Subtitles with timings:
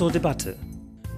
[0.00, 0.56] zur Debatte.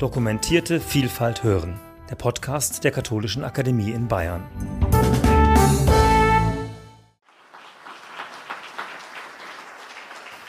[0.00, 1.78] Dokumentierte Vielfalt hören.
[2.10, 4.42] Der Podcast der Katholischen Akademie in Bayern.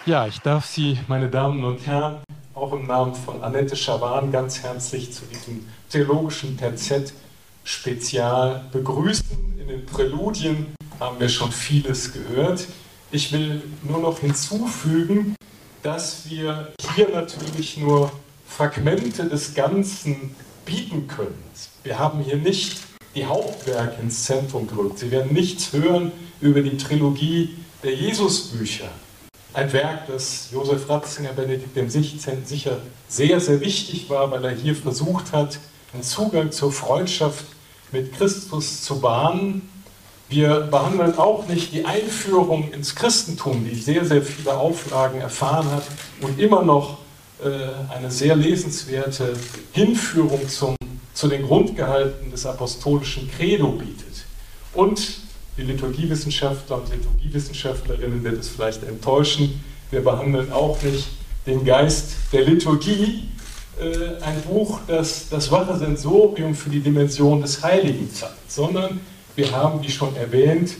[0.07, 2.23] Ja, ich darf Sie, meine Damen und Herren,
[2.55, 7.13] auch im Namen von Annette Schawan ganz herzlich zu diesem theologischen Terzett
[7.63, 9.59] Spezial begrüßen.
[9.59, 12.65] In den Präludien haben wir schon vieles gehört.
[13.11, 15.35] Ich will nur noch hinzufügen,
[15.83, 18.11] dass wir hier natürlich nur
[18.47, 21.43] Fragmente des Ganzen bieten können.
[21.83, 22.81] Wir haben hier nicht
[23.15, 24.99] die Hauptwerke ins Zentrum gerückt.
[24.99, 26.11] Sie werden nichts hören
[26.41, 28.89] über die Trilogie der Jesusbücher.
[29.53, 32.45] Ein Werk, das Josef Ratzinger, Benedikt dem 16.
[32.45, 35.59] sicher sehr, sehr wichtig war, weil er hier versucht hat,
[35.93, 37.45] einen Zugang zur Freundschaft
[37.91, 39.69] mit Christus zu bahnen.
[40.27, 45.83] Wir behandeln auch nicht die Einführung ins Christentum, die sehr, sehr viele Auflagen erfahren hat
[46.21, 46.97] und immer noch
[47.89, 49.33] eine sehr lesenswerte
[49.71, 50.75] Hinführung zum,
[51.13, 54.25] zu den Grundgehalten des apostolischen Credo bietet.
[54.73, 55.17] Und
[55.57, 59.63] die Liturgiewissenschaftler und Liturgiewissenschaftlerinnen wird es vielleicht enttäuschen.
[59.91, 61.07] Wir behandeln auch nicht
[61.45, 63.29] den Geist der Liturgie,
[63.79, 68.99] äh, ein Buch, das das wache Sensorium für die Dimension des Heiligen zeigt, sondern
[69.35, 70.75] wir haben, wie schon erwähnt,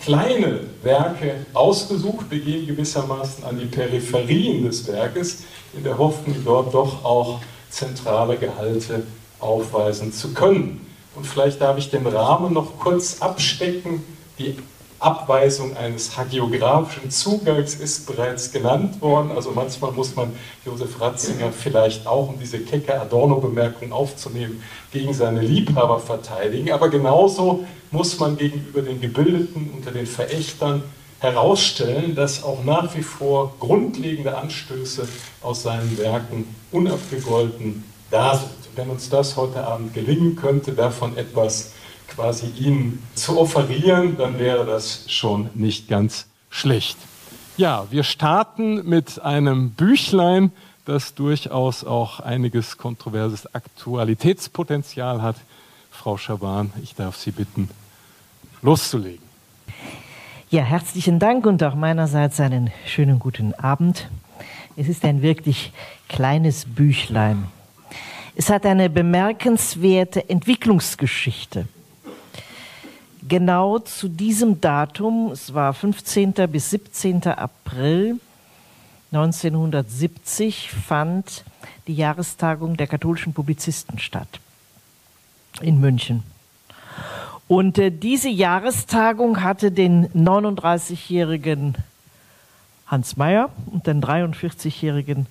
[0.00, 2.26] kleine Werke ausgesucht.
[2.30, 8.36] Wir gehen gewissermaßen an die Peripherien des Werkes, in der Hoffnung, dort doch auch zentrale
[8.36, 9.02] Gehalte
[9.40, 10.86] aufweisen zu können.
[11.14, 14.02] Und vielleicht darf ich den Rahmen noch kurz abstecken
[14.38, 14.56] die
[15.00, 19.30] Abweisung eines hagiografischen Zugangs ist bereits genannt worden.
[19.32, 20.32] Also manchmal muss man
[20.64, 26.72] Josef Ratzinger vielleicht auch, um diese kecke Adorno-Bemerkung aufzunehmen, gegen seine Liebhaber verteidigen.
[26.72, 30.82] Aber genauso muss man gegenüber den Gebildeten, unter den Verächtern
[31.20, 35.08] herausstellen, dass auch nach wie vor grundlegende Anstöße
[35.42, 38.50] aus seinen Werken unabgegolten da sind.
[38.76, 41.72] Wenn uns das heute Abend gelingen könnte, davon etwas
[42.08, 46.96] quasi ihnen zu offerieren, dann wäre das schon nicht ganz schlecht.
[47.56, 50.52] Ja, wir starten mit einem Büchlein,
[50.84, 55.36] das durchaus auch einiges kontroverses Aktualitätspotenzial hat.
[55.90, 57.68] Frau Schaban, ich darf Sie bitten,
[58.62, 59.27] loszulegen.
[60.50, 64.08] Ja, herzlichen Dank und auch meinerseits einen schönen guten Abend.
[64.76, 65.72] Es ist ein wirklich
[66.08, 67.44] kleines Büchlein.
[68.34, 71.66] Es hat eine bemerkenswerte Entwicklungsgeschichte
[73.28, 76.32] genau zu diesem Datum, es war 15.
[76.50, 77.24] bis 17.
[77.24, 78.18] April
[79.12, 81.44] 1970, fand
[81.86, 84.40] die Jahrestagung der katholischen Publizisten statt
[85.60, 86.22] in München.
[87.48, 91.76] Und äh, diese Jahrestagung hatte den 39-jährigen
[92.86, 95.26] Hans Mayer und den 43-jährigen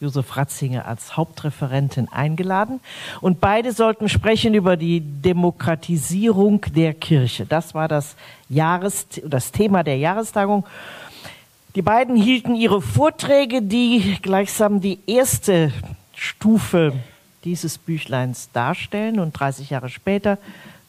[0.00, 2.80] Josef Ratzinger als Hauptreferentin eingeladen.
[3.20, 7.44] Und beide sollten sprechen über die Demokratisierung der Kirche.
[7.46, 8.16] Das war das,
[8.48, 10.64] Jahres, das Thema der Jahrestagung.
[11.74, 15.72] Die beiden hielten ihre Vorträge, die gleichsam die erste
[16.14, 16.94] Stufe
[17.44, 19.20] dieses Büchleins darstellen.
[19.20, 20.38] Und 30 Jahre später,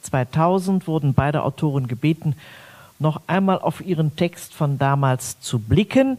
[0.02, 2.36] 2000, wurden beide Autoren gebeten,
[2.98, 6.18] noch einmal auf ihren Text von damals zu blicken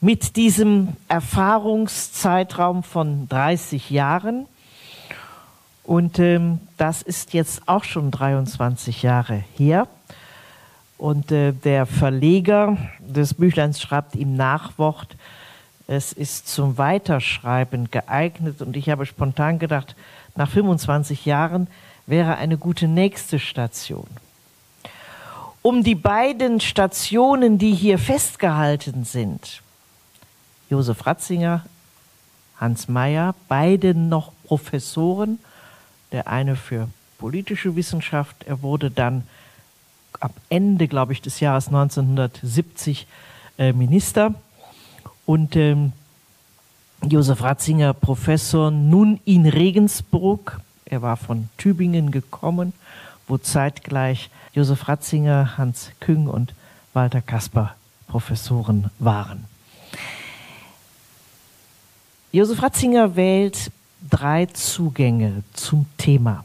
[0.00, 4.46] mit diesem Erfahrungszeitraum von 30 Jahren.
[5.82, 9.86] Und ähm, das ist jetzt auch schon 23 Jahre her.
[10.98, 15.16] Und äh, der Verleger des Büchleins schreibt im Nachwort,
[15.86, 18.62] es ist zum Weiterschreiben geeignet.
[18.62, 19.94] Und ich habe spontan gedacht,
[20.36, 21.66] nach 25 Jahren
[22.06, 24.06] wäre eine gute nächste Station.
[25.62, 29.62] Um die beiden Stationen, die hier festgehalten sind,
[30.68, 31.64] Josef Ratzinger,
[32.56, 35.38] Hans Mayer, beide noch Professoren,
[36.12, 36.88] der eine für
[37.18, 39.26] politische Wissenschaft, er wurde dann
[40.20, 43.06] ab Ende, glaube ich, des Jahres 1970
[43.58, 44.34] äh, Minister
[45.26, 45.92] und ähm,
[47.02, 52.72] Josef Ratzinger Professor nun in Regensburg, er war von Tübingen gekommen,
[53.26, 56.54] wo zeitgleich Josef Ratzinger, Hans Küng und
[56.92, 57.74] Walter Kasper
[58.06, 59.46] Professoren waren.
[62.32, 63.70] Josef Ratzinger wählt
[64.10, 66.44] drei Zugänge zum Thema.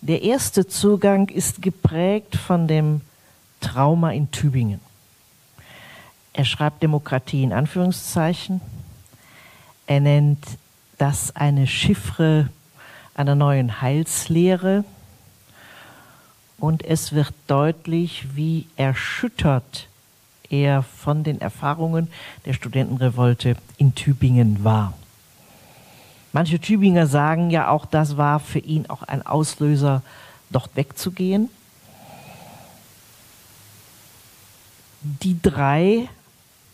[0.00, 3.00] Der erste Zugang ist geprägt von dem
[3.60, 4.80] Trauma in Tübingen.
[6.32, 8.60] Er schreibt Demokratie in Anführungszeichen.
[9.86, 10.44] Er nennt
[10.98, 12.48] das eine Chiffre
[13.16, 14.84] einer neuen Heilslehre.
[16.58, 19.88] Und es wird deutlich, wie erschüttert
[20.48, 22.08] er von den Erfahrungen
[22.44, 24.92] der Studentenrevolte in Tübingen war.
[26.32, 30.02] Manche Tübinger sagen ja auch, das war für ihn auch ein Auslöser,
[30.50, 31.48] dort wegzugehen.
[35.02, 36.08] Die drei,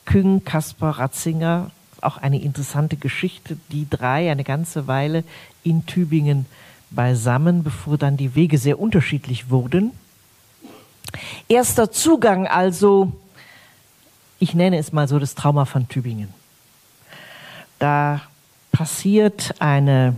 [0.04, 1.70] Küng, Kaspar, Ratzinger,
[2.02, 5.24] auch eine interessante Geschichte, die drei eine ganze Weile
[5.62, 6.46] in Tübingen
[6.90, 9.92] beisammen, bevor dann die Wege sehr unterschiedlich wurden.
[11.48, 13.12] Erster Zugang also,
[14.38, 16.32] ich nenne es mal so das Trauma von Tübingen.
[17.78, 18.22] Da
[18.70, 20.14] passiert eine,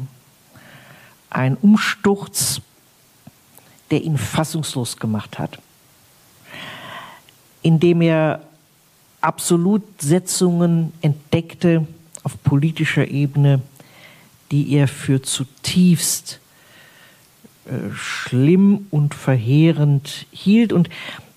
[1.30, 2.60] ein Umsturz,
[3.90, 5.58] der ihn fassungslos gemacht hat,
[7.62, 8.40] indem er
[9.24, 11.86] Absolutsetzungen entdeckte
[12.22, 13.62] auf politischer Ebene,
[14.50, 16.40] die er für zutiefst
[17.66, 20.72] äh, schlimm und verheerend hielt.
[20.72, 20.90] Und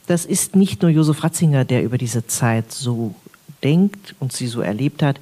[0.07, 3.15] das ist nicht nur Josef Ratzinger, der über diese Zeit so
[3.63, 5.19] denkt und sie so erlebt hat.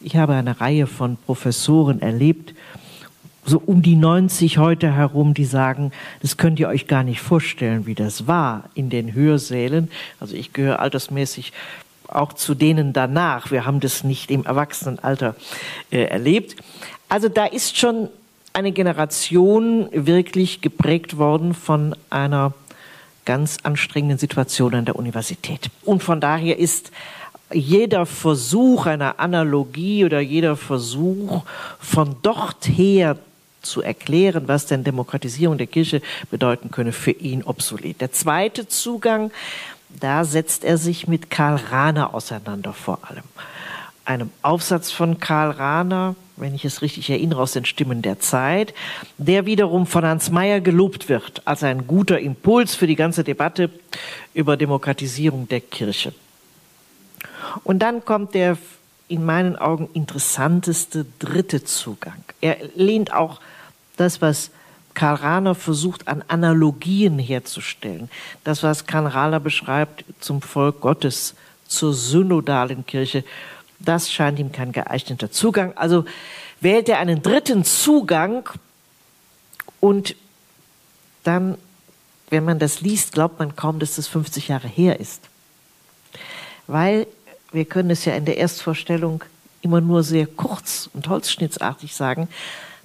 [0.00, 2.54] Ich habe eine Reihe von Professoren erlebt,
[3.44, 5.90] so um die 90 heute herum, die sagen,
[6.20, 9.90] das könnt ihr euch gar nicht vorstellen, wie das war in den Hörsälen.
[10.20, 11.52] Also ich gehöre altersmäßig
[12.08, 13.50] auch zu denen danach.
[13.50, 15.34] Wir haben das nicht im Erwachsenenalter
[15.90, 16.56] äh, erlebt.
[17.08, 18.08] Also da ist schon
[18.52, 22.52] eine Generation wirklich geprägt worden von einer
[23.24, 25.70] ganz anstrengenden Situation an der Universität.
[25.84, 26.90] Und von daher ist
[27.52, 31.42] jeder Versuch einer Analogie oder jeder Versuch
[31.78, 33.16] von dort her
[33.62, 36.00] zu erklären, was denn Demokratisierung der Kirche
[36.30, 38.00] bedeuten könne, für ihn obsolet.
[38.00, 39.30] Der zweite Zugang,
[40.00, 43.24] da setzt er sich mit Karl Rahner auseinander vor allem.
[44.04, 48.72] Einem Aufsatz von Karl Rahner, wenn ich es richtig erinnere, aus den Stimmen der Zeit,
[49.18, 53.70] der wiederum von Hans Mayer gelobt wird als ein guter Impuls für die ganze Debatte
[54.34, 56.14] über Demokratisierung der Kirche.
[57.64, 58.56] Und dann kommt der
[59.08, 62.22] in meinen Augen interessanteste dritte Zugang.
[62.40, 63.40] Er lehnt auch
[63.96, 64.50] das, was
[64.98, 68.10] Karl Rahner versucht, an Analogien herzustellen.
[68.42, 71.36] Das, was Karl Rahner beschreibt zum Volk Gottes,
[71.68, 73.22] zur synodalen Kirche,
[73.78, 75.72] das scheint ihm kein geeigneter Zugang.
[75.76, 76.04] Also
[76.60, 78.50] wählt er einen dritten Zugang
[79.78, 80.16] und
[81.22, 81.58] dann,
[82.30, 85.22] wenn man das liest, glaubt man kaum, dass das 50 Jahre her ist.
[86.66, 87.06] Weil
[87.52, 89.22] wir können es ja in der Erstvorstellung
[89.62, 92.28] immer nur sehr kurz und holzschnittsartig sagen,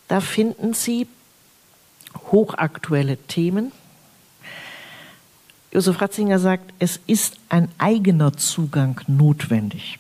[0.07, 1.07] da finden Sie
[2.33, 3.71] hochaktuelle Themen.
[5.71, 9.97] Josef Ratzinger sagt, es ist ein eigener Zugang notwendig.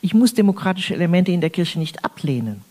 [0.00, 2.62] Ich muss demokratische Elemente in der Kirche nicht ablehnen.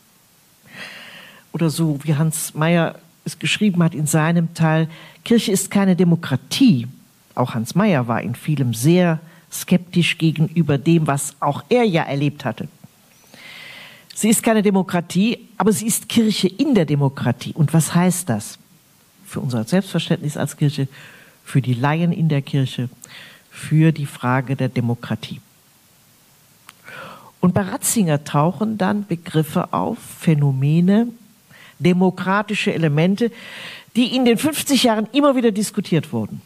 [1.51, 2.95] Oder so, wie Hans Mayer
[3.25, 4.87] es geschrieben hat in seinem Teil,
[5.23, 6.87] Kirche ist keine Demokratie.
[7.35, 9.19] Auch Hans Mayer war in vielem sehr
[9.51, 12.67] skeptisch gegenüber dem, was auch er ja erlebt hatte.
[14.19, 17.53] Sie ist keine Demokratie, aber sie ist Kirche in der Demokratie.
[17.53, 18.59] Und was heißt das?
[19.25, 20.89] Für unser Selbstverständnis als Kirche,
[21.45, 22.89] für die Laien in der Kirche,
[23.49, 25.39] für die Frage der Demokratie.
[27.39, 31.07] Und bei Ratzinger tauchen dann Begriffe auf, Phänomene,
[31.79, 33.31] demokratische Elemente,
[33.95, 36.41] die in den 50 Jahren immer wieder diskutiert wurden.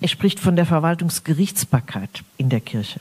[0.00, 3.00] Er spricht von der Verwaltungsgerichtsbarkeit in der Kirche.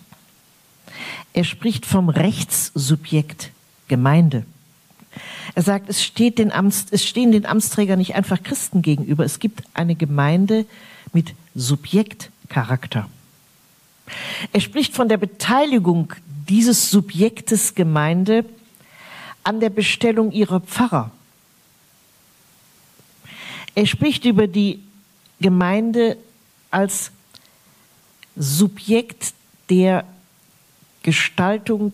[1.33, 3.51] Er spricht vom Rechtssubjekt
[3.87, 4.45] Gemeinde.
[5.55, 9.25] Er sagt, es, steht den Amts, es stehen den Amtsträgern nicht einfach Christen gegenüber.
[9.25, 10.65] Es gibt eine Gemeinde
[11.11, 13.09] mit Subjektcharakter.
[14.53, 16.13] Er spricht von der Beteiligung
[16.47, 18.45] dieses Subjektes Gemeinde
[19.43, 21.11] an der Bestellung ihrer Pfarrer.
[23.75, 24.81] Er spricht über die
[25.39, 26.17] Gemeinde
[26.71, 27.11] als
[28.35, 29.33] Subjekt
[29.69, 30.05] der
[31.03, 31.93] Gestaltung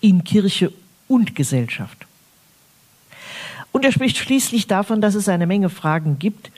[0.00, 0.72] in Kirche
[1.06, 2.06] und Gesellschaft.
[3.72, 6.50] Und er spricht schließlich davon, dass es eine Menge Fragen gibt,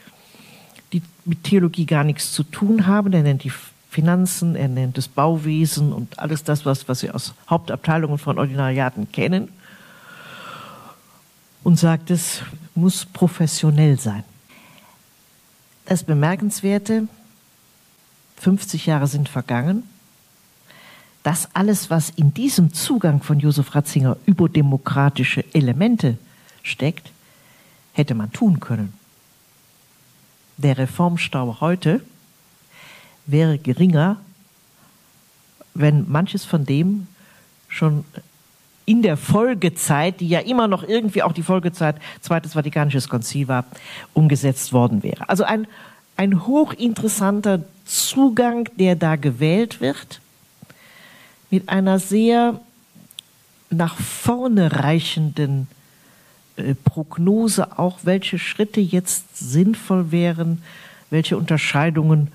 [0.92, 3.12] die mit Theologie gar nichts zu tun haben.
[3.12, 3.52] Er nennt die
[3.90, 9.10] Finanzen, er nennt das Bauwesen und alles das, was, was Sie aus Hauptabteilungen von Ordinariaten
[9.10, 9.48] kennen.
[11.62, 12.40] Und sagt, es
[12.74, 14.24] muss professionell sein.
[15.84, 17.06] Das Bemerkenswerte,
[18.36, 19.82] 50 Jahre sind vergangen,
[21.22, 26.16] das alles, was in diesem Zugang von Josef Ratzinger über demokratische Elemente
[26.62, 27.12] steckt,
[27.92, 28.92] hätte man tun können.
[30.56, 32.00] Der Reformstau heute
[33.26, 34.16] wäre geringer,
[35.74, 37.06] wenn manches von dem
[37.68, 38.04] schon
[38.86, 43.64] in der Folgezeit, die ja immer noch irgendwie auch die Folgezeit Zweites Vatikanisches Konzil war,
[44.14, 45.28] umgesetzt worden wäre.
[45.28, 45.66] Also ein,
[46.16, 50.20] ein hochinteressanter Zugang, der da gewählt wird,
[51.50, 52.60] mit einer sehr
[53.70, 55.68] nach vorne reichenden
[56.56, 60.62] äh, Prognose auch, welche Schritte jetzt sinnvoll wären,
[61.10, 62.28] welche Unterscheidungen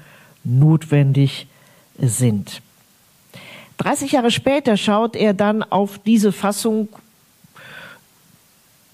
[0.43, 1.47] notwendig
[1.97, 2.61] sind.
[3.77, 6.89] 30 Jahre später schaut er dann auf diese Fassung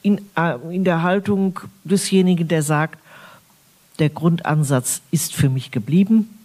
[0.02, 3.00] in, äh, in der Haltung desjenigen, der sagt,
[4.00, 6.41] der Grundansatz ist für mich geblieben.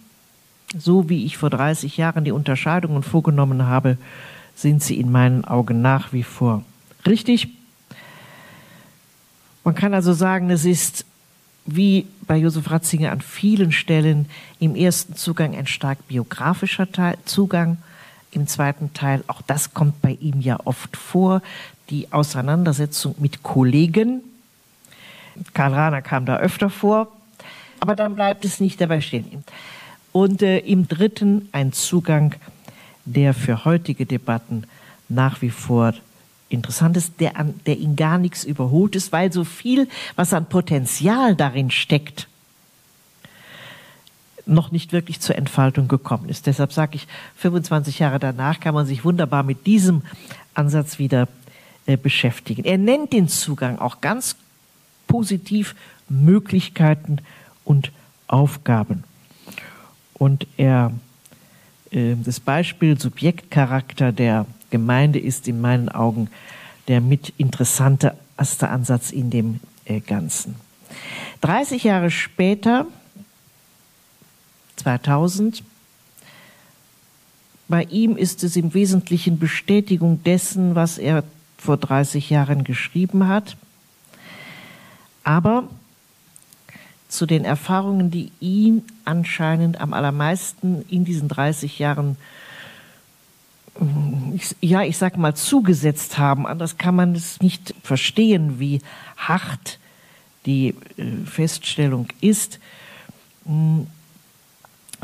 [0.75, 3.97] So wie ich vor 30 Jahren die Unterscheidungen vorgenommen habe,
[4.55, 6.63] sind sie in meinen Augen nach wie vor
[7.07, 7.47] richtig.
[9.63, 11.05] Man kann also sagen, es ist
[11.65, 17.77] wie bei Josef Ratzinger an vielen Stellen im ersten Zugang ein stark biografischer Teil, Zugang,
[18.31, 21.41] im zweiten Teil, auch das kommt bei ihm ja oft vor,
[21.89, 24.21] die Auseinandersetzung mit Kollegen.
[25.53, 27.11] Karl Rahner kam da öfter vor,
[27.79, 29.43] aber dann bleibt es nicht dabei stehen.
[30.17, 32.33] Und äh, im dritten ein Zugang,
[33.05, 34.63] der für heutige Debatten
[35.09, 35.93] nach wie vor
[36.49, 40.49] interessant ist, der, an, der in gar nichts überholt ist, weil so viel, was an
[40.49, 42.27] Potenzial darin steckt,
[44.47, 46.47] noch nicht wirklich zur Entfaltung gekommen ist.
[46.47, 50.01] Deshalb sage ich, 25 Jahre danach kann man sich wunderbar mit diesem
[50.55, 51.27] Ansatz wieder
[51.85, 52.65] äh, beschäftigen.
[52.65, 54.35] Er nennt den Zugang auch ganz
[55.05, 55.75] positiv
[56.09, 57.19] Möglichkeiten
[57.63, 57.91] und
[58.25, 59.03] Aufgaben.
[60.17, 60.91] Und er,
[61.91, 66.29] äh, das Beispiel Subjektcharakter der Gemeinde ist in meinen Augen
[66.87, 70.55] der mit interessanteste Ansatz in dem äh, Ganzen.
[71.41, 72.85] 30 Jahre später,
[74.77, 75.63] 2000,
[77.67, 81.23] bei ihm ist es im Wesentlichen Bestätigung dessen, was er
[81.57, 83.57] vor 30 Jahren geschrieben hat.
[85.23, 85.67] Aber
[87.07, 92.17] zu den Erfahrungen, die ihm anscheinend am allermeisten in diesen 30 Jahren
[94.33, 96.47] ich, ja, ich sag mal, zugesetzt haben.
[96.47, 98.81] Anders kann man es nicht verstehen, wie
[99.17, 99.79] hart
[100.45, 102.59] die äh, Feststellung ist,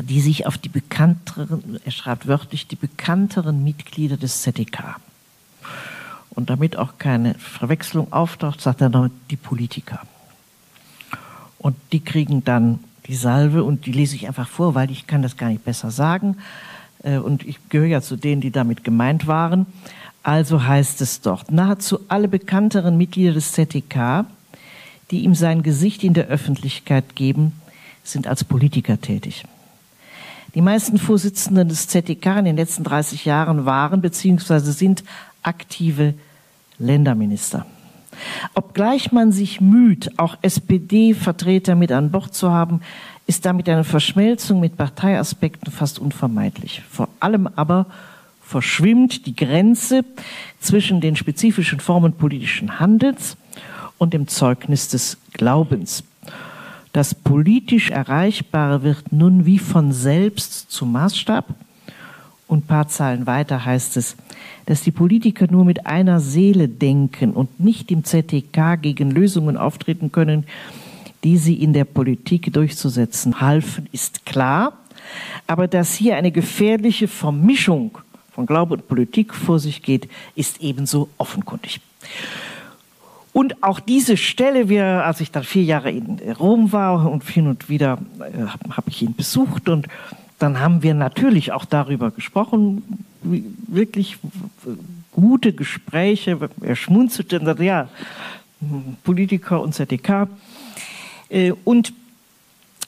[0.02, 4.96] die sich auf die bekannteren, er schreibt wörtlich, die bekannteren Mitglieder des ZDK.
[6.30, 10.00] Und damit auch keine Verwechslung auftaucht, sagt er noch die Politiker.
[11.64, 15.22] Und die kriegen dann die Salve und die lese ich einfach vor, weil ich kann
[15.22, 16.36] das gar nicht besser sagen.
[17.02, 19.64] Äh, und ich gehöre ja zu denen, die damit gemeint waren.
[20.22, 24.26] Also heißt es dort, nahezu alle bekannteren Mitglieder des ZDK,
[25.10, 27.52] die ihm sein Gesicht in der Öffentlichkeit geben,
[28.02, 29.46] sind als Politiker tätig.
[30.54, 34.58] Die meisten Vorsitzenden des ZDK in den letzten 30 Jahren waren bzw.
[34.58, 35.02] sind
[35.42, 36.12] aktive
[36.78, 37.64] Länderminister.
[38.54, 42.80] Obgleich man sich müht, auch SPD-Vertreter mit an Bord zu haben,
[43.26, 46.82] ist damit eine Verschmelzung mit Parteiaspekten fast unvermeidlich.
[46.90, 47.86] Vor allem aber
[48.42, 50.04] verschwimmt die Grenze
[50.60, 53.36] zwischen den spezifischen Formen politischen Handels
[53.98, 56.04] und dem Zeugnis des Glaubens.
[56.92, 61.46] Das politisch Erreichbare wird nun wie von selbst zum Maßstab.
[62.46, 64.16] Und paar Zeilen weiter heißt es,
[64.66, 70.12] dass die Politiker nur mit einer Seele denken und nicht im ZTK gegen Lösungen auftreten
[70.12, 70.44] können,
[71.22, 74.78] die sie in der Politik durchzusetzen halfen, ist klar.
[75.46, 77.98] Aber dass hier eine gefährliche Vermischung
[78.32, 81.80] von Glaube und Politik vor sich geht, ist ebenso offenkundig.
[83.32, 87.48] Und auch diese Stelle, wir, als ich dann vier Jahre in Rom war und hin
[87.48, 89.88] und wieder äh, habe ich ihn besucht und
[90.38, 92.82] dann haben wir natürlich auch darüber gesprochen,
[93.22, 94.18] wirklich
[95.12, 96.38] gute Gespräche.
[96.60, 97.88] Er schmunzelte und sagte, ja,
[99.04, 100.28] Politiker und ZDK.
[101.28, 101.92] Äh, und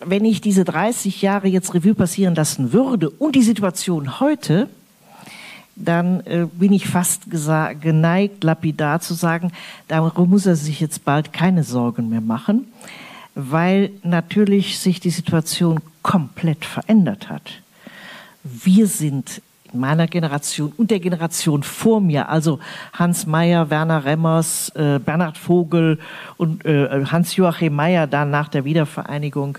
[0.04, 4.68] wenn ich diese 30 Jahre jetzt Revue passieren lassen würde und die Situation heute,
[5.74, 9.52] dann äh, bin ich fast geneigt, lapidar zu sagen,
[9.88, 12.66] darum muss er sich jetzt bald keine Sorgen mehr machen,
[13.36, 17.60] weil natürlich sich die Situation komplett verändert hat.
[18.42, 22.60] Wir sind in meiner Generation und der Generation vor mir, also
[22.94, 25.98] Hans Mayer, Werner Remmers, äh, Bernhard Vogel
[26.38, 29.58] und äh, Hans-Joachim Mayer dann nach der Wiedervereinigung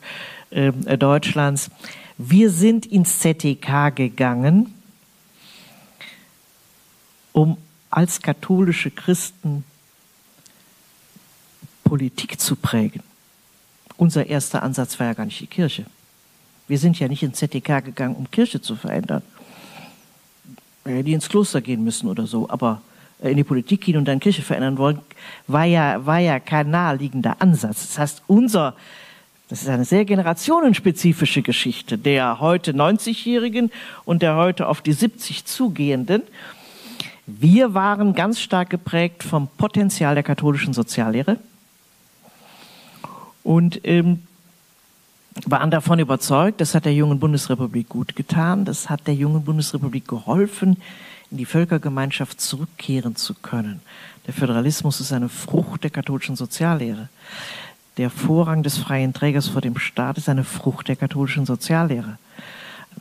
[0.49, 1.69] äh, Deutschlands.
[2.17, 4.73] Wir sind ins ZTK gegangen,
[7.31, 7.57] um
[7.91, 9.63] als katholische Christen
[11.83, 13.06] Politik zu prägen.
[13.97, 15.85] Unser erster Ansatz war ja gar nicht die Kirche.
[16.67, 19.23] Wir sind ja nicht ins ZDK gegangen, um Kirche zu verändern.
[20.85, 22.81] Hätten ins Kloster gehen müssen oder so, aber
[23.21, 24.99] äh, in die Politik gehen und dann Kirche verändern wollen,
[25.47, 27.87] war ja, war ja kein naheliegender Ansatz.
[27.87, 28.75] Das heißt, unser,
[29.49, 33.71] das ist eine sehr generationenspezifische Geschichte, der heute 90-Jährigen
[34.05, 36.23] und der heute auf die 70 zugehenden,
[37.29, 41.37] Wir waren ganz stark geprägt vom Potenzial der katholischen Soziallehre
[43.47, 44.23] und ähm,
[45.45, 50.05] waren davon überzeugt, das hat der jungen Bundesrepublik gut getan, das hat der jungen Bundesrepublik
[50.05, 50.75] geholfen,
[51.31, 53.79] in die Völkergemeinschaft zurückkehren zu können.
[54.25, 57.07] Der Föderalismus ist eine Frucht der katholischen Soziallehre.
[57.95, 62.17] Der Vorrang des freien Trägers vor dem Staat ist eine Frucht der katholischen Soziallehre.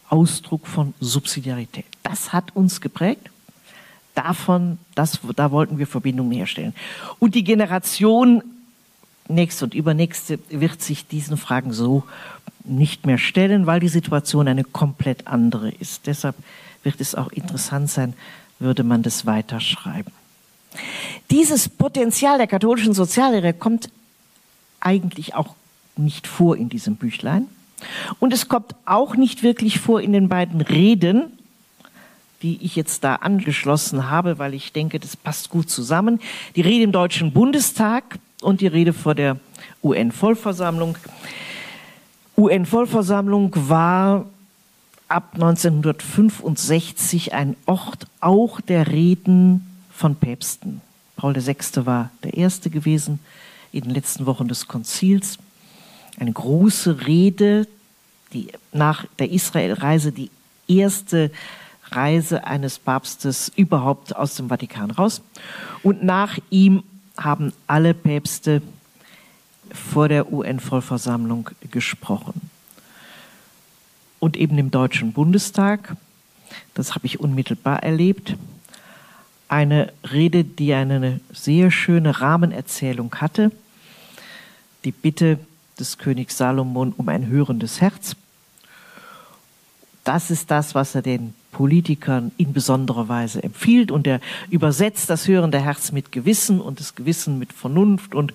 [0.09, 1.87] Ausdruck von Subsidiarität.
[2.05, 3.31] Das hat uns geprägt.
[4.15, 6.73] Davon, das, da wollten wir Verbindungen herstellen.
[7.19, 8.45] Und die Generation
[9.29, 12.05] nächste und übernächste wird sich diesen Fragen so
[12.65, 16.07] nicht mehr stellen, weil die Situation eine komplett andere ist.
[16.07, 16.37] Deshalb
[16.83, 18.15] wird es auch interessant sein,
[18.59, 20.13] würde man das weiterschreiben.
[21.31, 23.91] Dieses Potenzial der katholischen Soziallehre kommt
[24.81, 25.55] eigentlich auch
[25.97, 27.47] nicht vor in diesem Büchlein.
[28.21, 31.33] Und es kommt auch nicht wirklich vor in den beiden Reden,
[32.43, 36.21] die ich jetzt da angeschlossen habe, weil ich denke, das passt gut zusammen.
[36.55, 39.39] Die Rede im Deutschen Bundestag und die Rede vor der
[39.83, 40.97] UN-Vollversammlung.
[42.37, 44.27] UN-Vollversammlung war
[45.09, 50.81] ab 1965 ein Ort auch der Reden von Päpsten.
[51.17, 51.57] Paul VI.
[51.87, 53.21] war der erste gewesen
[53.73, 55.39] in den letzten Wochen des Konzils.
[56.19, 57.67] Eine große Rede,
[58.33, 60.31] die nach der Israelreise die
[60.69, 61.31] erste
[61.91, 65.23] Reise eines Papstes überhaupt aus dem Vatikan raus.
[65.83, 66.83] Und nach ihm
[67.17, 68.63] haben alle Päpste
[69.73, 72.51] vor der UN-Vollversammlung gesprochen.
[74.19, 75.97] Und eben im Deutschen Bundestag,
[76.75, 78.37] das habe ich unmittelbar erlebt,
[79.49, 83.53] eine Rede, die eine sehr schöne Rahmenerzählung hatte,
[84.85, 85.39] die Bitte
[85.79, 88.17] des Königs Salomon um ein hörendes Herz.
[90.05, 93.91] Das ist das, was er den Politikern in besonderer Weise empfiehlt.
[93.91, 94.21] Und er
[94.51, 98.15] übersetzt das hörende Herz mit Gewissen und das Gewissen mit Vernunft.
[98.15, 98.35] Und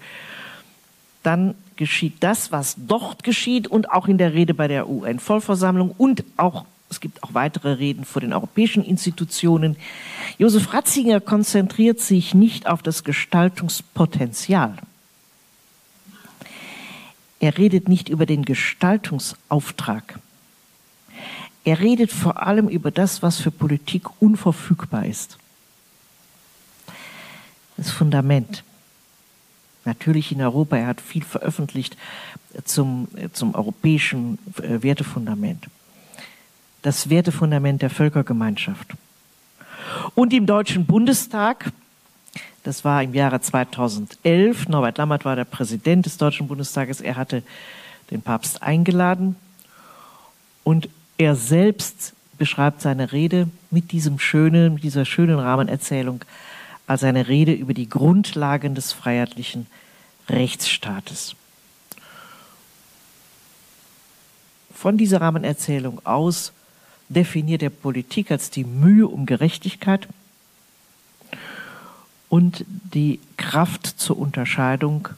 [1.22, 6.24] dann geschieht das, was dort geschieht und auch in der Rede bei der UN-Vollversammlung und
[6.36, 9.78] auch es gibt auch weitere Reden vor den europäischen Institutionen.
[10.40, 14.76] Josef Ratzinger konzentriert sich nicht auf das Gestaltungspotenzial.
[17.40, 20.20] Er redet nicht über den Gestaltungsauftrag.
[21.64, 25.38] Er redet vor allem über das, was für Politik unverfügbar ist.
[27.78, 28.64] Das Fundament.
[29.86, 31.98] Natürlich in Europa, er hat viel veröffentlicht
[32.66, 35.68] zum, zum europäischen äh, Wertefundament
[36.82, 38.94] das Wertefundament der Völkergemeinschaft.
[40.16, 41.72] Und im Deutschen Bundestag,
[42.64, 47.44] das war im Jahre 2011, Norbert Lammert war der Präsident des Deutschen Bundestages, er hatte
[48.10, 49.36] den Papst eingeladen
[50.64, 50.90] und
[51.22, 56.26] er selbst beschreibt seine Rede mit diesem schönen, mit dieser schönen Rahmenerzählung
[56.88, 59.68] als eine Rede über die Grundlagen des freiheitlichen
[60.28, 61.36] Rechtsstaates.
[64.74, 66.54] Von dieser Rahmenerzählung aus
[67.08, 70.08] definiert er Politik als die Mühe um Gerechtigkeit
[72.30, 75.10] und die Kraft zur Unterscheidung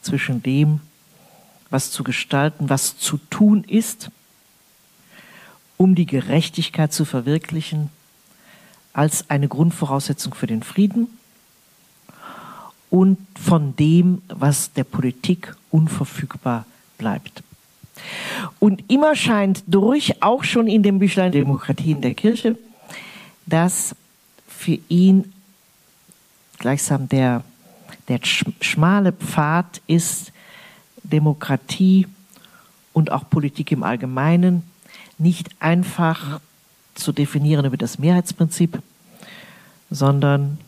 [0.00, 0.80] zwischen dem,
[1.68, 4.10] was zu gestalten, was zu tun ist,
[5.76, 7.90] um die Gerechtigkeit zu verwirklichen,
[8.92, 11.08] als eine Grundvoraussetzung für den Frieden
[12.90, 16.66] und von dem, was der Politik unverfügbar
[16.98, 17.42] bleibt.
[18.58, 22.58] Und immer scheint durch, auch schon in dem Büchlein Demokratie in der Kirche,
[23.46, 23.94] dass
[24.46, 25.32] für ihn
[26.58, 27.42] gleichsam der,
[28.08, 28.20] der
[28.60, 30.32] schmale Pfad ist,
[31.02, 32.06] Demokratie
[32.92, 34.62] und auch Politik im Allgemeinen
[35.22, 36.40] nicht einfach
[36.94, 38.82] zu definieren über das Mehrheitsprinzip,
[39.90, 40.58] sondern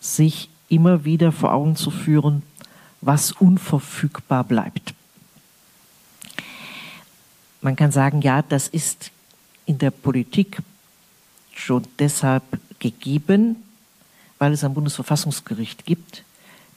[0.00, 2.42] sich immer wieder vor Augen zu führen,
[3.00, 4.94] was unverfügbar bleibt.
[7.60, 9.10] Man kann sagen, ja, das ist
[9.66, 10.58] in der Politik
[11.54, 12.44] schon deshalb
[12.78, 13.56] gegeben,
[14.38, 16.22] weil es ein Bundesverfassungsgericht gibt,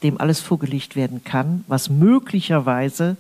[0.03, 3.17] dem alles vorgelegt werden kann, was möglicherweise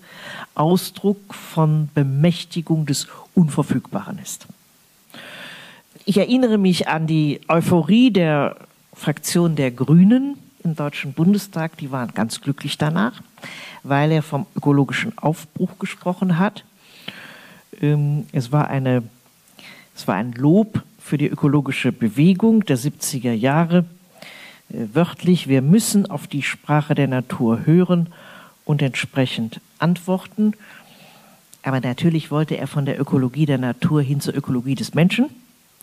[0.55, 4.47] Ausdruck von Bemächtigung des Unverfügbaren ist.
[6.05, 8.57] Ich erinnere mich an die Euphorie der
[8.93, 11.77] Fraktion der Grünen im Deutschen Bundestag.
[11.77, 13.21] Die waren ganz glücklich danach,
[13.83, 16.63] weil er vom ökologischen Aufbruch gesprochen hat.
[17.79, 19.03] Ähm, es war eine,
[19.95, 23.85] es war ein Lob für die ökologische Bewegung der 70er Jahre.
[24.73, 28.07] Wörtlich, wir müssen auf die Sprache der Natur hören
[28.63, 30.53] und entsprechend antworten.
[31.63, 35.29] Aber natürlich wollte er von der Ökologie der Natur hin zur Ökologie des Menschen.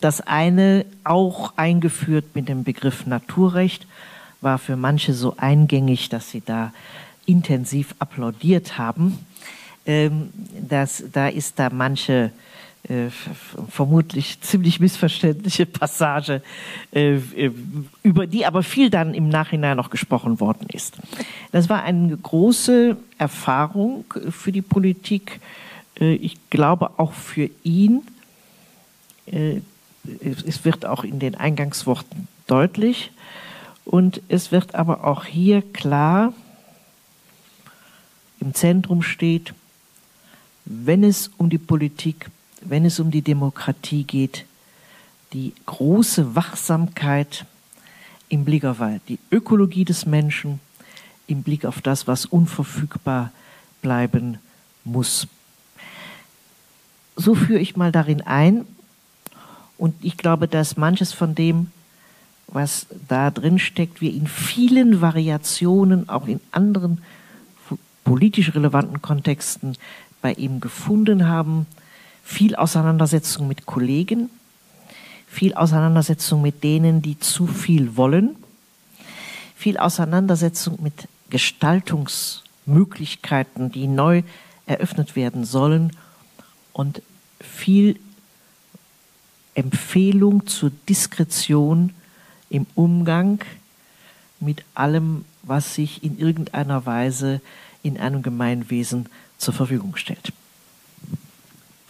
[0.01, 3.85] Das eine, auch eingeführt mit dem Begriff Naturrecht,
[4.41, 6.73] war für manche so eingängig, dass sie da
[7.25, 9.19] intensiv applaudiert haben.
[9.85, 10.29] Ähm,
[10.67, 12.31] das, da ist da manche
[12.83, 13.09] äh,
[13.69, 16.41] vermutlich ziemlich missverständliche Passage,
[16.93, 17.51] äh, äh,
[18.03, 20.95] über die aber viel dann im Nachhinein noch gesprochen worden ist.
[21.51, 25.39] Das war eine große Erfahrung für die Politik.
[25.99, 28.03] Ich glaube auch für ihn.
[29.25, 33.11] Es wird auch in den Eingangsworten deutlich.
[33.83, 36.33] Und es wird aber auch hier klar,
[38.39, 39.53] im Zentrum steht,
[40.63, 42.29] wenn es um die Politik,
[42.61, 44.45] wenn es um die Demokratie geht,
[45.33, 47.45] die große Wachsamkeit
[48.29, 50.59] im Blick auf die Ökologie des Menschen,
[51.27, 53.31] im Blick auf das, was unverfügbar
[53.81, 54.37] bleiben
[54.83, 55.27] muss.
[57.15, 58.65] So führe ich mal darin ein
[59.77, 61.71] und ich glaube, dass manches von dem,
[62.47, 67.01] was da drin steckt, wir in vielen Variationen, auch in anderen
[68.03, 69.77] politisch relevanten Kontexten
[70.21, 71.67] bei ihm gefunden haben.
[72.29, 74.29] Viel Auseinandersetzung mit Kollegen,
[75.27, 78.35] viel Auseinandersetzung mit denen, die zu viel wollen,
[79.55, 84.21] viel Auseinandersetzung mit Gestaltungsmöglichkeiten, die neu
[84.67, 85.97] eröffnet werden sollen
[86.71, 87.01] und
[87.41, 87.99] viel
[89.55, 91.95] Empfehlung zur Diskretion
[92.51, 93.43] im Umgang
[94.39, 97.41] mit allem, was sich in irgendeiner Weise
[97.81, 100.31] in einem Gemeinwesen zur Verfügung stellt.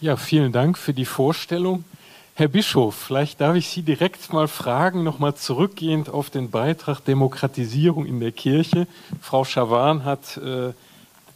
[0.02, 1.84] Ja, vielen Dank für die Vorstellung.
[2.32, 8.06] Herr Bischof, vielleicht darf ich Sie direkt mal fragen, nochmal zurückgehend auf den Beitrag Demokratisierung
[8.06, 8.86] in der Kirche.
[9.20, 10.72] Frau Schawan hat äh,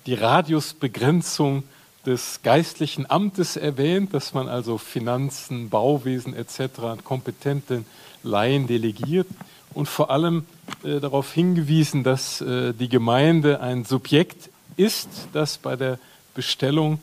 [0.07, 1.65] die Radiusbegrenzung
[2.07, 6.79] des geistlichen Amtes erwähnt, dass man also Finanzen, Bauwesen etc.
[6.85, 7.85] an kompetenten
[8.23, 9.27] Laien delegiert
[9.75, 10.47] und vor allem
[10.85, 14.49] äh, darauf hingewiesen, dass äh, die Gemeinde ein Subjekt
[14.79, 15.99] ist, das bei der
[16.35, 16.99] Bestellung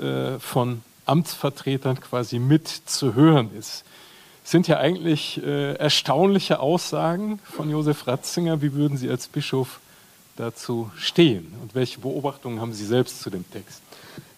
[0.00, 3.84] äh, von Amtsvertretern quasi mit zu hören ist.
[4.44, 8.60] Sind ja eigentlich äh, erstaunliche Aussagen von Josef Ratzinger.
[8.60, 9.80] Wie würden Sie als Bischof
[10.36, 11.54] dazu stehen?
[11.62, 13.80] Und welche Beobachtungen haben Sie selbst zu dem Text?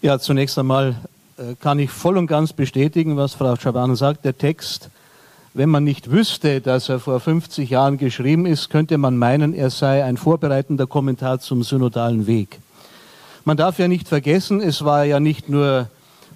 [0.03, 0.97] Ja, zunächst einmal
[1.39, 4.25] äh, kann ich voll und ganz bestätigen, was Frau Schaban sagt.
[4.25, 4.91] Der Text,
[5.55, 9.71] wenn man nicht wüsste, dass er vor 50 Jahren geschrieben ist, könnte man meinen, er
[9.71, 12.61] sei ein vorbereitender Kommentar zum synodalen Weg.
[13.45, 15.89] Man darf ja nicht vergessen, es war ja nicht nur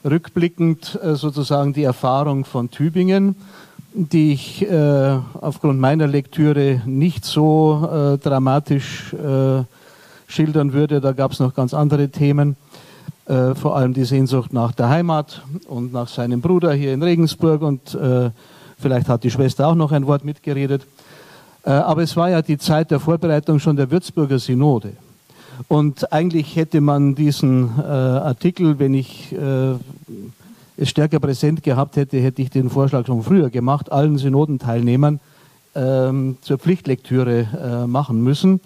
[0.04, 3.36] rückblickend äh, sozusagen die Erfahrung von Tübingen,
[3.92, 9.14] die ich äh, aufgrund meiner Lektüre nicht so äh, dramatisch
[10.28, 11.00] schildern würde.
[11.00, 12.56] Da gab es noch ganz andere Themen,
[13.26, 17.98] vor allem die Sehnsucht nach der Heimat und nach seinem Bruder hier in Regensburg und
[18.78, 20.86] vielleicht hat die Schwester auch noch ein Wort mitgeredet.
[21.64, 24.92] aber es war ja die Zeit der Vorbereitung schon der Würzburger Synode.
[25.68, 29.74] Und eigentlich hätte man diesen äh, Artikel, wenn ich äh,
[30.76, 35.20] es stärker präsent gehabt hätte, hätte ich den Vorschlag schon früher gemacht, allen Synodenteilnehmern
[35.74, 38.60] ähm, zur Pflichtlektüre äh, machen müssen.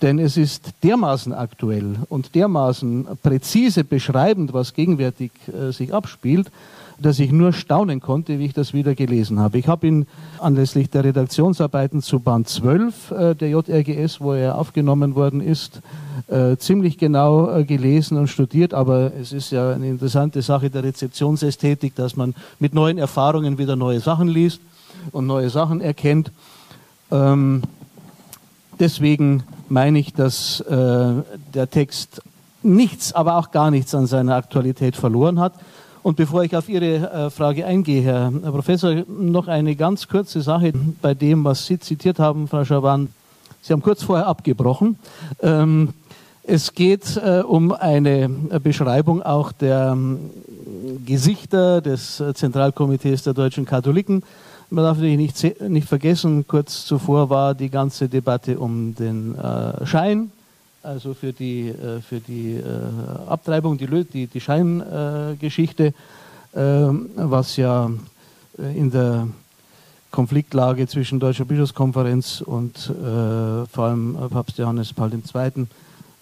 [0.00, 6.52] Denn es ist dermaßen aktuell und dermaßen präzise beschreibend, was gegenwärtig äh, sich abspielt,
[7.00, 9.58] dass ich nur staunen konnte, wie ich das wieder gelesen habe.
[9.58, 10.06] Ich habe ihn
[10.38, 15.80] anlässlich der Redaktionsarbeiten zu Band 12 äh, der JRGS, wo er aufgenommen worden ist,
[16.26, 18.74] äh, ziemlich genau äh, gelesen und studiert.
[18.74, 23.76] Aber es ist ja eine interessante Sache der Rezeptionsästhetik, dass man mit neuen Erfahrungen wieder
[23.76, 24.60] neue Sachen liest
[25.12, 26.32] und neue Sachen erkennt.
[27.12, 27.62] Ähm,
[28.80, 32.22] deswegen meine ich, dass der Text
[32.62, 35.52] nichts, aber auch gar nichts an seiner Aktualität verloren hat.
[36.02, 40.72] Und bevor ich auf Ihre äh, Frage eingehe, Herr, Professor, noch eine ganz kurze Sache
[41.02, 43.08] bei dem, was Sie zitiert haben, Frau Schawan.
[43.60, 44.98] Sie haben kurz vorher abgebrochen.
[45.42, 45.90] Ähm,
[46.44, 48.28] es geht äh, um eine
[48.62, 50.30] Beschreibung auch der ähm,
[51.04, 54.22] Gesichter des äh, Zentralkomitees der deutschen Katholiken.
[54.70, 59.84] Man darf natürlich nicht, nicht vergessen, kurz zuvor war die ganze Debatte um den äh,
[59.86, 60.30] Schein
[60.82, 62.62] also für die, äh, für die äh,
[63.28, 65.92] Abtreibung, die, die, die Scheingeschichte,
[66.54, 67.90] ähm, was ja
[68.58, 69.28] äh, in der
[70.10, 72.90] Konfliktlage zwischen Deutscher Bischofskonferenz und
[73.70, 75.66] vor allem Papst Johannes Paul II.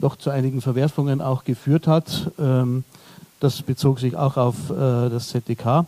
[0.00, 2.32] doch zu einigen Verwerfungen auch geführt hat.
[2.36, 2.82] Ähm,
[3.38, 5.86] das bezog sich auch auf das ZDK.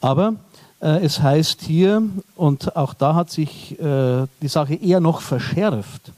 [0.00, 0.34] Aber
[0.78, 2.02] es heißt hier,
[2.36, 6.12] und auch da hat sich die Sache eher noch verschärft,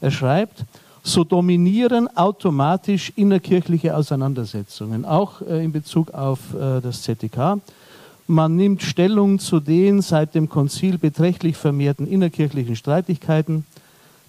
[0.00, 0.64] er schreibt,
[1.02, 7.60] so dominieren automatisch innerkirchliche Auseinandersetzungen, auch äh, in Bezug auf äh, das ZDK.
[8.28, 13.66] Man nimmt Stellung zu den seit dem Konzil beträchtlich vermehrten innerkirchlichen Streitigkeiten.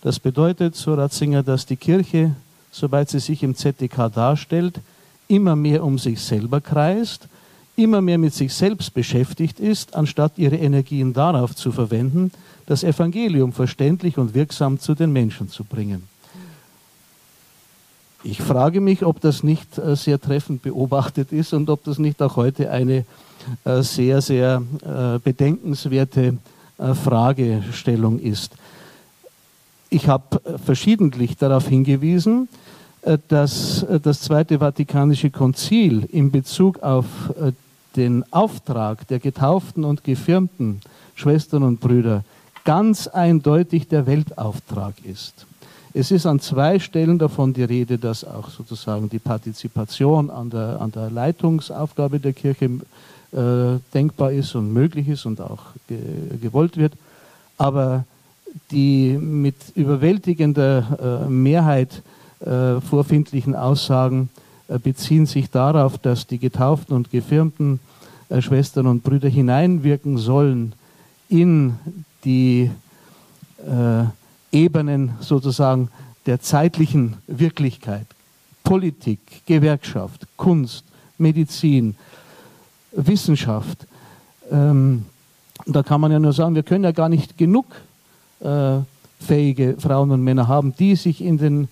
[0.02, 2.36] Das bedeutet, so Ratzinger, dass die Kirche,
[2.72, 4.80] soweit sie sich im ZDK darstellt,
[5.28, 7.28] immer mehr um sich selber kreist,
[7.76, 12.32] immer mehr mit sich selbst beschäftigt ist, anstatt ihre Energien darauf zu verwenden,
[12.66, 16.13] das Evangelium verständlich und wirksam zu den Menschen zu bringen.
[18.26, 22.22] Ich frage mich, ob das nicht äh, sehr treffend beobachtet ist und ob das nicht
[22.22, 23.06] auch heute eine
[23.66, 26.38] äh, sehr, sehr äh, bedenkenswerte
[27.04, 28.54] Fragestellung ist.
[29.92, 32.50] Ich habe verschiedentlich darauf hingewiesen,
[33.28, 37.06] dass das Zweite Vatikanische Konzil in Bezug auf
[37.96, 40.82] den Auftrag der getauften und gefirmten
[41.14, 42.24] Schwestern und Brüder
[42.66, 45.46] ganz eindeutig der Weltauftrag ist.
[45.96, 50.82] Es ist an zwei Stellen davon die Rede, dass auch sozusagen die Partizipation an der,
[50.82, 56.00] an der Leitungsaufgabe der Kirche äh, denkbar ist und möglich ist und auch ge
[56.42, 56.94] gewollt wird.
[57.60, 58.06] Aber
[58.72, 62.02] die mit überwältigender äh, Mehrheit
[62.40, 64.30] äh, vorfindlichen Aussagen
[64.68, 67.80] äh, beziehen sich darauf, dass die getauften und gefirmten
[68.30, 70.74] äh, Schwestern und Brüder hineinwirken sollen
[71.30, 71.76] in
[72.26, 72.72] die
[73.60, 74.06] äh,
[74.54, 75.90] Ebenen sozusagen
[76.26, 78.06] der zeitlichen Wirklichkeit.
[78.64, 80.86] Politik, Gewerkschaft, Kunst,
[81.18, 81.96] Medizin,
[82.94, 83.86] Wissenschaft.
[84.52, 85.06] Ähm,
[85.66, 87.66] da kann man ja nur sagen, wir können ja gar nicht genug
[88.40, 88.78] äh,
[89.20, 91.68] fähige Frauen und Männer haben, die sich in den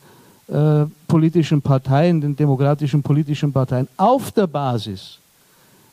[0.48, 5.20] äh, politischen Parteien, den demokratischen politischen Parteien auf der Basis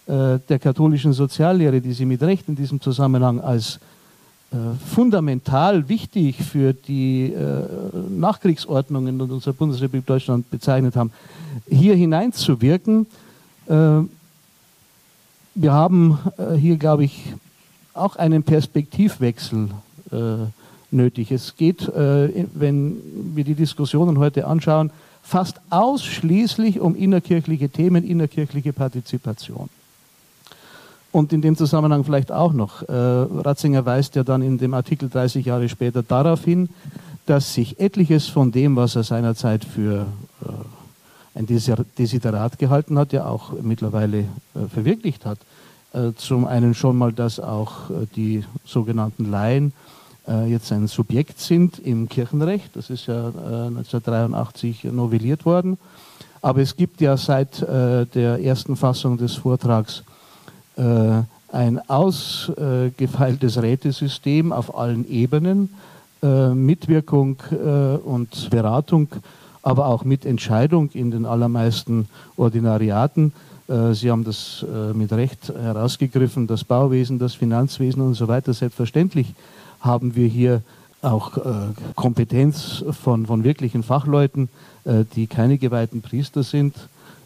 [0.07, 3.79] äh, der katholischen Soziallehre, die sie mit Recht in diesem Zusammenhang als
[4.87, 7.65] fundamental wichtig für die äh,
[8.11, 11.13] Nachkriegsordnung in unserer Bundesrepublik Deutschland bezeichnet haben,
[11.69, 13.07] hier hineinzuwirken.
[13.67, 14.01] Äh,
[15.55, 16.19] wir haben
[16.57, 17.35] hier, glaube ich,
[17.93, 19.71] auch einen Perspektivwechsel
[20.93, 21.33] nötig.
[21.33, 22.97] Es geht, wenn
[23.35, 29.69] wir die Diskussionen heute anschauen, fast ausschließlich um innerkirchliche Themen, innerkirchliche Partizipation.
[31.11, 35.09] Und in dem Zusammenhang vielleicht auch noch, äh, Ratzinger weist ja dann in dem Artikel
[35.09, 36.69] 30 Jahre später darauf hin,
[37.27, 40.07] dass sich etliches von dem, was er seinerzeit für
[40.45, 44.25] äh, ein Desiderat gehalten hat, ja auch mittlerweile äh,
[44.73, 45.39] verwirklicht hat.
[45.93, 49.73] Äh, zum einen schon mal, dass auch äh, die sogenannten Laien
[50.27, 52.77] äh, jetzt ein Subjekt sind im Kirchenrecht.
[52.77, 55.79] Das ist ja 1983 novelliert worden.
[56.43, 60.05] Aber es gibt ja seit der ersten Fassung des Vortrags
[60.79, 65.71] ein ausgefeiltes Rätesystem auf allen Ebenen,
[66.23, 69.09] äh, Mitwirkung äh, und Beratung,
[69.63, 73.33] aber auch Mitentscheidung in den allermeisten Ordinariaten.
[73.93, 74.65] Sie haben das
[74.95, 78.55] mit Recht herausgegriffen, das Bauwesen, das Finanzwesen und so weiter.
[78.55, 79.35] Selbstverständlich
[79.81, 80.63] haben wir hier
[81.03, 81.37] auch
[81.95, 84.49] Kompetenz von, von wirklichen Fachleuten,
[85.15, 86.77] die keine geweihten Priester sind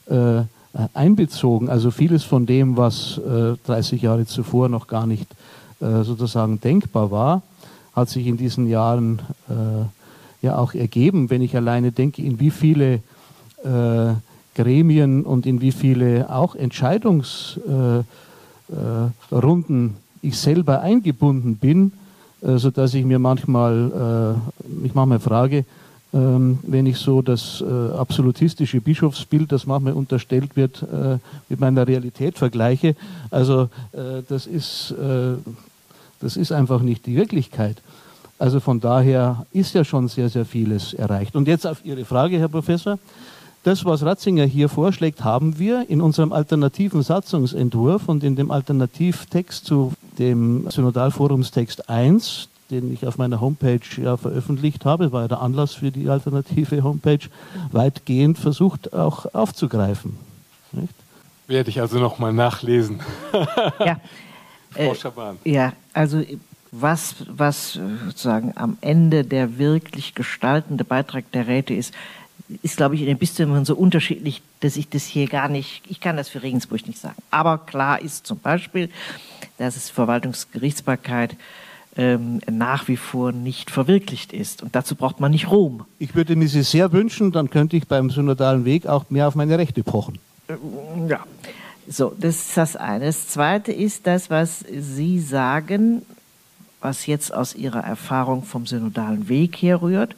[0.06, 0.42] äh,
[0.94, 1.68] einbezogen.
[1.68, 3.20] Also vieles von dem, was
[3.66, 5.26] 30 äh, Jahre zuvor noch gar nicht
[5.80, 7.42] äh, sozusagen denkbar war,
[7.94, 9.20] hat sich in diesen Jahren
[10.40, 13.00] ja auch ergeben, wenn ich alleine denke, in wie viele
[14.54, 18.06] Gremien und in wie viele auch Entscheidungsrunden
[20.22, 21.92] ich selber eingebunden bin,
[22.40, 25.66] sodass ich mir manchmal, mich manchmal frage,
[26.14, 31.86] ähm, wenn ich so das äh, absolutistische Bischofsbild, das manchmal unterstellt wird, äh, mit meiner
[31.86, 32.94] Realität vergleiche.
[33.30, 35.34] Also äh, das, ist, äh,
[36.20, 37.78] das ist einfach nicht die Wirklichkeit.
[38.38, 41.36] Also von daher ist ja schon sehr, sehr vieles erreicht.
[41.36, 42.98] Und jetzt auf Ihre Frage, Herr Professor.
[43.64, 49.64] Das, was Ratzinger hier vorschlägt, haben wir in unserem alternativen Satzungsentwurf und in dem Alternativtext
[49.64, 55.40] zu dem Synodalforumstext 1, den ich auf meiner Homepage ja veröffentlicht habe, war ja der
[55.40, 57.28] Anlass für die alternative Homepage,
[57.70, 60.18] weitgehend versucht auch aufzugreifen.
[60.72, 60.94] Nicht?
[61.46, 63.00] Werde ich also nochmal nachlesen.
[63.78, 64.00] ja.
[64.70, 65.38] Frau äh, Schaban.
[65.44, 66.22] Ja, also
[66.70, 71.92] was, was sozusagen am Ende der wirklich gestaltende Beitrag der Räte ist,
[72.62, 76.00] ist, glaube ich, in den Bistümern so unterschiedlich, dass ich das hier gar nicht, ich
[76.00, 77.16] kann das für Regensburg nicht sagen.
[77.30, 78.90] Aber klar ist zum Beispiel,
[79.58, 81.36] dass es Verwaltungsgerichtsbarkeit
[81.96, 84.62] ähm, nach wie vor nicht verwirklicht ist.
[84.62, 85.84] Und dazu braucht man nicht Rom.
[85.98, 89.34] Ich würde mir sie sehr wünschen, dann könnte ich beim synodalen Weg auch mehr auf
[89.34, 90.18] meine Rechte pochen.
[90.48, 90.54] Äh,
[91.08, 91.20] ja,
[91.86, 93.06] so, das ist das eine.
[93.06, 96.02] Das zweite ist das, was Sie sagen,
[96.80, 100.16] was jetzt aus Ihrer Erfahrung vom synodalen Weg herrührt.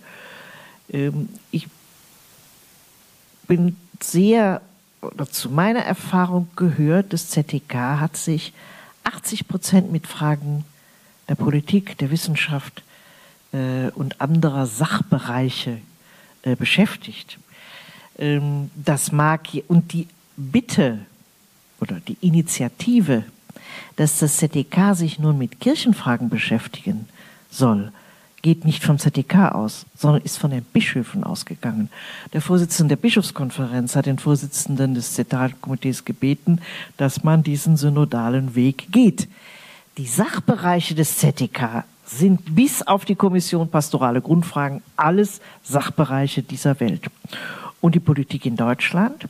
[0.90, 1.66] Ähm, ich
[3.48, 4.60] bin sehr,
[5.02, 8.52] oder zu meiner Erfahrung gehört, das ZTK hat sich
[9.04, 10.64] 80 Prozent mit Fragen
[11.28, 12.82] der Politik, der Wissenschaft
[13.52, 15.78] äh, und anderer Sachbereiche
[16.42, 17.38] äh, beschäftigt.
[18.18, 20.98] Ähm, das mag und die Bitte
[21.80, 23.24] oder die Initiative,
[23.96, 27.08] dass das ZDK sich nun mit Kirchenfragen beschäftigen
[27.50, 27.92] soll,
[28.42, 31.88] geht nicht vom ZDK aus, sondern ist von den Bischöfen ausgegangen.
[32.34, 36.60] Der Vorsitzende der Bischofskonferenz hat den Vorsitzenden des Zentralkomitees gebeten,
[36.98, 39.28] dass man diesen synodalen Weg geht.
[39.96, 47.06] Die Sachbereiche des ZDK sind bis auf die Kommission Pastorale Grundfragen alles Sachbereiche dieser Welt.
[47.80, 49.28] Und die Politik in Deutschland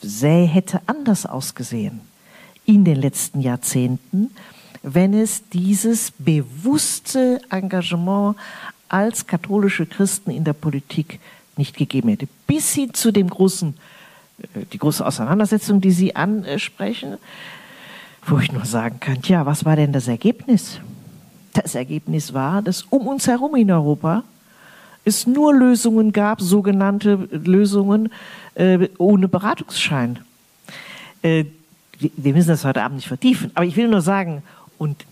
[0.00, 2.00] sähe, hätte anders ausgesehen
[2.64, 4.30] in den letzten Jahrzehnten,
[4.82, 8.36] wenn es dieses bewusste Engagement
[8.88, 11.20] als katholische Christen in der Politik
[11.58, 12.28] nicht gegeben hätte.
[12.46, 13.76] Bis hin zu dem großen,
[14.38, 17.18] äh, die große Auseinandersetzung, die Sie ansprechen,
[18.26, 20.80] wo ich nur sagen kann, tja, was war denn das Ergebnis?
[21.52, 24.24] Das Ergebnis war, dass um uns herum in Europa
[25.04, 28.10] es nur Lösungen gab, sogenannte Lösungen
[28.54, 30.18] äh, ohne Beratungsschein.
[31.22, 31.44] Äh,
[31.98, 34.42] wir müssen das heute Abend nicht vertiefen, aber ich will nur sagen,
[34.78, 35.04] und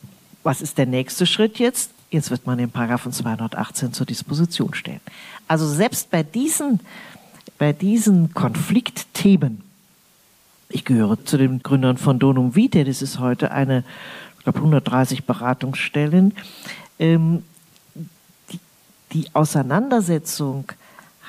[0.42, 1.92] was ist der nächste Schritt jetzt?
[2.10, 5.00] Jetzt wird man den Paragraphen 218 zur Disposition stellen.
[5.48, 6.80] Also selbst bei diesen,
[7.58, 9.62] bei diesen Konfliktthemen,
[10.72, 13.84] ich gehöre zu den Gründern von Donum Vitae, das ist heute eine,
[14.38, 16.34] ich glaube, 130 Beratungsstellen.
[16.98, 17.44] Ähm,
[18.50, 18.58] die,
[19.12, 20.72] die Auseinandersetzung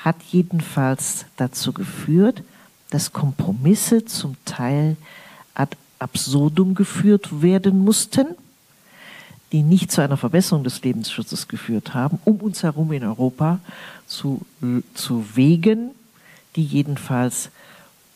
[0.02, 2.42] hat jedenfalls dazu geführt,
[2.90, 4.96] dass Kompromisse zum Teil
[5.54, 8.26] ad absurdum geführt werden mussten,
[9.52, 13.60] die nicht zu einer Verbesserung des Lebensschutzes geführt haben, um uns herum in Europa
[14.06, 14.42] zu,
[14.94, 15.90] zu Wegen,
[16.56, 17.50] die jedenfalls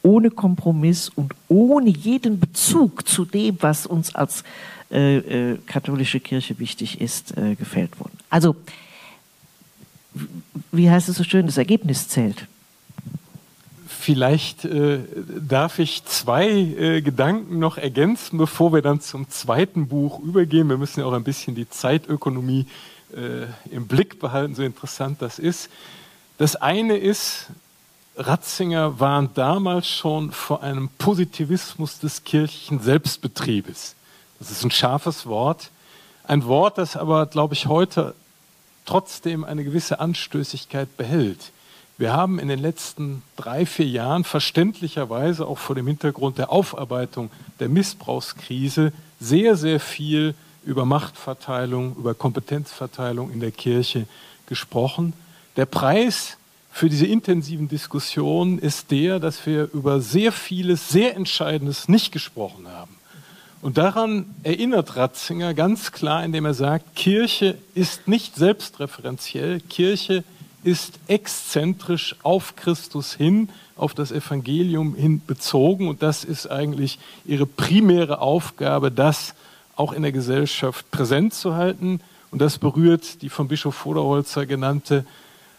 [0.09, 4.42] ohne Kompromiss und ohne jeden Bezug zu dem, was uns als
[4.90, 8.16] äh, äh, katholische Kirche wichtig ist, äh, gefällt wurden.
[8.31, 8.57] Also,
[10.73, 12.47] wie heißt es so schön, das Ergebnis zählt.
[13.87, 15.01] Vielleicht äh,
[15.47, 20.71] darf ich zwei äh, Gedanken noch ergänzen, bevor wir dann zum zweiten Buch übergehen.
[20.71, 22.66] Wir müssen ja auch ein bisschen die Zeitökonomie
[23.14, 25.68] äh, im Blick behalten, so interessant das ist.
[26.38, 27.49] Das eine ist,
[28.18, 33.94] Ratzinger warnt damals schon vor einem Positivismus des kirchlichen Selbstbetriebes.
[34.40, 35.70] Das ist ein scharfes Wort.
[36.24, 38.16] Ein Wort, das aber, glaube ich, heute
[38.85, 41.52] trotzdem eine gewisse Anstößigkeit behält.
[41.96, 47.31] Wir haben in den letzten drei, vier Jahren verständlicherweise auch vor dem Hintergrund der Aufarbeitung
[47.61, 54.09] der Missbrauchskrise sehr, sehr viel über Machtverteilung, über Kompetenzverteilung in der Kirche
[54.46, 55.12] gesprochen.
[55.57, 56.38] Der Preis
[56.79, 62.69] für diese intensiven Diskussionen ist der, dass wir über sehr vieles, sehr Entscheidendes nicht gesprochen
[62.69, 62.95] haben.
[63.62, 70.23] Und daran erinnert Ratzinger ganz klar, indem er sagt, Kirche ist nicht selbstreferenziell, Kirche
[70.62, 75.88] ist exzentrisch auf Christus hin, auf das Evangelium hin bezogen.
[75.88, 79.35] Und das ist eigentlich ihre primäre Aufgabe, das
[79.75, 81.99] auch in der Gesellschaft präsent zu halten.
[82.31, 85.05] Und das berührt die von Bischof Voderholzer genannte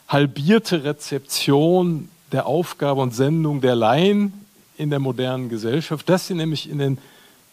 [0.09, 4.33] halbierte Rezeption der Aufgabe und Sendung der Laien
[4.75, 6.97] in der modernen Gesellschaft, dass sie nämlich in den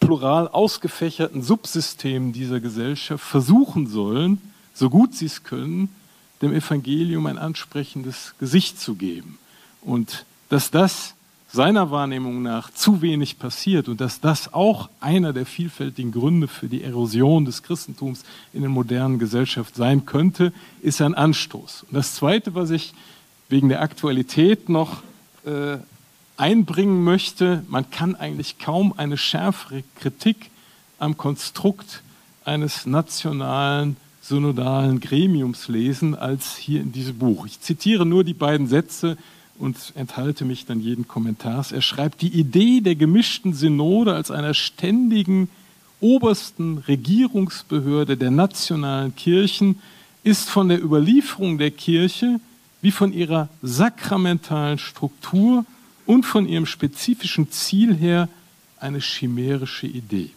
[0.00, 4.40] plural ausgefächerten Subsystemen dieser Gesellschaft versuchen sollen,
[4.74, 5.94] so gut sie es können,
[6.42, 9.38] dem Evangelium ein ansprechendes Gesicht zu geben.
[9.82, 11.14] Und dass das
[11.56, 16.68] seiner Wahrnehmung nach zu wenig passiert und dass das auch einer der vielfältigen Gründe für
[16.68, 21.84] die Erosion des Christentums in der modernen Gesellschaft sein könnte, ist ein Anstoß.
[21.88, 22.92] Und das Zweite, was ich
[23.48, 25.02] wegen der Aktualität noch
[25.44, 25.78] äh,
[26.36, 30.50] einbringen möchte, man kann eigentlich kaum eine schärfere Kritik
[30.98, 32.02] am Konstrukt
[32.44, 37.46] eines nationalen synodalen Gremiums lesen als hier in diesem Buch.
[37.46, 39.16] Ich zitiere nur die beiden Sätze
[39.58, 41.72] und enthalte mich dann jeden Kommentars.
[41.72, 45.48] Er schreibt, die Idee der gemischten Synode als einer ständigen
[46.00, 49.80] obersten Regierungsbehörde der nationalen Kirchen
[50.24, 52.40] ist von der Überlieferung der Kirche
[52.82, 55.64] wie von ihrer sakramentalen Struktur
[56.04, 58.28] und von ihrem spezifischen Ziel her
[58.78, 60.30] eine chimärische Idee.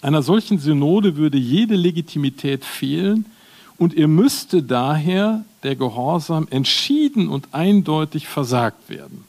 [0.00, 3.26] Einer solchen Synode würde jede Legitimität fehlen
[3.78, 9.24] und ihr müsste daher der Gehorsam entschieden und eindeutig versagt werden.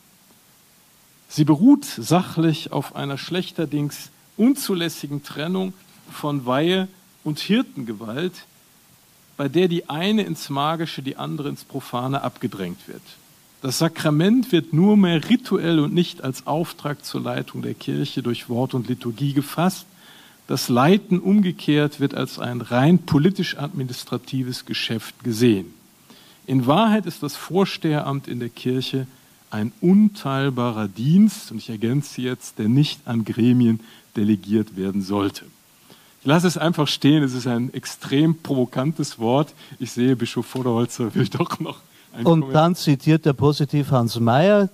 [1.27, 5.73] Sie beruht sachlich auf einer schlechterdings unzulässigen Trennung
[6.11, 6.87] von Weihe
[7.23, 8.33] und Hirtengewalt,
[9.37, 13.01] bei der die eine ins Magische, die andere ins Profane abgedrängt wird.
[13.61, 18.47] Das Sakrament wird nur mehr rituell und nicht als Auftrag zur Leitung der Kirche durch
[18.47, 19.87] Wort und Liturgie gefasst
[20.47, 25.73] Das Leiten umgekehrt wird als ein rein politisch-administratives Geschäft gesehen.
[26.45, 29.07] In Wahrheit ist das Vorsteheramt in der Kirche
[29.49, 33.79] ein unteilbarer Dienst, und ich ergänze jetzt, der nicht an Gremien
[34.15, 35.45] delegiert werden sollte.
[36.21, 39.53] Ich lasse es einfach stehen, es ist ein extrem provokantes Wort.
[39.79, 41.79] Ich sehe, Bischof Vorderholzer will doch noch
[42.17, 42.53] Und Kommentar.
[42.53, 44.69] dann zitiert der positiv Hans Mayer,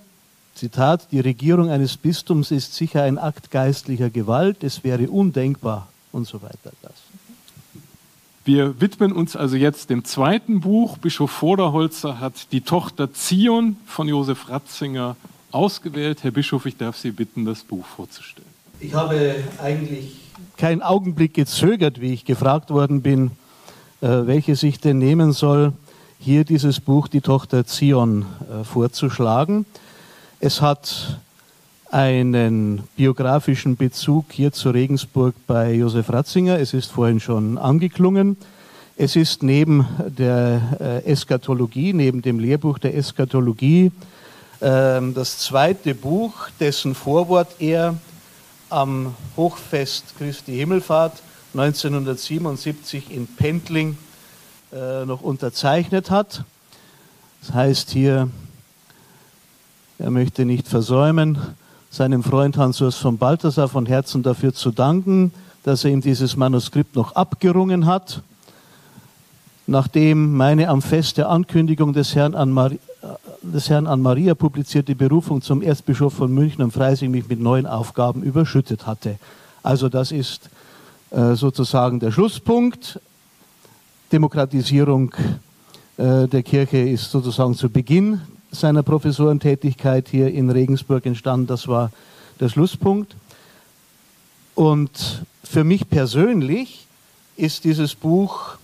[0.54, 6.26] Zitat, die Regierung eines Bistums ist sicher ein Akt geistlicher Gewalt, es wäre undenkbar und
[6.26, 6.72] so weiter.
[6.82, 6.92] Das.
[8.44, 10.98] Wir widmen uns also jetzt dem zweiten Buch.
[10.98, 15.16] Bischof Vorderholzer hat die Tochter Zion von Josef Ratzinger
[15.52, 16.24] ausgewählt.
[16.24, 18.48] Herr Bischof, ich darf Sie bitten, das Buch vorzustellen.
[18.80, 20.16] Ich habe eigentlich
[20.56, 23.30] keinen Augenblick gezögert, wie ich gefragt worden bin,
[24.00, 25.72] äh, welches ich denn nehmen soll,
[26.18, 29.66] hier dieses Buch Die Tochter Zion äh, vorzuschlagen.
[30.44, 31.20] Es hat
[31.92, 36.58] einen biografischen Bezug hier zu Regensburg bei Josef Ratzinger.
[36.58, 38.36] Es ist vorhin schon angeklungen.
[38.96, 43.92] Es ist neben der äh, Eskatologie, neben dem Lehrbuch der Eskatologie,
[44.60, 47.96] ähm, das zweite Buch, dessen Vorwort er
[48.68, 51.22] am Hochfest Christi Himmelfahrt
[51.54, 53.96] 1977 in Pendling
[54.72, 56.42] äh, noch unterzeichnet hat.
[57.42, 58.28] Das heißt hier,
[60.02, 61.38] er möchte nicht versäumen,
[61.88, 65.32] seinem Freund Hans-Urs von Balthasar von Herzen dafür zu danken,
[65.62, 68.20] dass er ihm dieses Manuskript noch abgerungen hat.
[69.68, 72.72] Nachdem meine am Fest der Ankündigung des Herrn an, Mar
[73.42, 77.66] des Herrn an Maria publizierte Berufung zum Erzbischof von München und Freising mich mit neuen
[77.66, 79.20] Aufgaben überschüttet hatte.
[79.62, 80.50] Also das ist
[81.10, 83.00] äh, sozusagen der Schlusspunkt.
[84.10, 85.14] Demokratisierung
[85.96, 88.20] äh, der Kirche ist sozusagen zu Beginn
[88.52, 91.46] seiner Professorentätigkeit hier in Regensburg entstanden.
[91.46, 91.90] Das war
[92.38, 93.16] der Schlusspunkt.
[94.54, 96.86] Und für mich persönlich
[97.36, 98.56] ist dieses Buch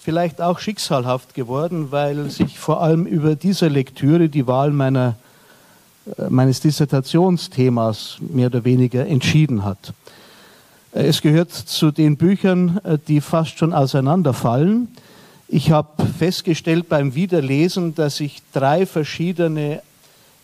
[0.00, 5.16] vielleicht auch schicksalhaft geworden, weil sich vor allem über diese Lektüre die Wahl meiner,
[6.18, 9.92] äh, meines Dissertationsthemas mehr oder weniger entschieden hat.
[10.92, 14.88] Es gehört zu den Büchern, äh, die fast schon auseinanderfallen.
[15.48, 19.80] Ich habe festgestellt beim Wiederlesen, dass ich drei verschiedene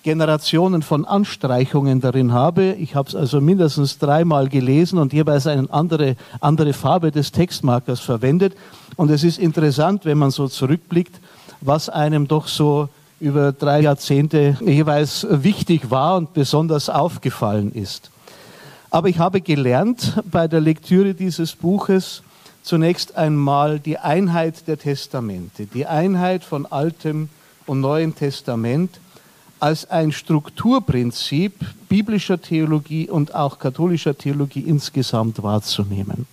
[0.05, 2.75] Generationen von Anstreichungen darin habe.
[2.75, 8.01] Ich habe es also mindestens dreimal gelesen und jeweils eine andere, andere Farbe des Textmarkers
[8.01, 8.55] verwendet.
[8.97, 11.19] Und es ist interessant, wenn man so zurückblickt,
[11.61, 12.89] was einem doch so
[13.19, 18.11] über drei Jahrzehnte jeweils wichtig war und besonders aufgefallen ist.
[18.91, 22.23] Aber ich habe gelernt bei der Lektüre dieses Buches,
[22.63, 27.29] zunächst einmal die Einheit der Testamente, die Einheit von Altem
[27.67, 28.99] und Neuem Testament
[29.61, 31.55] als ein Strukturprinzip
[31.89, 36.27] biblischer Theologie und auch katholischer Theologie insgesamt wahrzunehmen.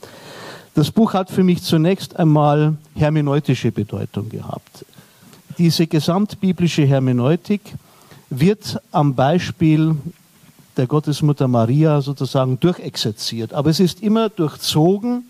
[0.73, 4.85] Das Buch hat für mich zunächst einmal hermeneutische Bedeutung gehabt.
[5.57, 7.61] Diese gesamtbiblische Hermeneutik
[8.29, 9.95] wird am Beispiel
[10.77, 15.25] der Gottesmutter Maria sozusagen durchexerziert, aber es ist immer durchzogen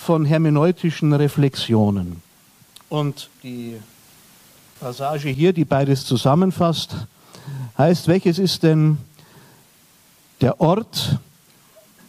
[0.00, 2.22] von hermeneutischen Reflexionen.
[2.88, 3.76] Und die
[4.80, 7.06] Passage hier, die beides zusammenfasst,
[7.76, 8.96] heißt, welches ist denn
[10.40, 11.18] der Ort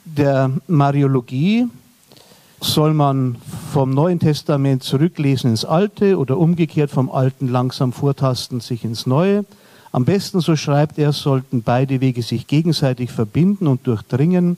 [0.05, 1.67] der Mariologie?
[2.61, 3.35] Soll man
[3.73, 9.43] vom Neuen Testament zurücklesen ins Alte oder umgekehrt vom Alten langsam vortasten sich ins Neue?
[9.91, 14.57] Am besten, so schreibt er, sollten beide Wege sich gegenseitig verbinden und durchdringen.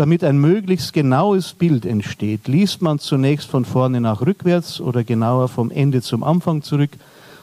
[0.00, 5.48] Damit ein möglichst genaues Bild entsteht, liest man zunächst von vorne nach rückwärts oder genauer
[5.48, 6.92] vom Ende zum Anfang zurück.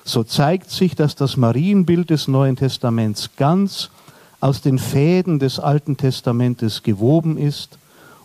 [0.03, 3.91] So zeigt sich, dass das Marienbild des Neuen Testaments ganz
[4.39, 7.77] aus den Fäden des Alten Testamentes gewoben ist,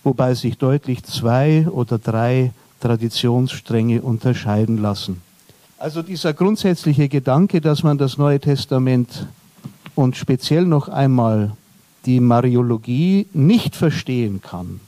[0.02, 5.20] wobei sich deutlich zwei oder drei Traditionsstränge unterscheiden lassen.
[5.76, 9.26] Also dieser grundsätzliche Gedanke, dass man das Neue Testament
[9.94, 11.52] und speziell noch einmal
[12.06, 14.80] die Mariologie nicht verstehen kann,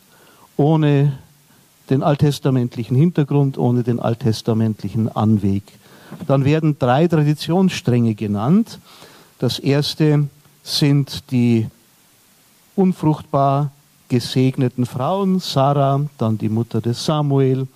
[0.57, 1.19] ohne
[1.91, 5.63] den alttestamentlichen Hintergrund, ohne den alttestamentlichen Anweg.
[6.27, 8.79] Dann werden drei Traditionsstränge genannt.
[9.39, 10.29] Das erste
[10.63, 11.67] sind die
[12.77, 13.71] unfruchtbar
[14.09, 17.67] gesegneten Frauen, Sarah, dann die Mutter des Samuel,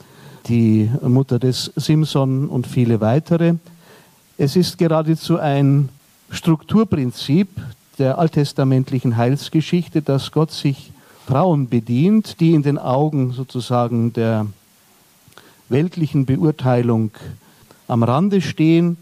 [0.46, 3.54] die Mutter des Simson und viele weitere.
[4.36, 5.88] Es ist geradezu ein
[6.30, 7.48] Strukturprinzip
[7.98, 10.92] der alttestamentlichen Heilsgeschichte, dass Gott sich
[11.26, 14.46] Frauen bedient, die in den Augen sozusagen der
[15.68, 17.10] weltlichen Beurteilung
[17.86, 18.96] am Rande stehen.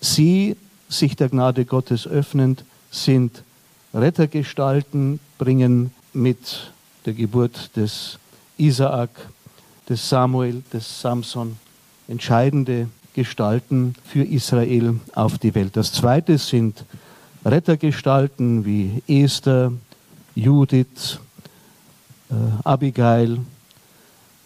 [0.00, 0.56] Sie,
[0.88, 3.44] sich der Gnade Gottes öffnend, sind
[3.94, 6.72] Rettergestalten, bringen mit
[7.06, 8.18] der Geburt des
[8.58, 9.10] Isaak,
[9.88, 11.56] des Samuel, des Samson,
[12.08, 15.76] entscheidende Gestalten für Israel auf die Welt.
[15.76, 16.84] Das zweite sind
[17.44, 19.72] Rettergestalten wie Esther,
[20.34, 21.18] Judith,
[22.30, 22.34] äh,
[22.64, 23.38] Abigail.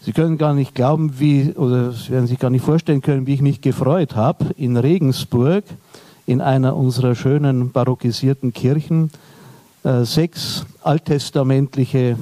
[0.00, 3.34] Sie können gar nicht glauben, wie, oder Sie werden sich gar nicht vorstellen können, wie
[3.34, 5.64] ich mich gefreut habe, in Regensburg,
[6.26, 9.10] in einer unserer schönen barockisierten Kirchen,
[9.84, 12.16] äh, sechs alttestamentliche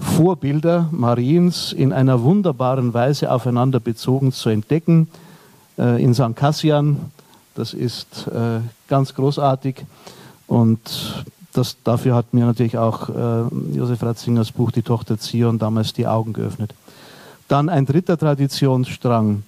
[0.00, 5.08] Vorbilder Mariens in einer wunderbaren Weise aufeinander bezogen zu entdecken.
[5.78, 6.34] Äh, in St.
[6.34, 7.12] Cassian,
[7.54, 9.84] das ist äh, ganz großartig.
[10.46, 13.42] Und das, dafür hat mir natürlich auch äh,
[13.74, 16.74] Josef Ratzingers Buch Die Tochter Zion damals die Augen geöffnet.
[17.48, 19.42] Dann ein dritter Traditionsstrang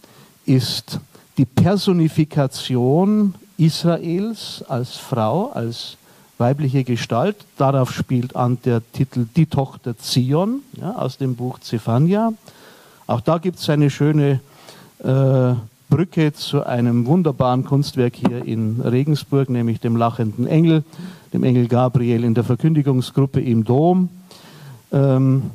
[0.44, 1.00] ist
[1.38, 5.96] die Personifikation Israels als Frau, als
[6.38, 7.36] weibliche Gestalt.
[7.56, 12.32] Darauf spielt an der Titel Die Tochter Zion ja, aus dem Buch Zephania.
[13.06, 14.40] Auch da gibt es eine schöne
[14.98, 15.54] äh,
[15.94, 20.82] Brücke zu einem wunderbaren Kunstwerk hier in Regensburg, nämlich dem lachenden Engel,
[21.32, 24.08] dem Engel Gabriel in der Verkündigungsgruppe im Dom.
[24.90, 25.52] Ähm,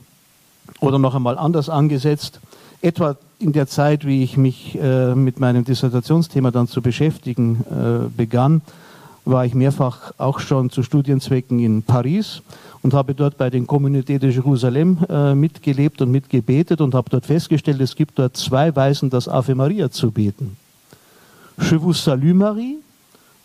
[0.79, 2.39] oder noch einmal anders angesetzt,
[2.81, 8.07] etwa in der Zeit, wie ich mich äh, mit meinem Dissertationsthema dann zu beschäftigen äh,
[8.15, 8.61] begann,
[9.25, 12.43] war ich mehrfach auch schon zu Studienzwecken in Paris
[12.81, 17.25] und habe dort bei den Communautés de Jérusalem äh, mitgelebt und mitgebetet und habe dort
[17.25, 20.57] festgestellt, es gibt dort zwei Weisen, das Ave Maria zu beten.
[21.57, 22.77] Je vous salue Marie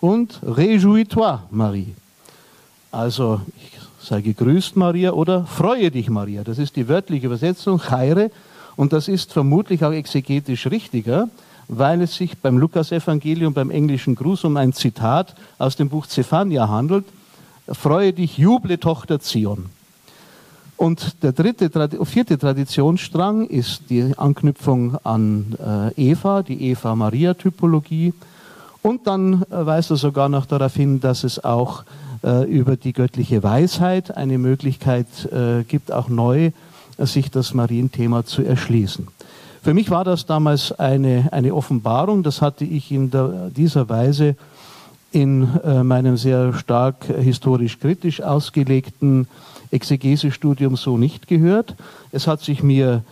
[0.00, 1.94] und Réjouis-toi Marie.
[2.92, 3.40] Also
[4.00, 6.44] sei gegrüßt Maria oder freue dich Maria.
[6.44, 8.30] Das ist die wörtliche Übersetzung, Chaire,
[8.76, 11.28] und das ist vermutlich auch exegetisch richtiger,
[11.68, 16.68] weil es sich beim Lukasevangelium, beim englischen Gruß um ein Zitat aus dem Buch Zephania
[16.68, 17.04] handelt.
[17.68, 19.70] Freue dich, juble Tochter Zion.
[20.76, 21.70] Und der dritte,
[22.04, 25.56] vierte Traditionsstrang ist die Anknüpfung an
[25.96, 28.12] äh, Eva, die Eva-Maria-Typologie.
[28.82, 31.84] Und dann äh, weist er sogar noch darauf hin, dass es auch
[32.22, 35.06] äh, über die göttliche Weisheit eine Möglichkeit
[35.68, 36.50] gibt, auch neu
[36.98, 39.08] sich das Marienthema zu erschließen.
[39.62, 42.22] Für mich war das damals eine, eine Offenbarung.
[42.22, 44.36] Das hatte ich in der, dieser Weise
[45.14, 49.28] in äh, meinem sehr stark historisch kritisch ausgelegten
[49.70, 51.76] Exegesestudium so nicht gehört.
[52.10, 53.04] Es hat sich mir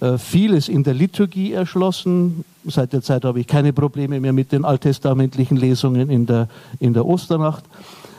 [0.00, 2.44] äh, vieles in der Liturgie erschlossen.
[2.64, 6.48] Seit der Zeit habe ich keine Probleme mehr mit den alttestamentlichen Lesungen in der,
[6.78, 7.64] in der Osternacht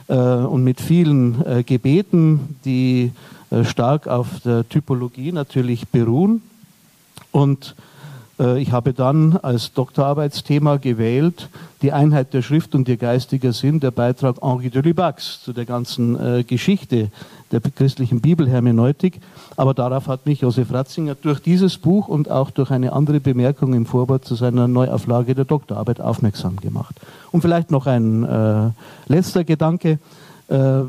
[0.09, 3.11] äh, und mit vielen Gebeten, die
[3.63, 6.43] stark auf der Typologie natürlich beruhen.
[7.31, 7.75] Und
[8.39, 11.49] ich habe dann als Doktorarbeitsthema gewählt
[11.81, 15.65] die Einheit der Schrift und ihr geistiger Sinn, der Beitrag Henri de Lubacs zu der
[15.65, 17.09] ganzen äh, Geschichte
[17.51, 19.19] der christlichen Bibelhermeneutik.
[19.55, 23.73] Aber darauf hat mich Josef Ratzinger durch dieses Buch und auch durch eine andere Bemerkung
[23.73, 26.95] im Vorwort zu seiner Neuauflage der Doktorarbeit aufmerksam gemacht.
[27.31, 28.69] Und vielleicht noch ein äh,
[29.07, 29.99] letzter Gedanke.
[30.47, 30.81] Äh,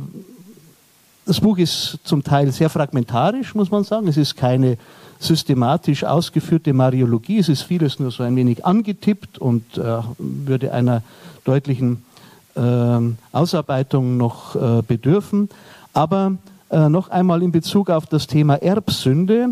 [1.27, 4.09] das Buch ist zum Teil sehr fragmentarisch, muss man sagen.
[4.09, 4.77] Es ist keine
[5.21, 7.39] systematisch ausgeführte Mariologie.
[7.39, 11.03] Es ist vieles nur so ein wenig angetippt und äh, würde einer
[11.45, 12.03] deutlichen
[12.57, 12.61] äh,
[13.33, 15.51] Ausarbeitung noch äh, bedürfen.
[15.93, 16.33] Aber
[16.71, 19.51] äh, noch einmal in Bezug auf das Thema Erbsünde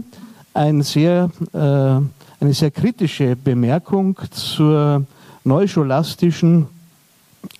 [0.55, 5.05] ein sehr, äh, eine sehr kritische Bemerkung zur
[5.45, 6.67] neuscholastischen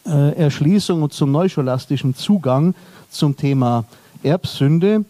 [0.07, 2.75] äh, Erschließung und zum neuscholastischen Zugang
[3.11, 3.85] zum Thema
[4.23, 5.05] Erbsünde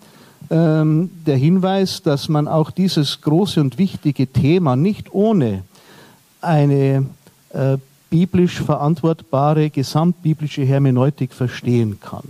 [0.50, 5.64] ähm, der Hinweis, dass man auch dieses große und wichtige Thema nicht ohne
[6.40, 7.06] eine
[7.50, 7.78] äh,
[8.10, 12.24] biblisch verantwortbare gesamtbiblische Hermeneutik verstehen kann.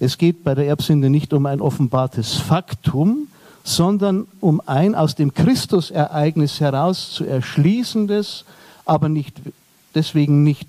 [0.00, 3.28] Es geht bei der Erbsünde nicht um ein offenbartes Faktum,
[3.62, 8.44] sondern um ein aus dem Christusereignis heraus zu erschließendes,
[8.84, 9.40] aber nicht,
[9.94, 10.68] deswegen nicht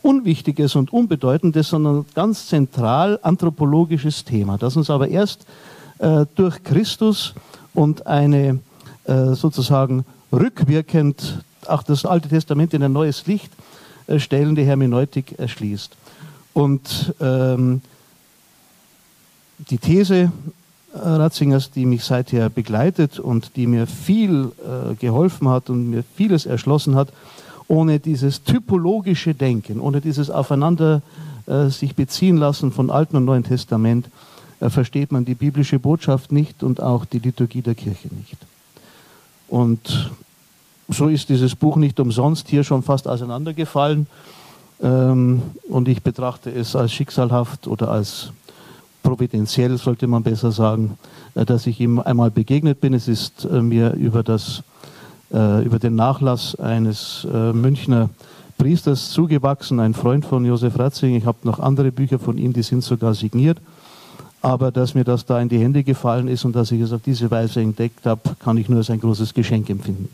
[0.00, 5.44] unwichtiges und unbedeutendes, sondern ganz zentral anthropologisches Thema, das uns aber erst
[6.04, 7.34] äh, durch Christus
[7.72, 8.58] und eine
[9.04, 13.50] äh, sozusagen rückwirkend auch das Alte Testament in ein neues Licht
[14.06, 15.96] äh, stellende Hermeneutik erschließt.
[16.52, 17.80] Und ähm,
[19.70, 20.30] die These
[20.92, 26.04] äh, Ratzingers, die mich seither begleitet und die mir viel äh, geholfen hat und mir
[26.16, 27.08] vieles erschlossen hat,
[27.66, 31.00] ohne dieses typologische Denken, ohne dieses Aufeinander
[31.46, 34.10] äh, sich beziehen lassen von Alten und Neuen Testament,
[34.70, 38.36] versteht man die biblische Botschaft nicht und auch die Liturgie der Kirche nicht.
[39.48, 40.10] Und
[40.88, 44.06] so ist dieses Buch nicht umsonst hier schon fast auseinandergefallen.
[44.82, 48.32] Ähm, und ich betrachte es als schicksalhaft oder als
[49.02, 50.98] providentiell sollte man besser sagen,
[51.34, 52.94] äh, dass ich ihm einmal begegnet bin.
[52.94, 54.64] Es ist äh, mir über, das,
[55.32, 58.10] äh, über den Nachlass eines Münchner
[58.58, 61.16] Priesters zugewachsen, ein Freund von Josef Ratzinger.
[61.16, 63.58] Ich habe noch andere Bücher von ihm, die sind sogar signiert.
[64.44, 67.00] Aber dass mir das da in die Hände gefallen ist und dass ich es auf
[67.00, 70.10] diese Weise entdeckt habe, kann ich nur als ein großes Geschenk empfinden.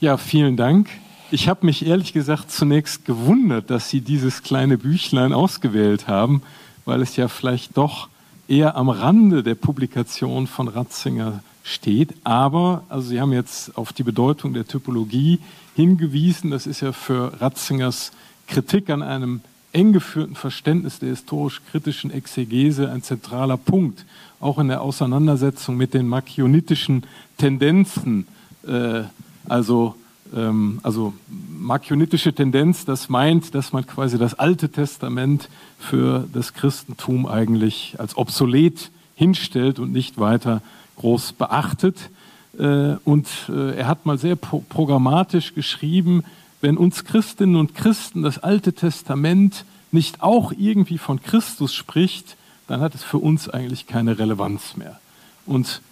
[0.00, 0.90] Ja, vielen Dank.
[1.30, 6.42] Ich habe mich ehrlich gesagt zunächst gewundert, dass Sie dieses kleine Büchlein ausgewählt haben,
[6.84, 8.10] weil es ja vielleicht doch
[8.48, 12.12] eher am Rande der Publikation von Ratzinger steht.
[12.24, 15.40] Aber, also Sie haben jetzt auf die Bedeutung der Typologie
[15.74, 16.50] hingewiesen.
[16.50, 18.12] Das ist ja für Ratzingers
[18.46, 19.40] Kritik an einem
[19.72, 24.04] eng geführten Verständnis der historisch-kritischen Exegese ein zentraler Punkt,
[24.40, 27.04] auch in der Auseinandersetzung mit den makionitischen
[27.38, 28.26] Tendenzen,
[28.66, 29.02] äh,
[29.48, 29.94] also
[30.34, 35.48] ähm, also markionitische Tendenz, das meint, dass man quasi das Alte Testament
[35.78, 40.62] für das Christentum eigentlich als obsolet hinstellt und nicht weiter
[40.96, 42.10] groß beachtet.
[42.58, 46.24] Äh, und äh, er hat mal sehr programmatisch geschrieben,
[46.62, 52.36] wenn uns Christinnen und Christen das Alte Testament nicht auch irgendwie von Christus spricht,
[52.68, 54.98] dann hat es für uns eigentlich keine Relevanz mehr.
[55.44, 55.82] Und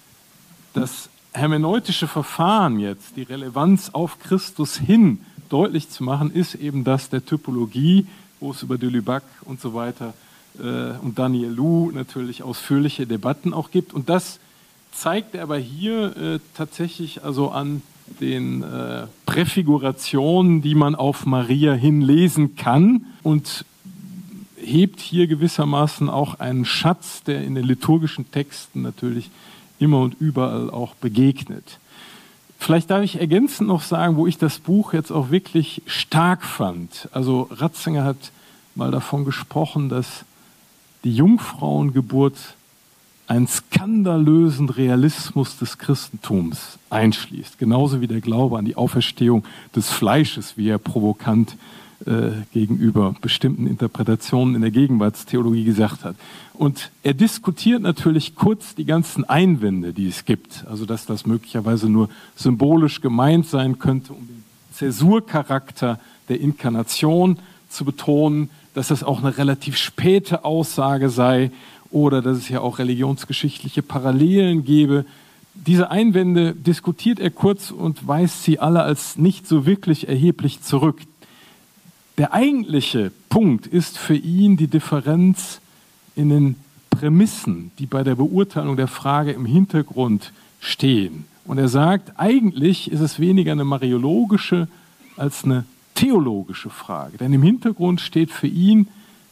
[0.73, 7.11] das hermeneutische Verfahren jetzt, die Relevanz auf Christus hin deutlich zu machen, ist eben das
[7.11, 8.07] der Typologie,
[8.39, 10.14] wo es über de Lubac und so weiter
[10.59, 13.93] äh, und Daniel Lu natürlich ausführliche Debatten auch gibt.
[13.93, 14.39] Und das
[14.93, 17.83] zeigt er aber hier äh, tatsächlich also an
[18.20, 23.64] den äh, Präfigurationen, die man auf Maria hinlesen kann und
[24.56, 29.30] hebt hier gewissermaßen auch einen Schatz, der in den liturgischen Texten natürlich
[29.78, 31.78] immer und überall auch begegnet.
[32.58, 37.08] Vielleicht darf ich ergänzend noch sagen, wo ich das Buch jetzt auch wirklich stark fand.
[37.12, 38.32] Also Ratzinger hat
[38.74, 40.26] mal davon gesprochen, dass
[41.04, 42.36] die Jungfrauengeburt
[43.31, 49.45] einen skandalösen Realismus des Christentums einschließt, genauso wie der Glaube an die Auferstehung
[49.76, 51.57] des Fleisches, wie er provokant
[52.07, 56.16] äh, gegenüber bestimmten Interpretationen in der Gegenwartstheologie gesagt hat.
[56.55, 60.64] Und er diskutiert natürlich kurz die ganzen Einwände, die es gibt.
[60.68, 67.85] Also dass das möglicherweise nur symbolisch gemeint sein könnte, um den Zäsurcharakter der Inkarnation zu
[67.85, 71.53] betonen, dass das auch eine relativ späte Aussage sei
[71.91, 75.05] oder dass es ja auch religionsgeschichtliche Parallelen gebe.
[75.55, 81.01] Diese Einwände diskutiert er kurz und weist sie alle als nicht so wirklich erheblich zurück.
[82.18, 85.61] Der eigentliche Punkt ist für ihn die Differenz
[86.14, 86.57] in den
[86.91, 91.24] Prämissen, die bei der Beurteilung der Frage im Hintergrund stehen.
[91.45, 94.68] Und er sagt, eigentlich ist es weniger eine mariologische
[95.16, 95.64] als eine
[95.95, 97.18] theologische Frage.
[97.18, 98.88] Denn im Hintergrund steht für ihn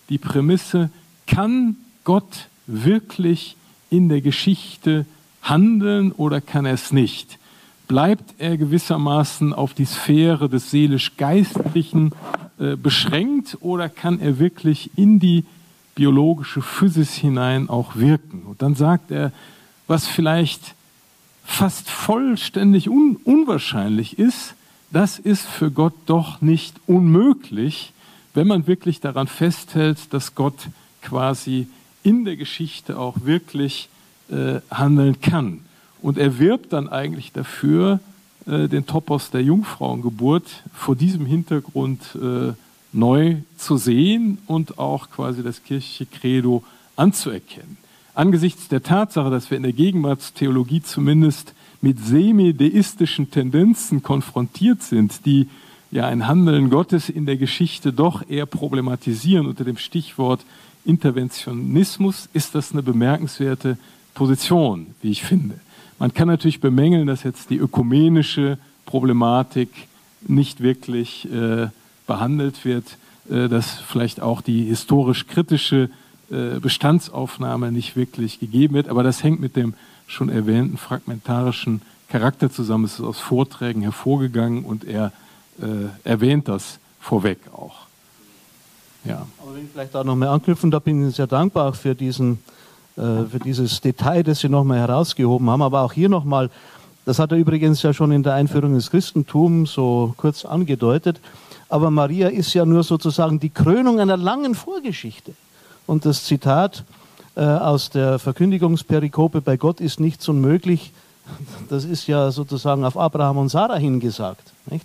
[0.09, 0.91] die Prämisse,
[1.27, 3.57] kann Gott wirklich
[3.91, 5.07] in der Geschichte
[5.43, 7.39] handeln oder kann er es nicht?
[7.87, 12.13] Bleibt er gewissermaßen auf die Sphäre des seelisch-geistlichen
[12.59, 15.45] äh, beschränkt oder kann er wirklich in die
[15.95, 18.43] biologische Physis hinein auch wirken?
[18.43, 19.33] Und dann sagt er,
[19.87, 20.75] was vielleicht
[21.45, 24.55] fast vollständig un unwahrscheinlich ist,
[24.91, 27.93] das ist für Gott doch nicht unmöglich,
[28.35, 30.69] wenn man wirklich daran festhält, dass Gott
[31.03, 31.67] quasi
[32.09, 33.91] in der Geschichte auch wirklich
[34.31, 35.61] äh, handeln kann.
[36.01, 38.01] Und er wirbt dann eigentlich dafür,
[38.47, 42.53] äh, den Topos der Jungfrauengeburt vor diesem Hintergrund äh,
[42.95, 46.65] neu zu sehen und auch quasi das kirchliche Credo
[46.97, 47.77] anzuerkennen.
[48.15, 51.53] Angesichts der Tatsache, dass wir in der Gegenwartstheologie zumindest
[51.83, 55.47] mit semi-deistischen Tendenzen konfrontiert sind, die
[55.91, 60.41] ja ein Handeln Gottes in der Geschichte doch eher problematisieren unter dem Stichwort
[60.89, 63.77] Interventionismus, ist das eine bemerkenswerte
[64.15, 65.57] Position, wie ich finde.
[65.99, 69.69] Man kann natürlich bemängeln, dass jetzt die ökumenische Problematik
[70.27, 71.69] nicht wirklich äh,
[72.07, 72.97] behandelt wird,
[73.29, 75.91] äh, dass vielleicht auch die historisch-kritische
[76.31, 78.89] äh, Bestandsaufnahme nicht wirklich gegeben wird.
[78.89, 79.75] Aber das hängt mit dem
[80.07, 82.87] schon erwähnten fragmentarischen Charakter zusammen.
[82.87, 85.13] Es ist aus Vorträgen hervorgegangen und er
[85.61, 87.88] äh, erwähnt das vorweg auch.
[89.09, 89.27] Ja.
[89.43, 92.39] Aber wenn ich vielleicht auch noch mal anknüpfen, da bin ich sehr dankbar für diesen
[92.99, 95.63] äh, für dieses Detail, das Sie nochmal herausgehoben haben.
[95.63, 96.51] Aber auch hier nochmal,
[97.05, 101.21] das hat er übrigens ja schon in der Einführung des Christentums so kurz angedeutet.
[101.69, 105.33] Aber Maria ist ja nur sozusagen die Krönung einer langen Vorgeschichte.
[105.87, 106.83] Und das Zitat
[107.37, 110.93] äh, aus der Verkündigungsperikope, bei Gott ist nichts unmöglich,
[111.69, 114.53] das ist ja sozusagen auf Abraham und Sarah hingesagt.
[114.71, 114.85] Nicht?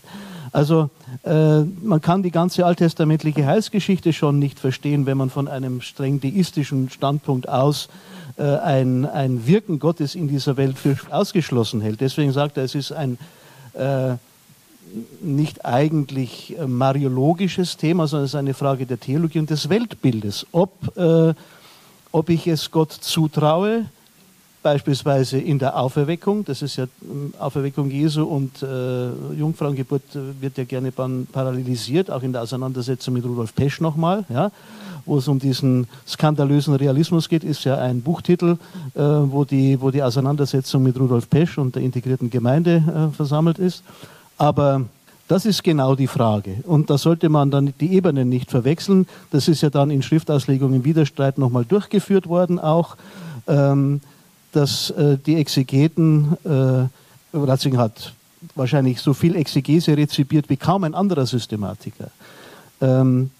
[0.53, 0.91] Also
[1.23, 6.21] äh, man kann die ganze alttestamentliche Heilsgeschichte schon nicht verstehen, wenn man von einem streng
[6.21, 7.89] deistischen Standpunkt aus
[8.37, 12.01] äh, ein, ein Wirken Gottes in dieser Welt für ausgeschlossen hält.
[12.01, 13.17] Deswegen sagt er, es ist ein
[13.73, 14.15] äh,
[15.21, 20.45] nicht eigentlich äh, mariologisches Thema, sondern es ist eine Frage der Theologie und des Weltbildes.
[20.51, 21.33] Ob, äh,
[22.11, 23.85] ob ich es Gott zutraue,
[24.63, 30.57] beispielsweise in der Auferweckung, das ist ja ähm, Auferweckung Jesu und äh, Jungfrauengeburt äh, wird
[30.57, 34.51] ja gerne parallelisiert, auch in der Auseinandersetzung mit Rudolf Pesch nochmal, ja,
[35.05, 38.57] wo es um diesen skandalösen Realismus geht, ist ja ein Buchtitel,
[38.95, 43.59] äh, wo, die, wo die Auseinandersetzung mit Rudolf Pesch und der integrierten Gemeinde äh, versammelt
[43.59, 43.83] ist.
[44.37, 44.85] Aber
[45.27, 46.57] das ist genau die Frage.
[46.63, 49.07] Und da sollte man dann die Ebenen nicht verwechseln.
[49.31, 52.97] Das ist ja dann in Schriftauslegung im Widerstreit nochmal durchgeführt worden auch.
[53.47, 54.01] Ähm,
[54.55, 56.85] dass äh, die Exegeten, äh,
[57.35, 58.13] Ratzinger hat
[58.55, 62.11] wahrscheinlich so viel Exegese rezipiert wie kaum ein anderer Systematiker.
[62.81, 63.31] Ähm,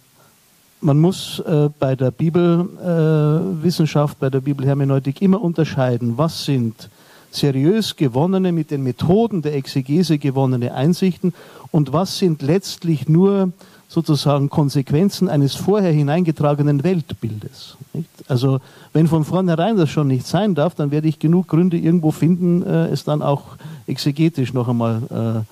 [0.81, 6.89] man muss äh, bei der Bibelwissenschaft, äh, bei der Bibelhermeneutik immer unterscheiden, was sind
[7.31, 11.33] seriös gewonnene, mit den Methoden der Exegese gewonnene Einsichten
[11.71, 13.53] und was sind letztlich nur
[13.93, 17.77] sozusagen Konsequenzen eines vorher hineingetragenen Weltbildes.
[17.93, 18.09] Nicht?
[18.27, 18.59] Also
[18.91, 22.63] wenn von vornherein das schon nicht sein darf, dann werde ich genug Gründe irgendwo finden,
[22.63, 23.43] äh, es dann auch
[23.85, 25.45] exegetisch noch einmal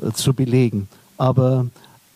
[0.00, 0.88] äh, zu belegen.
[1.18, 1.66] Aber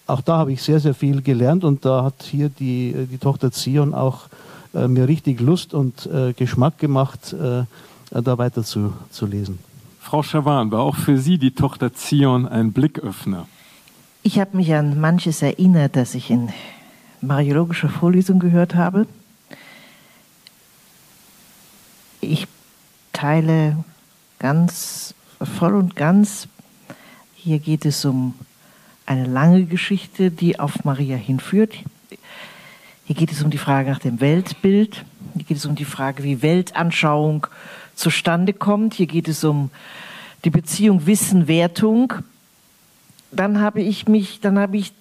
[0.07, 3.51] auch da habe ich sehr, sehr viel gelernt und da hat hier die, die Tochter
[3.51, 4.29] Zion auch
[4.75, 7.65] äh, mir richtig Lust und äh, Geschmack gemacht, äh,
[8.11, 9.59] da weiter zu, zu lesen.
[9.99, 13.49] Frau Schawan, war auch für Sie die Tochter Zion ein Blicköffner?
[14.27, 16.49] Ich habe mich an manches erinnert, das ich in
[17.21, 19.07] mariologischer Vorlesung gehört habe.
[22.23, 22.47] Ich
[23.13, 23.85] teile
[24.39, 26.49] ganz voll und ganz.
[27.35, 28.33] Hier geht es um
[29.05, 31.75] eine lange Geschichte, die auf Maria hinführt.
[33.05, 35.05] Hier geht es um die Frage nach dem Weltbild.
[35.35, 37.47] Hier geht es um die Frage, wie Weltanschauung
[37.95, 38.95] zustande kommt.
[38.95, 39.71] Hier geht es um
[40.47, 42.15] die Beziehung Wissen-Wertung
[43.35, 44.93] dann habe ich mich, dann habe ich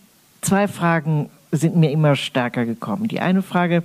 [0.41, 3.07] zwei Fragen sind mir immer stärker gekommen.
[3.07, 3.83] Die eine Frage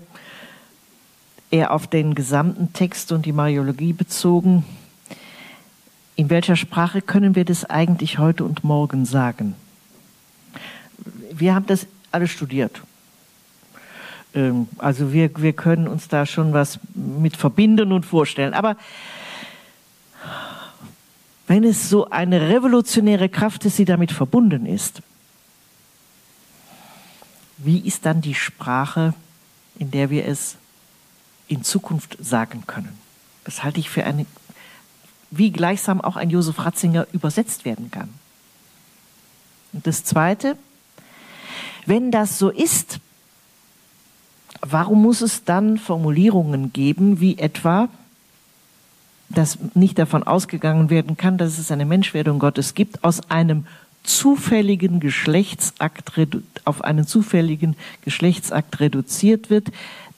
[1.51, 4.65] eher auf den gesamten Text und die Mariologie bezogen.
[6.17, 9.55] In welcher Sprache können wir das eigentlich heute und morgen sagen?
[11.33, 12.83] Wir haben das alle studiert.
[14.35, 18.55] Ähm, also wir, wir können uns da schon was mit verbinden und vorstellen.
[18.55, 18.77] Aber
[21.49, 25.03] wenn es so eine revolutionäre Kraft ist, die damit verbunden ist,
[27.57, 29.15] wie ist dann die Sprache,
[29.79, 30.57] in der wir es
[31.49, 32.97] in Zukunft sagen können?
[33.45, 34.27] Das halte ich für eine,
[35.31, 38.11] wie gleichsam auch ein Josef Ratzinger übersetzt werden kann.
[39.73, 40.57] Und das Zweite,
[41.87, 43.01] wenn das so ist,
[44.61, 47.89] warum muss es dann Formulierungen geben, wie etwa,
[49.29, 53.67] dass nicht davon ausgegangen werden kann, dass es eine Menschwerdung Gottes gibt, aus einem
[54.03, 56.13] zufälligen Geschlechtsakt
[56.65, 59.69] auf einen zufälligen Geschlechtsakt reduziert wird,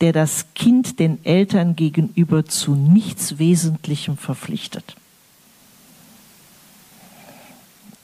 [0.00, 4.96] der das Kind den Eltern gegenüber zu nichts Wesentlichem verpflichtet.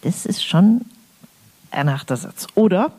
[0.02, 0.82] Das ist schon
[1.70, 2.46] ein harter Satz.
[2.54, 2.92] Oder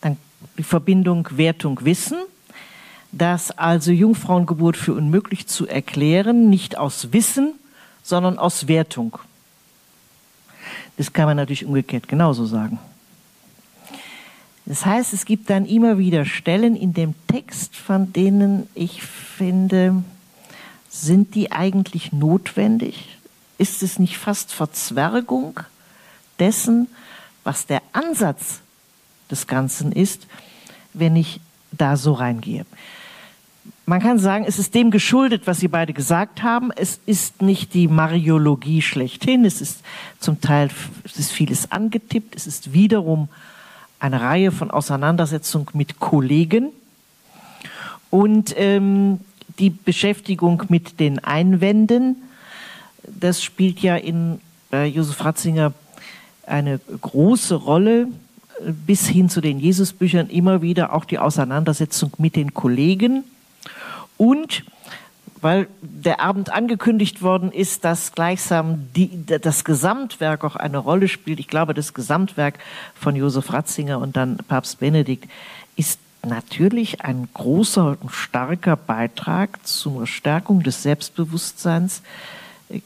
[0.00, 0.16] dann
[0.58, 2.18] die Verbindung Wertung Wissen
[3.16, 7.54] dass also Jungfrauengeburt für unmöglich zu erklären, nicht aus Wissen,
[8.02, 9.18] sondern aus Wertung.
[10.96, 12.78] Das kann man natürlich umgekehrt genauso sagen.
[14.64, 20.02] Das heißt, es gibt dann immer wieder Stellen in dem Text, von denen ich finde,
[20.90, 23.16] sind die eigentlich notwendig?
[23.58, 25.60] Ist es nicht fast Verzwergung
[26.38, 26.88] dessen,
[27.44, 28.60] was der Ansatz
[29.30, 30.26] des Ganzen ist,
[30.92, 31.40] wenn ich
[31.70, 32.66] da so reingehe?
[33.88, 36.72] Man kann sagen, es ist dem geschuldet, was Sie beide gesagt haben.
[36.74, 39.44] Es ist nicht die Mariologie schlechthin.
[39.44, 39.82] Es ist
[40.18, 40.70] zum Teil
[41.04, 42.34] es ist vieles angetippt.
[42.34, 43.28] Es ist wiederum
[44.00, 46.70] eine Reihe von Auseinandersetzungen mit Kollegen
[48.10, 49.20] und ähm,
[49.60, 52.16] die Beschäftigung mit den Einwänden.
[53.04, 54.40] Das spielt ja in
[54.72, 55.72] äh, Josef Ratzinger
[56.44, 58.08] eine große Rolle
[58.84, 63.22] bis hin zu den Jesusbüchern immer wieder auch die Auseinandersetzung mit den Kollegen
[64.16, 64.64] und
[65.42, 71.38] weil der Abend angekündigt worden ist, dass gleichsam die, das Gesamtwerk auch eine Rolle spielt.
[71.40, 72.58] Ich glaube, das Gesamtwerk
[72.94, 75.30] von Josef Ratzinger und dann Papst Benedikt
[75.76, 82.02] ist natürlich ein großer und starker Beitrag zur Stärkung des Selbstbewusstseins
[82.68, 82.80] äh,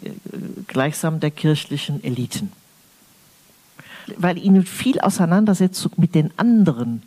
[0.67, 2.53] gleichsam der kirchlichen Eliten.
[4.17, 7.03] weil ihnen viel Auseinandersetzung mit den anderen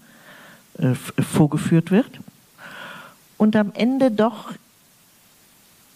[0.79, 2.19] äh, vorgeführt wird
[3.37, 4.53] und am Ende doch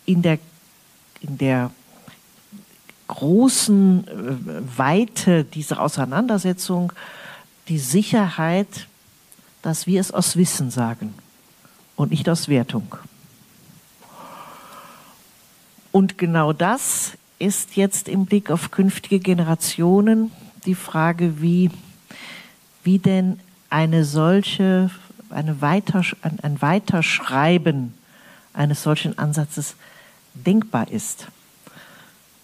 [0.05, 0.39] in der,
[1.21, 1.71] in der
[3.07, 6.93] großen äh, Weite dieser Auseinandersetzung
[7.67, 8.87] die Sicherheit,
[9.61, 11.13] dass wir es aus Wissen sagen
[11.95, 12.95] und nicht aus Wertung.
[15.91, 20.31] Und genau das ist jetzt im Blick auf künftige Generationen
[20.65, 21.71] die Frage, wie,
[22.83, 24.89] wie denn eine solche,
[25.29, 27.93] eine Weiter, ein, ein Weiterschreiben
[28.53, 29.75] eines solchen Ansatzes
[30.33, 31.27] denkbar ist.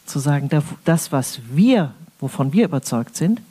[0.05, 0.49] Zu sagen,
[0.85, 3.41] das, was wir, wovon wir überzeugt sind,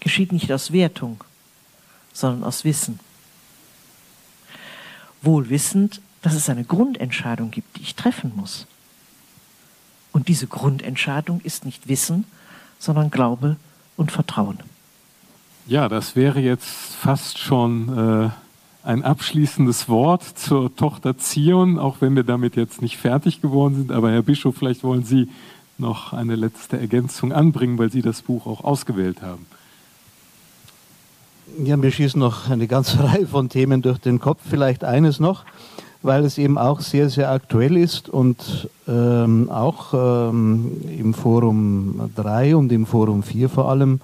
[0.00, 1.22] geschieht nicht aus Wertung,
[2.12, 3.00] sondern aus Wissen.
[5.22, 8.66] Wohl wissend, dass es eine Grundentscheidung gibt, die ich treffen muss.
[10.12, 12.24] Und diese Grundentscheidung ist nicht Wissen,
[12.78, 13.56] sondern Glaube
[13.96, 14.58] und Vertrauen.
[15.68, 18.30] Ja, das wäre jetzt fast schon äh,
[18.88, 23.92] ein abschließendes Wort zur Tochter Zion, auch wenn wir damit jetzt nicht fertig geworden sind.
[23.92, 25.28] Aber Herr Bischof, vielleicht wollen Sie
[25.76, 29.44] noch eine letzte Ergänzung anbringen, weil Sie das Buch auch ausgewählt haben.
[31.62, 34.40] Ja, mir schießen noch eine ganze Reihe von Themen durch den Kopf.
[34.48, 35.44] Vielleicht eines noch,
[36.00, 42.56] weil es eben auch sehr, sehr aktuell ist und ähm, auch ähm, im Forum 3
[42.56, 44.00] und im Forum 4 vor allem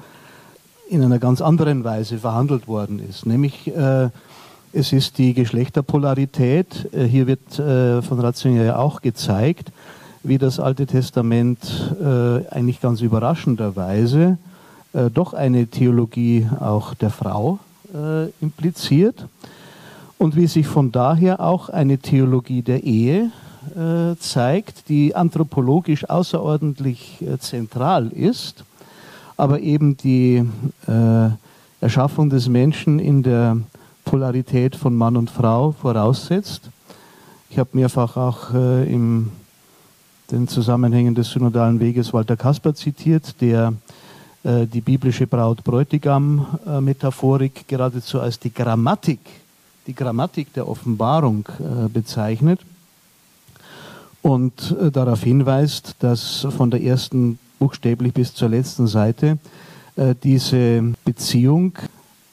[0.88, 3.26] in einer ganz anderen Weise verhandelt worden ist.
[3.26, 4.08] Nämlich äh,
[4.72, 6.92] es ist die Geschlechterpolarität.
[6.92, 9.70] Äh, hier wird äh, von Ratzinger ja auch gezeigt,
[10.24, 14.38] wie das Alte Testament äh, eigentlich ganz überraschenderweise
[14.92, 17.58] äh, doch eine Theologie auch der Frau
[17.94, 19.26] äh, impliziert
[20.18, 23.30] und wie sich von daher auch eine Theologie der Ehe
[24.18, 28.62] zeigt, die anthropologisch außerordentlich zentral ist,
[29.36, 30.44] aber eben die
[30.86, 31.28] äh,
[31.80, 33.58] Erschaffung des Menschen in der
[34.04, 36.70] Polarität von Mann und Frau voraussetzt.
[37.50, 39.30] Ich habe mehrfach auch äh, in
[40.30, 43.72] den Zusammenhängen des synodalen Weges Walter Kasper zitiert, der
[44.44, 49.20] äh, die biblische Braut-Bräutigam-Metaphorik geradezu als die Grammatik,
[49.86, 52.60] die Grammatik der Offenbarung äh, bezeichnet
[54.22, 59.38] und äh, darauf hinweist, dass von der ersten buchstäblich bis zur letzten Seite
[60.22, 61.72] diese Beziehung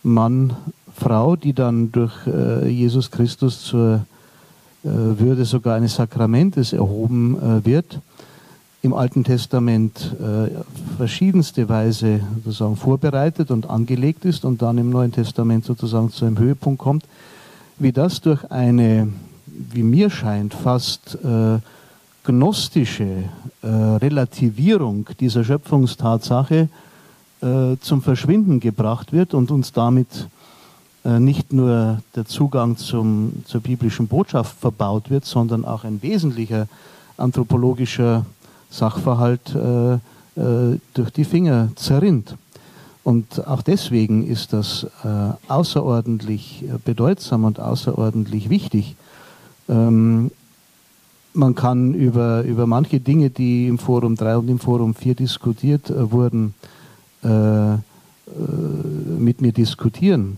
[0.03, 2.13] Mann-Frau, die dann durch
[2.65, 4.05] Jesus Christus zur
[4.83, 8.01] Würde sogar eines Sakramentes erhoben wird,
[8.81, 10.49] im Alten Testament äh,
[10.97, 16.39] verschiedenste Weise sozusagen vorbereitet und angelegt ist und dann im Neuen Testament sozusagen zu einem
[16.39, 17.05] Höhepunkt kommt,
[17.77, 19.07] wie das durch eine,
[19.45, 21.59] wie mir scheint, fast äh,
[22.23, 23.23] gnostische
[23.61, 26.69] äh, Relativierung dieser Schöpfungstatsache
[27.41, 30.27] äh, zum Verschwinden gebracht wird und uns damit
[31.03, 36.67] äh, nicht nur der Zugang zum, zur biblischen Botschaft verbaut wird, sondern auch ein wesentlicher
[37.17, 38.25] anthropologischer
[38.69, 42.35] Sachverhalt äh, äh, durch die Finger zerrinnt.
[43.03, 45.07] Und auch deswegen ist das äh,
[45.47, 48.95] außerordentlich bedeutsam und außerordentlich wichtig.
[49.67, 50.29] Ähm,
[51.33, 55.89] man kann über, über manche Dinge, die im Forum 3 und im Forum 4 diskutiert
[55.89, 56.53] äh, wurden,
[57.23, 57.75] äh,
[59.17, 60.37] mit mir diskutieren.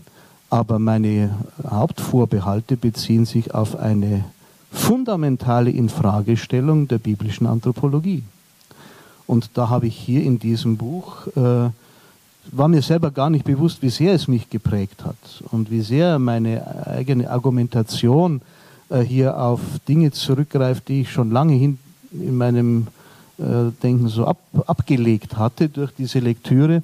[0.50, 1.30] Aber meine
[1.68, 4.24] Hauptvorbehalte beziehen sich auf eine
[4.72, 8.24] fundamentale Infragestellung der biblischen Anthropologie.
[9.26, 11.70] Und da habe ich hier in diesem Buch, äh,
[12.52, 15.16] war mir selber gar nicht bewusst, wie sehr es mich geprägt hat
[15.50, 18.53] und wie sehr meine eigene Argumentation äh,
[19.06, 21.78] hier auf Dinge zurückgreift, die ich schon lange hin
[22.12, 22.86] in meinem
[23.38, 26.82] äh, Denken so ab, abgelegt hatte durch diese Lektüre.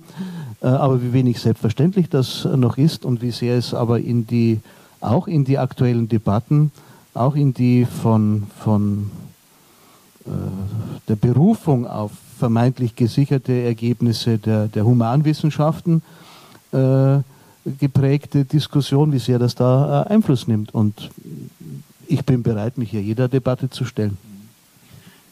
[0.63, 4.61] Äh, aber wie wenig selbstverständlich das noch ist und wie sehr es aber in die,
[5.01, 6.73] auch in die aktuellen Debatten
[7.15, 9.11] auch in die von, von
[10.27, 10.31] äh,
[11.09, 16.03] der Berufung auf vermeintlich gesicherte Ergebnisse der, der Humanwissenschaften
[16.73, 17.19] äh,
[17.79, 20.75] geprägte Diskussion, wie sehr das da äh, Einfluss nimmt.
[20.75, 21.11] Und
[22.11, 24.19] ich bin bereit, mich hier jeder Debatte zu stellen.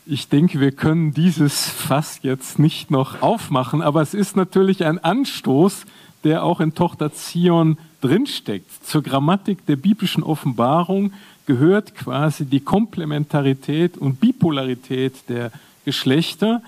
[0.07, 5.03] Ich denke, wir können dieses Fass jetzt nicht noch aufmachen, aber es ist natürlich ein
[5.03, 5.85] Anstoß,
[6.25, 11.13] der auch in Tochter Zion drinsteckt, zur Grammatik der biblischen Offenbarung,
[11.47, 15.51] gehört quasi die Komplementarität und Bipolarität der
[15.85, 16.63] Geschlechter.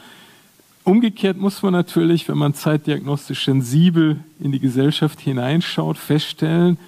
[0.85, 6.79] Umgekehrt muss man natürlich, wenn man zeitdiagnostisch sensibel in die Gesellschaft hineinschaut, feststellen,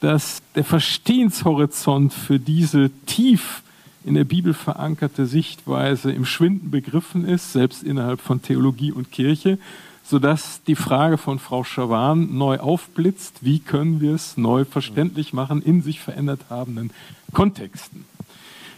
[0.00, 3.62] dass der Verstehenshorizont für diese tief
[4.04, 9.58] in der Bibel verankerte Sichtweise im Schwinden begriffen ist, selbst innerhalb von Theologie und Kirche,
[10.04, 15.60] sodass die Frage von Frau Schawan neu aufblitzt, wie können wir es neu verständlich machen
[15.60, 16.90] in sich verändert habenden
[17.32, 18.04] Kontexten.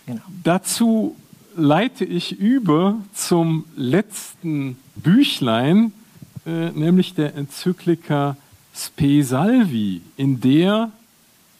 [0.07, 0.23] Genau.
[0.43, 1.15] Dazu
[1.55, 5.93] leite ich über zum letzten Büchlein,
[6.47, 8.39] äh, nämlich der Enzyklika
[8.75, 10.93] Spe Salvi, in der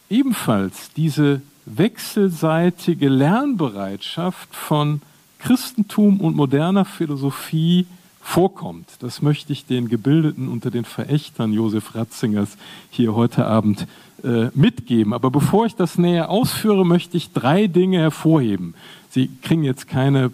[0.09, 5.01] ebenfalls diese wechselseitige Lernbereitschaft von
[5.39, 7.85] Christentum und moderner Philosophie
[8.21, 8.87] vorkommt.
[8.99, 12.57] Das möchte ich den Gebildeten unter den Verächtern Josef Ratzingers
[12.89, 13.87] hier heute Abend
[14.23, 15.13] äh, mitgeben.
[15.13, 18.73] Aber bevor ich das näher ausführe, möchte ich drei Dinge hervorheben.
[19.09, 20.31] Sie kriegen jetzt keine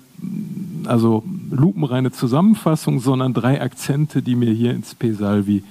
[0.86, 5.63] also lupenreine Zusammenfassung, sondern drei Akzente, die mir hier ins Pesalvi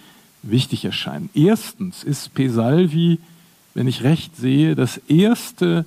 [0.42, 1.30] wichtig erscheinen.
[1.34, 3.18] Erstens ist Pesalvi,
[3.74, 5.84] wenn ich recht sehe, das erste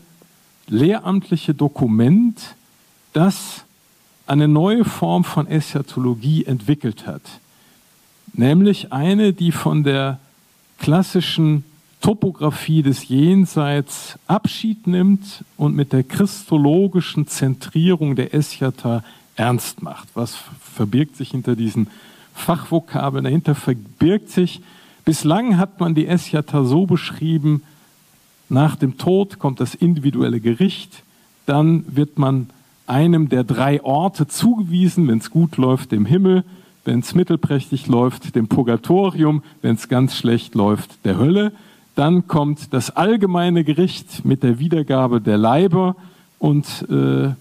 [0.68, 2.56] lehramtliche Dokument,
[3.14, 3.64] das
[4.28, 7.22] eine neue Form von Eschatologie entwickelt hat.
[8.34, 10.20] Nämlich eine, die von der
[10.78, 11.64] klassischen
[12.02, 19.04] Topographie des Jenseits Abschied nimmt und mit der christologischen Zentrierung der Eschata
[19.36, 20.10] ernst macht.
[20.14, 21.88] Was verbirgt sich hinter diesen
[22.36, 23.24] Fachvokabeln?
[23.24, 24.62] Dahinter verbirgt sich,
[25.06, 27.64] bislang hat man die Eschata so beschrieben,
[28.50, 31.04] nach dem Tod kommt das individuelle Gericht,
[31.46, 32.50] dann wird man
[32.86, 36.44] einem der drei Orte zugewiesen, wenn es gut läuft, dem Himmel,
[36.86, 41.52] wenn es mittelprächtig läuft, dem Purgatorium, wenn es ganz schlecht läuft, der Hölle.
[41.96, 45.96] Dann kommt das allgemeine Gericht mit der Wiedergabe der Leiber
[46.40, 47.32] und äh,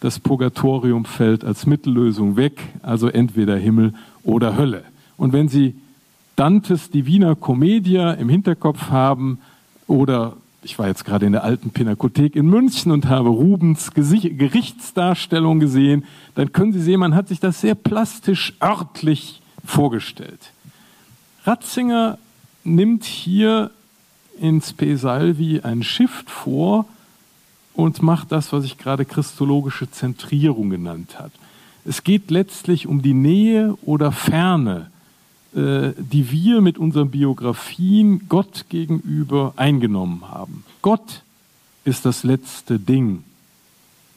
[0.00, 3.94] das Purgatorium fällt als Mittellösung weg, also entweder Himmel
[4.24, 4.82] oder Hölle.
[5.16, 5.74] Und wenn Sie
[6.36, 9.38] Dantes Divina Commedia im Hinterkopf haben
[9.86, 10.34] oder
[10.66, 16.04] ich war jetzt gerade in der alten Pinakothek in München und habe Rubens Gerichtsdarstellung gesehen,
[16.34, 20.50] dann können Sie sehen, man hat sich das sehr plastisch örtlich vorgestellt.
[21.44, 22.18] Ratzinger
[22.64, 23.70] nimmt hier
[24.40, 26.86] in Spe Salvi ein Shift vor
[27.74, 31.30] und macht das, was ich gerade christologische Zentrierung genannt habe.
[31.84, 34.90] Es geht letztlich um die Nähe oder Ferne,
[35.56, 40.64] die wir mit unseren Biografien Gott gegenüber eingenommen haben.
[40.82, 41.22] Gott
[41.86, 43.24] ist das letzte Ding.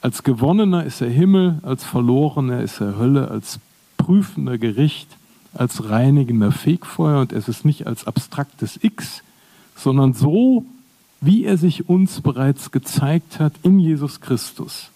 [0.02, 3.60] Als Gewonnener ist er Himmel, als Verlorener ist er Hölle, als
[3.96, 5.08] prüfender Gericht,
[5.54, 9.24] als reinigender Fegfeuer und es ist nicht als abstraktes X,
[9.78, 10.66] sondern so,
[11.22, 14.90] wie er sich uns bereits gezeigt hat in Jesus Christus.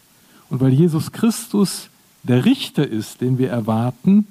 [0.50, 1.90] Und weil Jesus Christus
[2.24, 4.28] der Richter ist, den wir erwarten,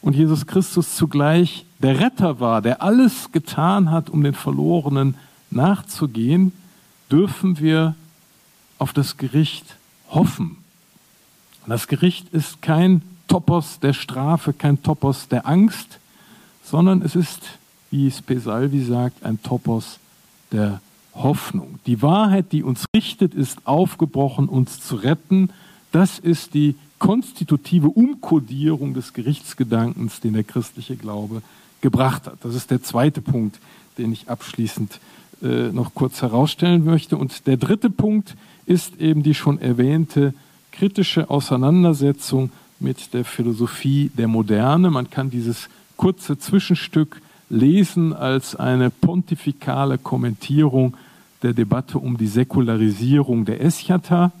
[0.00, 5.14] und Jesus Christus zugleich der Retter war, der alles getan hat, um den Verlorenen
[5.50, 6.52] nachzugehen,
[7.10, 7.94] dürfen wir
[8.78, 9.76] auf das Gericht
[10.10, 10.58] hoffen.
[11.66, 15.98] Das Gericht ist kein Topos der Strafe, kein Topos der Angst,
[16.62, 17.58] sondern es ist
[17.90, 19.98] wie Spesalvi sagt, ein Topos
[20.52, 20.80] der
[21.14, 21.78] Hoffnung.
[21.86, 25.50] Die Wahrheit, die uns richtet, ist aufgebrochen, uns zu retten.
[25.90, 31.42] Das ist die konstitutive Umkodierung des Gerichtsgedankens, den der christliche Glaube
[31.80, 32.38] gebracht hat.
[32.42, 33.58] Das ist der zweite Punkt,
[33.98, 35.00] den ich abschließend
[35.42, 37.16] äh, noch kurz herausstellen möchte.
[37.16, 38.36] Und der dritte Punkt
[38.66, 40.34] ist eben die schon erwähnte
[40.72, 44.90] kritische Auseinandersetzung mit der Philosophie der Moderne.
[44.90, 47.20] Man kann dieses kurze Zwischenstück
[47.50, 50.96] lesen als eine pontifikale Kommentierung
[51.42, 54.32] der Debatte um die Säkularisierung der Eschata.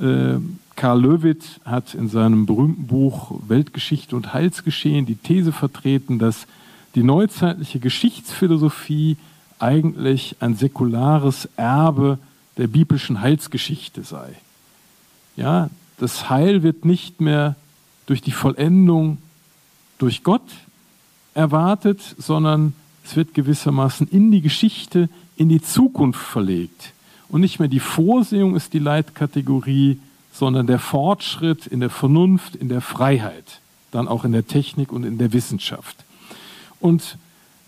[0.00, 0.36] Äh,
[0.82, 6.48] Karl Löwitt hat in seinem berühmten Buch Weltgeschichte und Heilsgeschehen die These vertreten, dass
[6.96, 9.16] die neuzeitliche Geschichtsphilosophie
[9.60, 12.18] eigentlich ein säkulares Erbe
[12.56, 14.34] der biblischen Heilsgeschichte sei.
[15.36, 17.54] Ja, das Heil wird nicht mehr
[18.06, 19.18] durch die Vollendung
[19.98, 20.50] durch Gott
[21.32, 22.72] erwartet, sondern
[23.04, 26.92] es wird gewissermaßen in die Geschichte, in die Zukunft verlegt.
[27.28, 30.00] Und nicht mehr die Vorsehung ist die Leitkategorie,
[30.32, 33.60] sondern der Fortschritt in der Vernunft, in der Freiheit,
[33.90, 36.04] dann auch in der Technik und in der Wissenschaft.
[36.80, 37.18] Und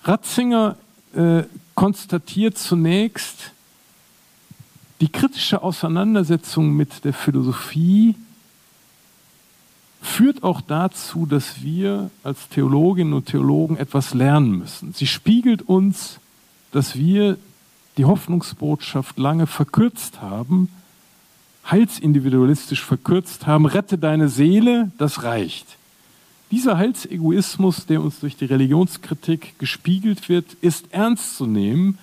[0.02, 0.76] Ratzinger
[1.14, 1.44] äh,
[1.74, 3.52] konstatiert zunächst,
[5.00, 8.14] die kritische Auseinandersetzung mit der Philosophie
[10.00, 14.92] führt auch dazu, dass wir als Theologinnen und Theologen etwas lernen müssen.
[14.92, 16.20] Sie spiegelt uns,
[16.72, 17.38] dass wir
[17.96, 20.68] die Hoffnungsbotschaft lange verkürzt haben,
[21.70, 25.66] heilsindividualistisch verkürzt haben, rette deine Seele, das reicht.
[26.50, 31.98] Dieser Heilsegoismus, der uns durch die Religionskritik gespiegelt wird, ist ernst zu nehmen.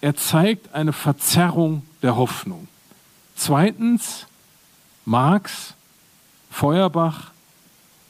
[0.00, 2.68] Er zeigt eine Verzerrung der Hoffnung.
[3.34, 4.26] Zweitens,
[5.04, 5.74] Marx
[6.50, 7.32] Feuerbach,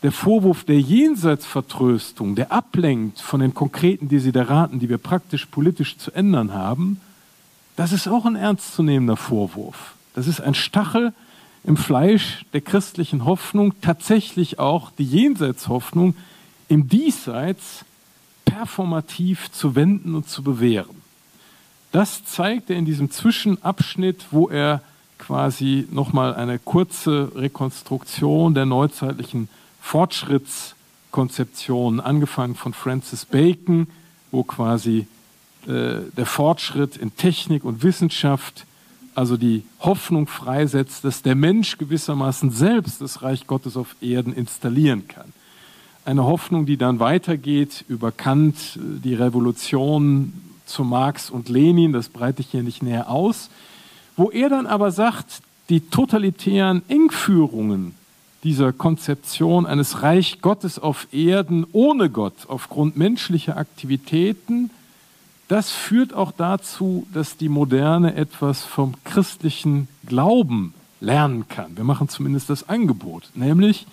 [0.02, 6.12] der Vorwurf der Jenseitsvertröstung, der ablenkt von den konkreten Desideraten, die wir praktisch politisch zu
[6.12, 7.00] ändern haben,
[7.76, 9.93] das ist auch ein ernstzunehmender Vorwurf.
[10.14, 11.12] Das ist ein Stachel
[11.64, 16.16] im Fleisch der christlichen Hoffnung, tatsächlich auch die Jenseitshoffnung
[16.68, 17.84] im Diesseits
[18.44, 21.02] performativ zu wenden und zu bewähren.
[21.92, 24.82] Das zeigt er in diesem Zwischenabschnitt, wo er
[25.18, 29.48] quasi nochmal eine kurze Rekonstruktion der neuzeitlichen
[29.80, 33.86] Fortschrittskonzeption, angefangen von Francis Bacon,
[34.30, 35.06] wo quasi
[35.66, 38.66] äh, der Fortschritt in Technik und Wissenschaft,
[39.14, 45.06] also die Hoffnung freisetzt, dass der Mensch gewissermaßen selbst das Reich Gottes auf Erden installieren
[45.08, 45.32] kann.
[46.04, 50.32] Eine Hoffnung, die dann weitergeht über Kant, die Revolution
[50.66, 53.50] zu Marx und Lenin, das breite ich hier nicht näher aus,
[54.16, 57.94] wo er dann aber sagt, die totalitären Engführungen
[58.42, 64.70] dieser Konzeption eines Reich Gottes auf Erden ohne Gott aufgrund menschlicher Aktivitäten,
[65.48, 71.76] das führt auch dazu, dass die Moderne etwas vom christlichen Glauben lernen kann.
[71.76, 73.86] Wir machen zumindest das Angebot, nämlich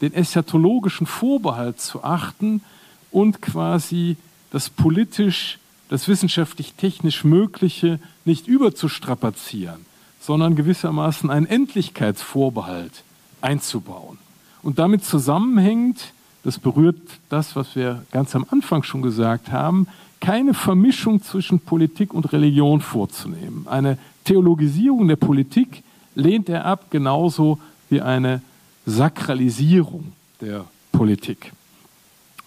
[0.00, 2.62] den eschatologischen Vorbehalt zu achten
[3.10, 4.16] und quasi
[4.50, 9.86] das politisch, das wissenschaftlich-technisch Mögliche nicht überzustrapazieren,
[10.20, 13.02] sondern gewissermaßen einen Endlichkeitsvorbehalt
[13.40, 14.18] einzubauen.
[14.62, 16.12] Und damit zusammenhängt,
[16.44, 19.86] das berührt das, was wir ganz am Anfang schon gesagt haben,
[20.20, 23.66] keine Vermischung zwischen Politik und Religion vorzunehmen.
[23.68, 25.82] Eine Theologisierung der Politik
[26.14, 27.58] lehnt er ab, genauso
[27.88, 28.42] wie eine
[28.86, 31.52] Sakralisierung der Politik.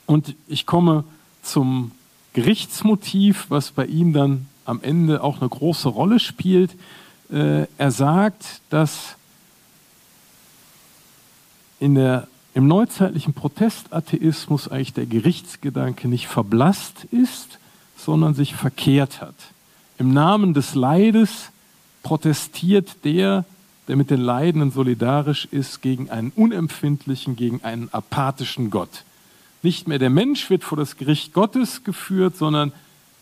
[0.05, 1.03] Und ich komme
[1.41, 1.91] zum
[2.33, 6.71] Gerichtsmotiv, was bei ihm dann am Ende auch eine große Rolle spielt.
[7.31, 9.15] Äh, er sagt, dass
[11.79, 17.59] in der, im neuzeitlichen Protestatheismus eigentlich der Gerichtsgedanke nicht verblasst ist,
[18.03, 19.35] sondern sich verkehrt hat.
[19.97, 21.51] Im Namen des Leides
[22.03, 23.45] protestiert der,
[23.87, 29.03] der mit den Leidenden solidarisch ist, gegen einen unempfindlichen, gegen einen apathischen Gott.
[29.63, 32.71] Nicht mehr der Mensch wird vor das Gericht Gottes geführt, sondern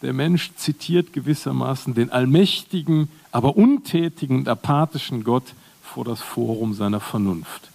[0.02, 5.54] der Mensch zitiert gewissermaßen den allmächtigen, aber untätigen und apathischen Gott
[5.84, 7.70] vor das Forum seiner Vernunft.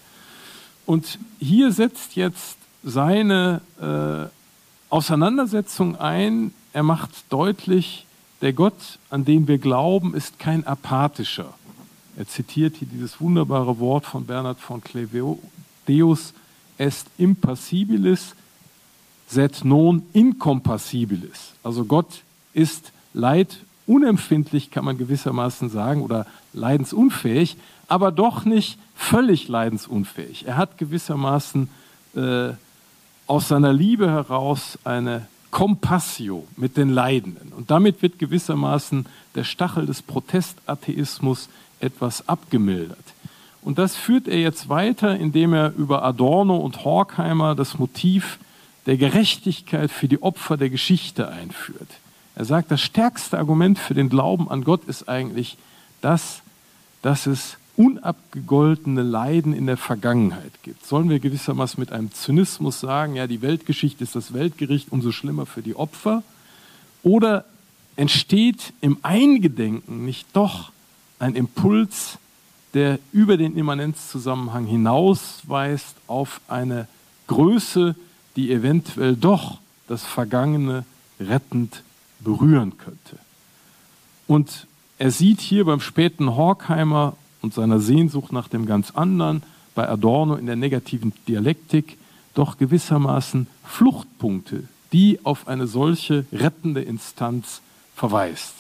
[0.86, 6.52] Und hier setzt jetzt seine äh, Auseinandersetzung ein.
[6.74, 8.04] Er macht deutlich,
[8.42, 11.54] der Gott, an den wir glauben, ist kein apathischer.
[12.16, 15.38] Er zitiert hier dieses wunderbare Wort von Bernhard von Clairvaux,
[15.86, 16.34] Deus
[16.76, 18.34] est impassibilis,
[19.28, 21.52] sed non incompassibilis.
[21.62, 22.22] Also Gott
[22.54, 27.56] ist leidunempfindlich, kann man gewissermaßen sagen, oder leidensunfähig,
[27.86, 30.46] aber doch nicht völlig leidensunfähig.
[30.46, 31.68] Er hat gewissermaßen
[32.16, 32.48] äh,
[33.28, 37.52] aus seiner Liebe heraus eine Compassio mit den Leidenden.
[37.52, 41.48] Und damit wird gewissermaßen der Stachel des Protestatheismus
[41.78, 42.98] etwas abgemildert.
[43.62, 48.40] Und das führt er jetzt weiter, indem er über Adorno und Horkheimer das Motiv
[48.86, 51.88] der Gerechtigkeit für die Opfer der Geschichte einführt.
[52.34, 55.56] Er sagt, das stärkste Argument für den Glauben an Gott ist eigentlich
[56.00, 56.42] das,
[57.00, 60.86] dass es unabgegoltene Leiden in der Vergangenheit gibt.
[60.86, 65.46] Sollen wir gewissermaßen mit einem Zynismus sagen, ja, die Weltgeschichte ist das Weltgericht, umso schlimmer
[65.46, 66.22] für die Opfer?
[67.02, 67.44] Oder
[67.96, 70.72] entsteht im Eingedenken nicht doch
[71.18, 72.18] ein Impuls,
[72.74, 76.88] der über den Immanenzzusammenhang hinausweist auf eine
[77.26, 77.94] Größe,
[78.36, 80.84] die eventuell doch das Vergangene
[81.20, 81.82] rettend
[82.20, 83.18] berühren könnte?
[84.26, 84.66] Und
[84.98, 89.42] er sieht hier beim späten Horkheimer und seiner Sehnsucht nach dem ganz anderen,
[89.74, 91.98] bei Adorno in der negativen Dialektik,
[92.32, 97.60] doch gewissermaßen Fluchtpunkte, die auf eine solche rettende Instanz
[97.94, 98.54] verweist.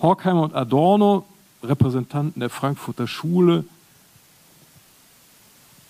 [0.00, 1.24] Horkheimer und Adorno,
[1.62, 3.64] Repräsentanten der Frankfurter Schule,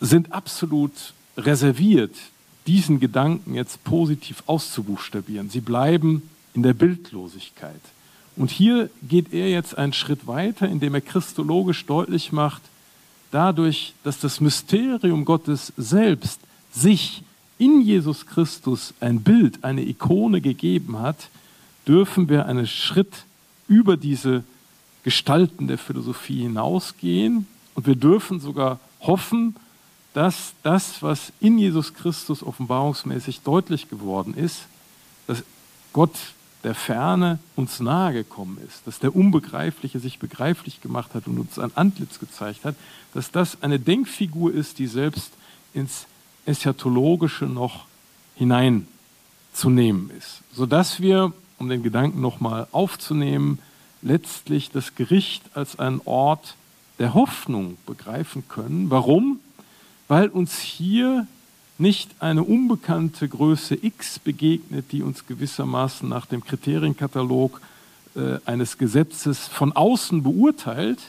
[0.01, 2.15] sind absolut reserviert,
[2.67, 5.49] diesen Gedanken jetzt positiv auszubuchstabieren.
[5.49, 7.81] Sie bleiben in der Bildlosigkeit.
[8.36, 12.62] Und hier geht er jetzt einen Schritt weiter, indem er christologisch deutlich macht,
[13.31, 16.40] dadurch, dass das Mysterium Gottes selbst
[16.73, 17.23] sich
[17.59, 21.28] in Jesus Christus ein Bild, eine Ikone gegeben hat,
[21.86, 23.24] dürfen wir einen Schritt
[23.69, 24.44] über diese
[25.05, 27.47] Gestalten der Philosophie hinausgehen.
[27.74, 29.56] Und wir dürfen sogar hoffen,
[30.15, 34.66] dass das, was in Jesus Christus offenbarungsmäßig deutlich geworden ist,
[35.27, 35.43] dass
[35.93, 36.15] Gott
[36.65, 41.59] der Ferne uns nahe gekommen ist, dass der Unbegreifliche sich begreiflich gemacht hat und uns
[41.59, 42.74] ein Antlitz gezeigt hat,
[43.12, 45.32] dass das eine Denkfigur ist, die selbst
[45.74, 46.07] ins
[46.47, 47.85] eschatologische noch
[48.35, 53.59] hineinzunehmen ist, sodass wir, um den Gedanken nochmal aufzunehmen,
[54.03, 56.57] letztlich das Gericht als einen Ort
[56.99, 58.91] der Hoffnung begreifen können.
[58.91, 59.41] Warum?
[60.09, 61.27] Weil uns hier
[61.79, 67.61] nicht eine unbekannte Größe X begegnet, die uns gewissermaßen nach dem Kriterienkatalog
[68.15, 71.01] äh, eines Gesetzes von außen beurteilt,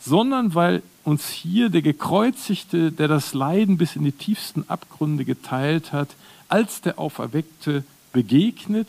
[0.00, 5.92] sondern weil uns hier der Gekreuzigte, der das Leiden bis in die tiefsten Abgründe geteilt
[5.92, 6.08] hat,
[6.48, 8.88] als der Auferweckte begegnet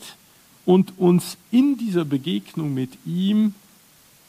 [0.66, 3.54] und uns in dieser Begegnung mit ihm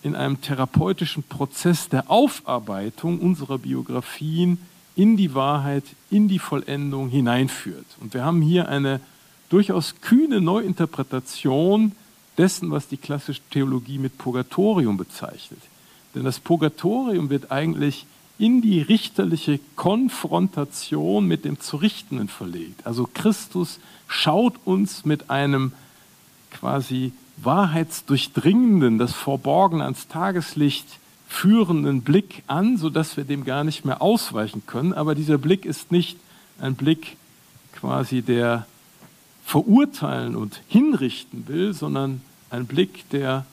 [0.03, 4.59] in einem therapeutischen Prozess der Aufarbeitung unserer Biografien
[4.97, 7.85] in die Wahrheit, in die Vollendung hineinführt.
[8.01, 8.99] Und wir haben hier eine
[9.47, 11.93] durchaus kühne Neuinterpretation
[12.37, 15.61] dessen, was die klassische Theologie mit Purgatorium bezeichnet.
[16.15, 18.07] Denn das Purgatorium wird eigentlich
[18.39, 22.85] in die richterliche Konfrontation mit dem Zurichtenden verlegt.
[22.85, 25.73] Also Christus schaut uns mit einem
[26.51, 30.87] quasi wahrheitsdurchdringenden, das Verborgene ans Tageslicht
[31.27, 34.93] führenden Blick an, sodass wir dem gar nicht mehr ausweichen können.
[34.93, 36.17] Aber dieser Blick ist nicht
[36.59, 37.17] ein Blick
[37.73, 38.65] quasi, der
[39.45, 43.45] verurteilen und hinrichten will, sondern ein Blick, der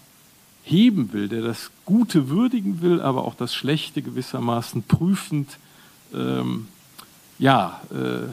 [0.63, 5.59] heben will, der das Gute würdigen will, aber auch das Schlechte gewissermaßen prüfend
[6.15, 6.69] ähm,
[7.39, 8.29] ja, äh,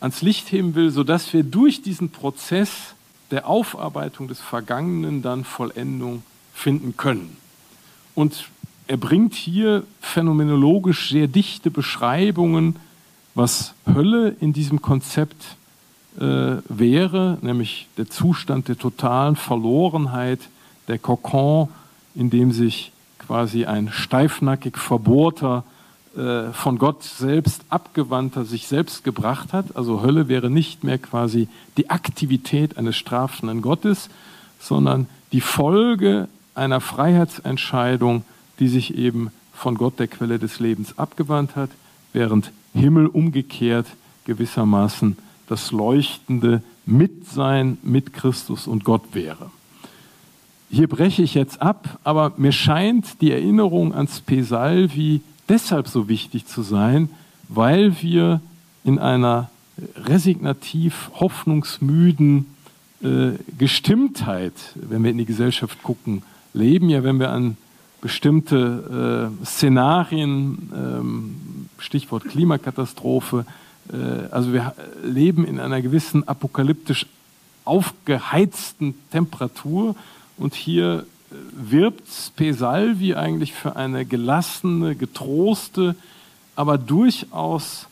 [0.00, 2.94] ans Licht heben will, sodass wir durch diesen Prozess
[3.30, 6.22] der Aufarbeitung des Vergangenen dann Vollendung
[6.54, 7.36] finden können.
[8.14, 8.48] Und
[8.86, 12.76] er bringt hier phänomenologisch sehr dichte Beschreibungen,
[13.34, 15.56] was Hölle in diesem Konzept
[16.18, 20.40] äh, wäre, nämlich der Zustand der totalen Verlorenheit,
[20.88, 21.68] der Kokon,
[22.14, 25.62] in dem sich quasi ein steifnackig verbohrter,
[26.16, 29.76] äh, von Gott selbst abgewandter sich selbst gebracht hat.
[29.76, 34.10] Also Hölle wäre nicht mehr quasi die Aktivität eines strafenden Gottes,
[34.58, 36.26] sondern die Folge
[36.60, 38.24] einer Freiheitsentscheidung,
[38.60, 41.70] die sich eben von Gott, der Quelle des Lebens, abgewandt hat,
[42.12, 43.86] während Himmel umgekehrt
[44.24, 45.16] gewissermaßen
[45.48, 49.50] das leuchtende Mitsein mit Christus und Gott wäre.
[50.70, 56.46] Hier breche ich jetzt ab, aber mir scheint die Erinnerung ans Pesalvi deshalb so wichtig
[56.46, 57.10] zu sein,
[57.48, 58.40] weil wir
[58.84, 59.50] in einer
[59.96, 62.46] resignativ hoffnungsmüden
[63.02, 66.88] äh, Gestimmtheit, wenn wir in die Gesellschaft gucken, leben.
[66.88, 67.56] Ja, wenn wir an
[68.00, 73.44] bestimmte äh, Szenarien, ähm, Stichwort Klimakatastrophe,
[73.92, 74.74] äh, also wir
[75.04, 77.06] leben in einer gewissen apokalyptisch
[77.64, 79.94] aufgeheizten Temperatur
[80.36, 81.34] und hier äh,
[81.70, 82.02] wirbt
[82.36, 85.94] Pesalvi eigentlich für eine gelassene, getroste,
[86.56, 87.86] aber durchaus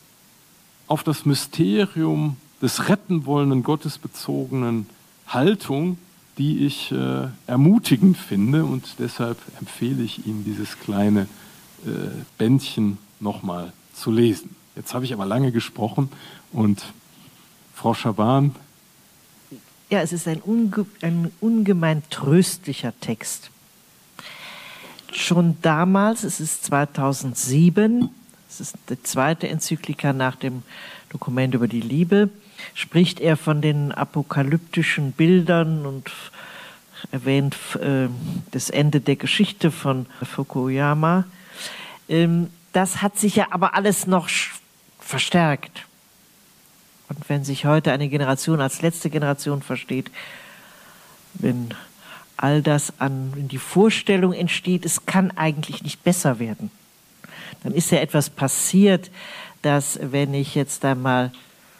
[0.87, 4.87] auf das Mysterium des retten wollenden, gottesbezogenen
[5.27, 5.97] Haltung,
[6.39, 11.27] die ich äh, ermutigend finde und deshalb empfehle ich Ihnen dieses kleine
[11.85, 11.89] äh,
[12.37, 14.55] Bändchen nochmal zu lesen.
[14.75, 16.09] Jetzt habe ich aber lange gesprochen
[16.53, 16.85] und
[17.75, 18.55] Frau Schaban.
[19.89, 23.51] Ja, es ist ein, unge ein ungemein tröstlicher Text.
[25.11, 28.09] Schon damals, es ist 2007,
[28.47, 30.63] es ist die zweite Enzyklika nach dem
[31.09, 32.29] Dokument über die Liebe,
[32.73, 36.11] spricht er von den apokalyptischen Bildern und
[37.11, 38.07] erwähnt äh,
[38.51, 41.25] das Ende der Geschichte von Fukuyama.
[42.07, 44.29] Ähm, das hat sich ja aber alles noch
[44.99, 45.85] verstärkt.
[47.09, 50.11] Und wenn sich heute eine Generation als letzte Generation versteht,
[51.33, 51.73] wenn
[52.37, 56.71] all das an wenn die Vorstellung entsteht, es kann eigentlich nicht besser werden,
[57.63, 59.09] dann ist ja etwas passiert,
[59.61, 61.31] dass wenn ich jetzt einmal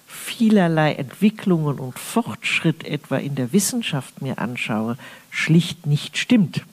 [0.10, 4.98] vielerlei Entwicklungen und Fortschritt etwa in der Wissenschaft mir anschaue,
[5.30, 6.64] schlicht nicht stimmt.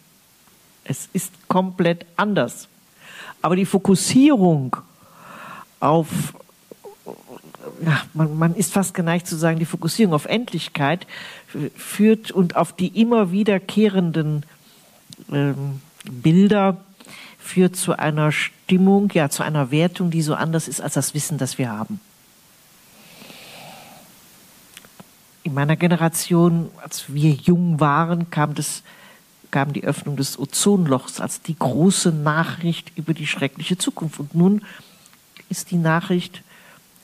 [0.84, 2.68] Es ist komplett anders.
[3.42, 4.76] Aber die Fokussierung
[5.80, 6.08] auf
[7.84, 11.06] ja, man, man ist fast geneigt zu sagen, die Fokussierung auf Endlichkeit
[11.76, 14.44] führt und auf die immer wiederkehrenden
[15.30, 16.78] ähm, Bilder
[17.38, 21.38] führt zu einer Stimmung, ja, zu einer Wertung, die so anders ist als das Wissen,
[21.38, 22.00] das wir haben.
[25.46, 28.82] In meiner Generation, als wir jung waren, kam, das,
[29.52, 34.18] kam die Öffnung des Ozonlochs als die große Nachricht über die schreckliche Zukunft.
[34.18, 34.62] Und nun
[35.48, 36.42] ist die Nachricht,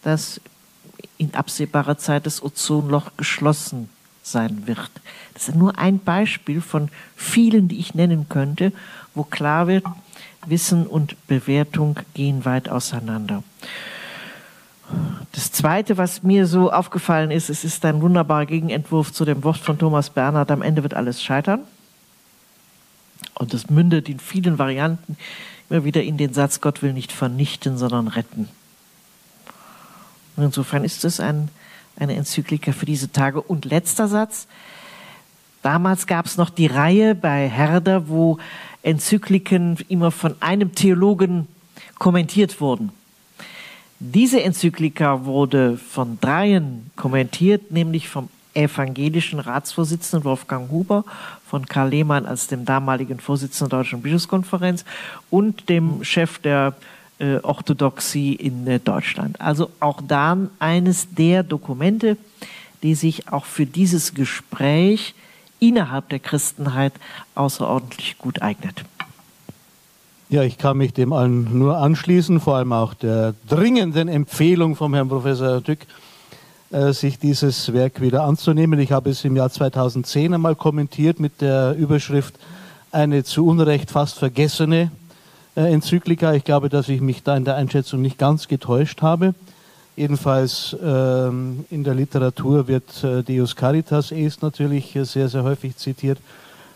[0.03, 0.41] dass
[1.19, 3.89] in absehbarer Zeit das Ozonloch geschlossen
[4.25, 4.91] sein wird.
[5.35, 8.73] Das ist nur ein Beispiel von vielen, die ich nennen könnte,
[9.15, 9.87] wo klar wird,
[10.47, 13.45] Wissen und Bewertung gehen weit auseinander.
[15.33, 19.59] Das Zweite, was mir so aufgefallen ist, es ist ein wunderbarer Gegenentwurf zu dem Wort
[19.59, 21.61] von Thomas Bernhard, am Ende wird alles scheitern.
[23.35, 25.17] Und das mündet in vielen Varianten
[25.73, 28.49] immer wieder in den Satz, Gott will nicht vernichten, sondern retten.
[30.37, 31.49] Und insofern ist es ein,
[31.97, 33.41] eine Enzyklika für diese Tage.
[33.41, 34.47] Und letzter Satz.
[35.63, 38.39] Damals gab es noch die Reihe bei Herder, wo
[38.83, 41.47] Enzykliken immer von einem Theologen
[41.99, 42.91] kommentiert wurden.
[44.05, 51.05] Diese Enzyklika wurde von dreien kommentiert, nämlich vom evangelischen Ratsvorsitzenden Wolfgang Huber,
[51.47, 54.85] von Karl Lehmann als dem damaligen Vorsitzenden der Deutschen Bischofskonferenz
[55.31, 56.75] und dem Chef der
[57.21, 59.41] äh, Orthodoxie in äh, Deutschland.
[59.41, 62.17] Also auch dann eines der Dokumente,
[62.83, 65.15] die sich auch für dieses Gespräch
[65.61, 66.93] innerhalb der Christenheit
[67.37, 68.85] außerordentlich gut eignet.
[70.33, 74.95] Ja, ich kann mich dem allen nur anschließen, vor allem auch der dringenden Empfehlung vom
[74.95, 75.81] Herrn Professor Dück,
[76.71, 78.81] äh, sich dieses Werk wieder anzunehmen.
[78.81, 82.35] Ich habe es im Jahr 2010 einmal kommentiert mit der Überschrift
[82.93, 84.91] Eine zu Unrecht fast vergessene
[85.55, 86.33] äh, Enzyklika.
[86.33, 89.35] Ich glaube, dass ich mich da in der Einschätzung nicht ganz getäuscht habe.
[89.97, 96.17] Jedenfalls ähm, in der Literatur wird äh, Deus Caritas est natürlich sehr, sehr häufig zitiert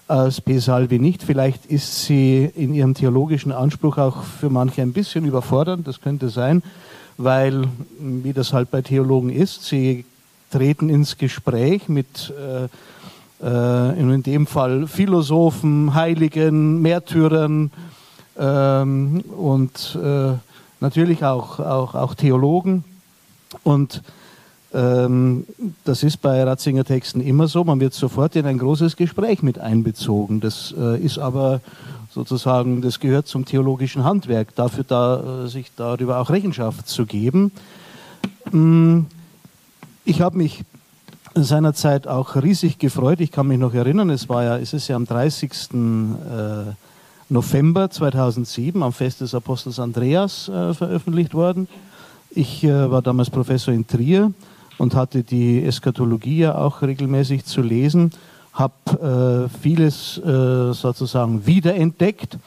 [0.08, 1.22] äh, Spe Salvi nicht.
[1.22, 6.28] Vielleicht ist sie in ihrem theologischen Anspruch auch für manche ein bisschen überfordernd, das könnte
[6.28, 6.62] sein,
[7.18, 7.64] weil,
[7.98, 10.04] wie das halt bei Theologen ist, sie
[10.50, 12.68] treten ins Gespräch mit äh,
[13.42, 17.70] äh, in dem Fall Philosophen, Heiligen, Märtyrern
[18.38, 20.32] ähm, und äh,
[20.80, 22.84] natürlich auch, auch, auch Theologen.
[23.62, 24.02] Und
[24.76, 27.64] das ist bei Ratzinger Texten immer so.
[27.64, 30.40] Man wird sofort in ein großes Gespräch mit einbezogen.
[30.40, 31.62] Das äh, ist aber
[32.10, 37.52] sozusagen, das gehört zum theologischen Handwerk, dafür da, äh, sich darüber auch Rechenschaft zu geben.
[38.52, 39.02] Mm,
[40.04, 40.64] ich habe mich
[41.34, 43.20] seinerzeit auch riesig gefreut.
[43.20, 45.52] Ich kann mich noch erinnern, es war ja, es ist ja am 30.
[45.72, 46.74] Äh,
[47.30, 51.66] November 2007 am Fest des Apostels Andreas veröffentlicht worden.
[52.30, 54.32] Ich war damals Professor in Trier
[54.78, 58.12] und hatte die Eschatologie ja auch regelmäßig zu lesen,
[58.52, 62.38] habe äh, vieles äh, sozusagen wiederentdeckt,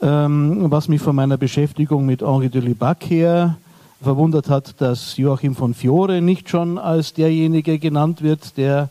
[0.00, 3.56] ähm, was mich von meiner Beschäftigung mit Henri de Lubac her
[4.00, 8.88] verwundert hat, dass Joachim von Fiore nicht schon als derjenige genannt wird, der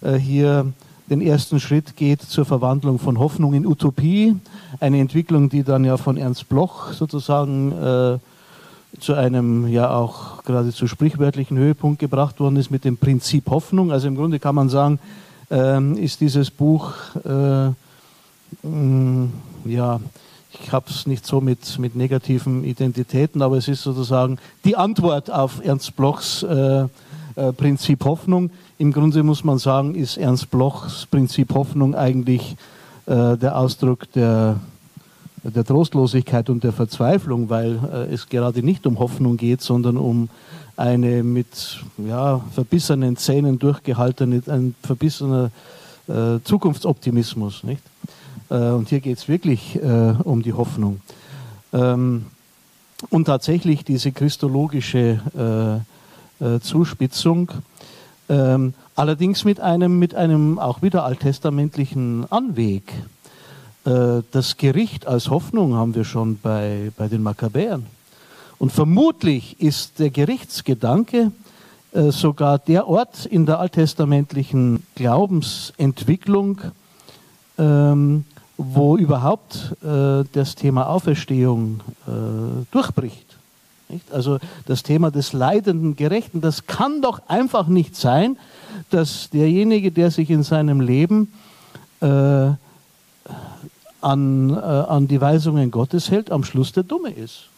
[0.00, 0.72] äh, hier
[1.08, 4.36] den ersten Schritt geht zur Verwandlung von Hoffnung in Utopie,
[4.78, 8.18] eine Entwicklung, die dann ja von Ernst Bloch sozusagen äh,
[9.00, 13.92] zu einem ja auch geradezu sprichwörtlichen Höhepunkt gebracht worden ist mit dem Prinzip Hoffnung.
[13.92, 14.98] Also im Grunde kann man sagen,
[15.50, 16.92] ähm, ist dieses Buch,
[17.24, 17.74] äh, mh,
[18.62, 19.32] mm,
[19.64, 20.00] ja,
[20.62, 25.30] ich habe es nicht so mit, mit negativen Identitäten, aber es ist sozusagen die Antwort
[25.30, 26.86] auf Ernst Blochs äh,
[27.36, 28.50] äh, Prinzip Hoffnung.
[28.78, 32.56] Im Grunde muss man sagen, ist Ernst Blochs Prinzip Hoffnung eigentlich
[33.06, 34.56] äh, der Ausdruck der
[35.42, 40.28] der Trostlosigkeit und der Verzweiflung, weil äh, es gerade nicht um Hoffnung geht, sondern um
[40.76, 45.50] eine mit ja, verbissenen Zähnen durchgehaltene, ein verbissener
[46.08, 47.64] äh, Zukunftsoptimismus.
[47.64, 47.82] Nicht?
[48.50, 51.00] Äh, und hier geht es wirklich äh, um die Hoffnung.
[51.72, 52.26] Ähm,
[53.08, 55.20] und tatsächlich diese christologische
[56.40, 57.50] äh, äh, Zuspitzung,
[58.28, 62.92] ähm, allerdings mit einem, mit einem auch wieder alttestamentlichen Anweg.
[63.84, 67.86] Äh, das Gericht als Hoffnung haben wir schon bei, bei den Makkabäern.
[68.58, 71.32] Und vermutlich ist der Gerichtsgedanke
[71.92, 76.60] äh, sogar der Ort in der alttestamentlichen Glaubensentwicklung,
[77.58, 78.24] ähm,
[78.58, 82.10] wo überhaupt äh, das Thema Auferstehung äh,
[82.70, 83.36] durchbricht.
[83.88, 84.12] Nicht?
[84.12, 88.36] Also das Thema des leidenden Gerechten, das kann doch einfach nicht sein,
[88.90, 91.32] dass derjenige, der sich in seinem Leben
[92.00, 92.50] äh,
[94.00, 97.48] an, äh, an die Weisungen Gottes hält, am Schluss der Dumme ist.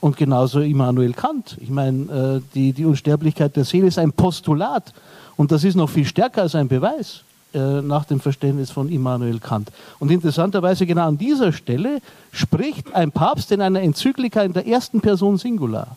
[0.00, 1.56] Und genauso Immanuel Kant.
[1.60, 4.92] Ich meine, äh, die, die Unsterblichkeit der Seele ist ein Postulat.
[5.36, 7.22] Und das ist noch viel stärker als ein Beweis
[7.54, 9.70] äh, nach dem Verständnis von Immanuel Kant.
[9.98, 12.00] Und interessanterweise genau an dieser Stelle
[12.32, 15.96] spricht ein Papst in einer Enzyklika in der ersten Person Singular.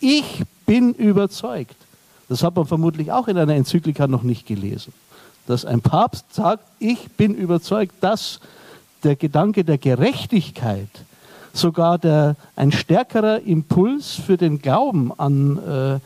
[0.00, 1.76] Ich bin überzeugt.
[2.28, 4.92] Das hat man vermutlich auch in einer Enzyklika noch nicht gelesen.
[5.46, 8.40] Dass ein Papst sagt, ich bin überzeugt, dass
[9.04, 10.88] der Gedanke der Gerechtigkeit
[11.52, 16.00] sogar der, ein stärkerer Impuls für den Glauben an äh,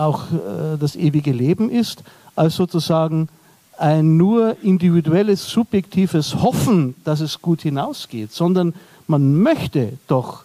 [0.00, 2.02] auch äh, das ewige Leben ist,
[2.34, 3.28] als sozusagen
[3.76, 8.74] ein nur individuelles, subjektives Hoffen, dass es gut hinausgeht, sondern
[9.06, 10.44] man möchte doch,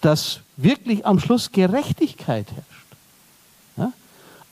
[0.00, 3.92] dass wirklich am Schluss Gerechtigkeit herrscht.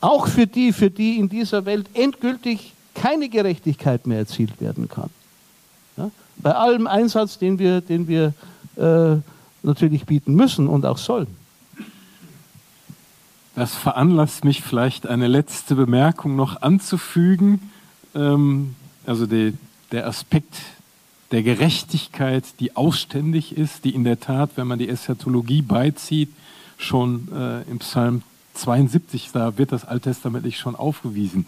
[0.03, 5.11] Auch für die, für die in dieser Welt endgültig keine Gerechtigkeit mehr erzielt werden kann.
[6.43, 8.33] Bei allem Einsatz, den wir, den wir
[8.77, 9.17] äh,
[9.62, 11.27] natürlich bieten müssen und auch sollen.
[13.55, 17.71] Das veranlasst mich vielleicht eine letzte Bemerkung noch anzufügen.
[18.15, 18.75] Ähm,
[19.07, 19.55] also die,
[19.93, 20.55] der Aspekt
[21.31, 26.31] der Gerechtigkeit, die ausständig ist, die in der Tat, wenn man die Eschatologie beizieht,
[26.79, 28.23] schon äh, im Psalm
[28.55, 31.47] 72, da wird das alttestamentlich schon aufgewiesen.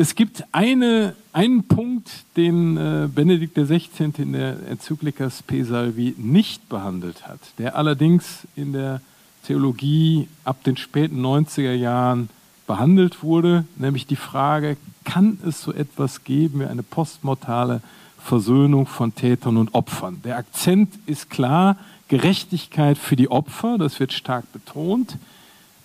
[0.00, 4.10] Es gibt eine, einen Punkt, den äh, Benedikt XVI.
[4.16, 9.02] in der Enzyklika Spe Salvi nicht behandelt hat, der allerdings in der
[9.44, 12.30] Theologie ab den späten 90er Jahren
[12.66, 17.82] behandelt wurde, nämlich die Frage, kann es so etwas geben wie eine postmortale
[18.16, 20.22] Versöhnung von Tätern und Opfern?
[20.24, 21.76] Der Akzent ist klar,
[22.08, 25.18] Gerechtigkeit für die Opfer, das wird stark betont.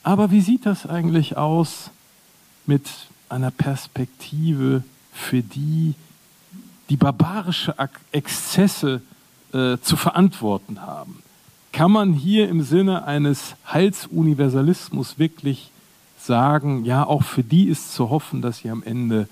[0.04, 1.92] Aber wie sieht das eigentlich aus
[2.66, 2.88] mit
[3.30, 4.84] einer Perspektive
[5.14, 5.96] für die,
[6.90, 7.76] die barbarische
[8.12, 9.02] Exzesse
[9.54, 11.22] äh, zu verantworten haben?
[11.72, 15.72] Kann man hier im Sinne eines Heilsuniversalismus wirklich
[16.18, 19.28] sagen, ja, auch für die ist zu hoffen, dass sie am Ende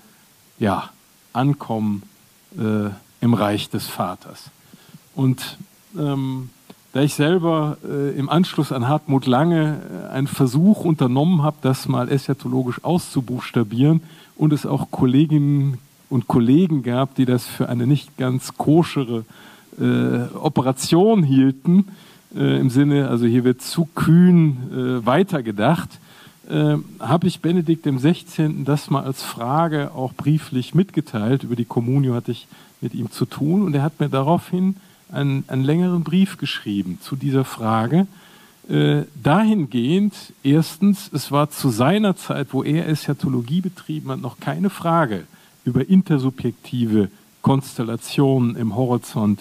[0.58, 0.90] ja,
[1.32, 2.02] ankommen
[2.58, 2.90] äh,
[3.20, 4.50] im Reich des Vaters.
[5.14, 5.58] Und
[5.98, 6.50] ähm,
[6.94, 11.88] da ich selber äh, im Anschluss an Hartmut Lange äh, einen Versuch unternommen habe, das
[11.88, 14.00] mal eschatologisch auszubuchstabieren
[14.36, 19.24] und es auch Kolleginnen und Kollegen gab, die das für eine nicht ganz koschere
[19.80, 21.88] äh, Operation hielten,
[22.36, 25.98] äh, im Sinne, also hier wird zu kühn äh, weitergedacht,
[26.48, 28.64] äh, habe ich Benedikt dem 16.
[28.64, 31.42] das mal als Frage auch brieflich mitgeteilt.
[31.42, 32.46] Über die Kommunio hatte ich
[32.80, 34.76] mit ihm zu tun und er hat mir daraufhin
[35.14, 38.06] einen, einen längeren Brief geschrieben zu dieser Frage.
[38.68, 44.70] Äh, dahingehend, erstens, es war zu seiner Zeit, wo er Eschatologie betrieben hat, noch keine
[44.70, 45.24] Frage
[45.64, 47.10] über intersubjektive
[47.42, 49.40] Konstellationen im Horizont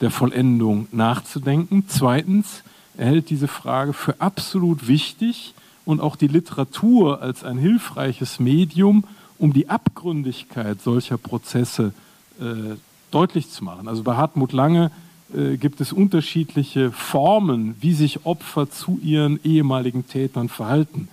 [0.00, 1.84] der Vollendung nachzudenken.
[1.88, 2.62] Zweitens,
[2.96, 9.04] er hält diese Frage für absolut wichtig und auch die Literatur als ein hilfreiches Medium,
[9.38, 11.92] um die Abgründigkeit solcher Prozesse
[12.40, 12.76] äh,
[13.10, 13.86] deutlich zu machen.
[13.86, 14.90] Also bei Hartmut Lange
[15.34, 21.08] äh, gibt es unterschiedliche Formen, wie sich Opfer zu ihren ehemaligen Tätern verhalten.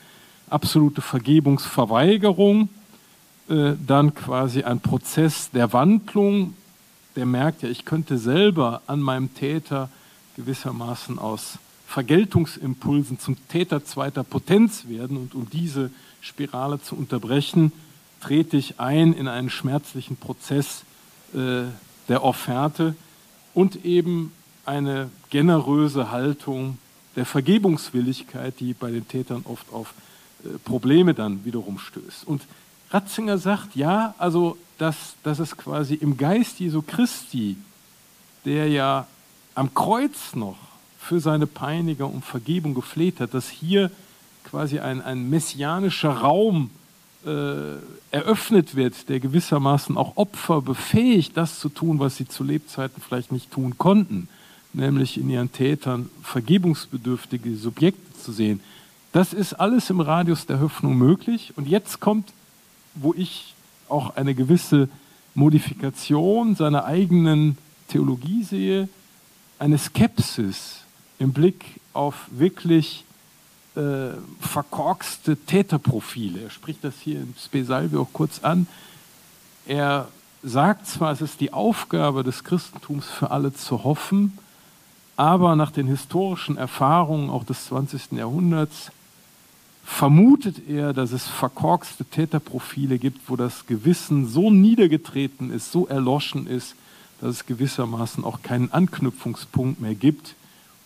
[0.50, 2.70] Absolute Vergebungsverweigerung,
[3.50, 6.54] äh, dann quasi ein Prozess der Wandlung,
[7.16, 9.90] der merkt ja, ich könnte selber an meinem Täter
[10.36, 11.58] gewissermaßen aus
[11.88, 15.92] Vergeltungsimpulsen zum Täter zweiter Potenz werden und um diese
[16.22, 17.72] Spirale zu unterbrechen,
[18.20, 20.84] trete ich ein in einen schmerzlichen Prozess
[21.34, 21.64] äh,
[22.08, 22.96] der Offerte
[23.54, 24.32] und eben
[24.66, 26.78] eine generöse Haltung
[27.16, 29.94] der Vergebungswilligkeit, die bei den Tätern oft auf
[30.44, 32.26] äh, Probleme dann wiederum stößt.
[32.26, 32.44] Und
[32.90, 37.58] Ratzinger sagt, ja, also dass, dass es quasi im Geist Jesu Christi,
[38.46, 39.08] der ja
[39.56, 40.58] am Kreuz noch
[41.00, 43.92] für seine Peiniger um Vergebung gefleht hat, dass hier
[44.44, 46.70] quasi ein, ein messianischer Raum
[48.12, 53.32] eröffnet wird, der gewissermaßen auch Opfer befähigt, das zu tun, was sie zu Lebzeiten vielleicht
[53.32, 54.28] nicht tun konnten,
[54.74, 58.60] nämlich in ihren Tätern vergebungsbedürftige Subjekte zu sehen.
[59.14, 61.54] Das ist alles im Radius der Hoffnung möglich.
[61.56, 62.34] Und jetzt kommt,
[62.96, 63.54] wo ich
[63.88, 64.90] auch eine gewisse
[65.36, 68.90] Modifikation seiner eigenen Theologie sehe,
[69.60, 70.80] eine Skepsis
[71.20, 71.64] im Blick
[71.94, 73.06] auf wirklich
[73.76, 76.42] äh, verkorkste Täterprofile.
[76.42, 78.68] Er spricht das hier in Spesalvi auch kurz an.
[79.66, 80.08] Er
[80.44, 84.38] sagt zwar, es ist die Aufgabe des Christentums für alle zu hoffen,
[85.16, 88.14] aber nach den historischen Erfahrungen auch des 20.
[88.14, 88.92] Jahrhunderts
[89.84, 96.48] vermutet er, dass es verkorkste Täterprofile gibt, wo das Gewissen so niedergetreten ist, so erloschen
[96.48, 96.76] ist,
[97.22, 100.36] dass es gewissermaßen auch keinen Anknüpfungspunkt mehr gibt,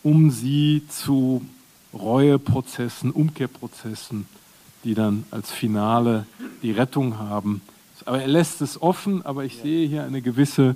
[0.04, 1.42] um sie zu
[1.99, 4.26] Reueprozessen, Umkehrprozessen,
[4.84, 6.26] die dann als Finale
[6.61, 7.61] die Rettung haben.
[8.06, 10.76] Aber er lässt es offen, aber ich sehe hier eine gewisse,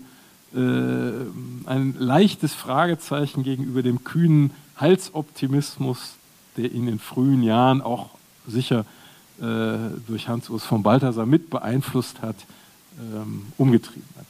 [0.54, 6.16] äh, ein leichtes Fragezeichen gegenüber dem kühnen Halsoptimismus,
[6.58, 8.10] der ihn in frühen Jahren auch
[8.48, 8.86] sicher
[9.40, 9.78] äh,
[10.08, 12.36] durch Hans-Urs von Balthasar mit beeinflusst hat,
[13.00, 14.26] ähm, umgetrieben hat.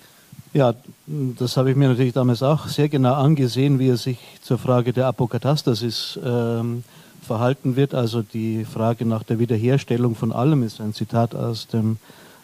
[0.54, 0.74] Ja,
[1.08, 4.92] das habe ich mir natürlich damals auch sehr genau angesehen, wie er sich zur Frage
[4.92, 6.84] der Apokatastasis ähm,
[7.22, 7.94] verhalten wird.
[7.94, 12.00] Also die Frage nach der Wiederherstellung von allem ist ein Zitat aus, dem,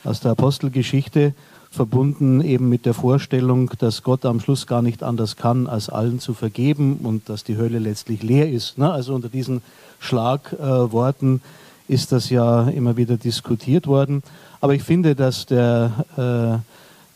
[0.06, 1.34] aus der Apostelgeschichte,
[1.70, 6.22] verbunden eben mit der Vorstellung, dass Gott am Schluss gar nicht anders kann, als allen
[6.22, 8.78] zu vergeben und dass die Hölle letztlich leer ist.
[8.78, 8.90] Ne?
[8.90, 9.62] Also unter diesen
[10.00, 11.42] Schlagworten
[11.90, 14.24] ist das ja immer wieder diskutiert worden.
[14.62, 16.67] Aber ich finde, dass der, äh,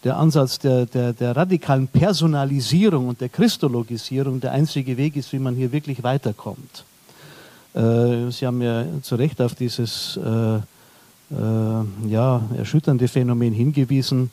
[0.04, 5.40] der Ansatz der, der, der radikalen Personalisierung und der Christologisierung der einzige Weg ist, wie
[5.40, 6.86] man hier wirklich weiterkommt.
[7.74, 14.32] Äh, Sie haben ja zu Recht auf dieses äh, äh, ja, erschütternde Phänomen hingewiesen,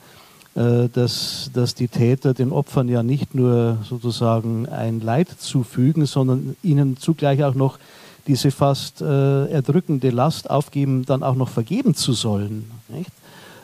[0.54, 6.56] äh, dass, dass die Täter den Opfern ja nicht nur sozusagen ein Leid zufügen, sondern
[6.62, 7.78] ihnen zugleich auch noch
[8.26, 12.70] diese fast äh, erdrückende Last aufgeben, dann auch noch vergeben zu sollen.
[12.88, 13.10] Nicht?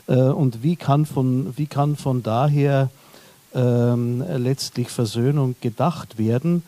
[0.06, 2.90] Äh, und wie kann von, wie kann von daher
[3.54, 6.62] ähm, letztlich Versöhnung gedacht werden?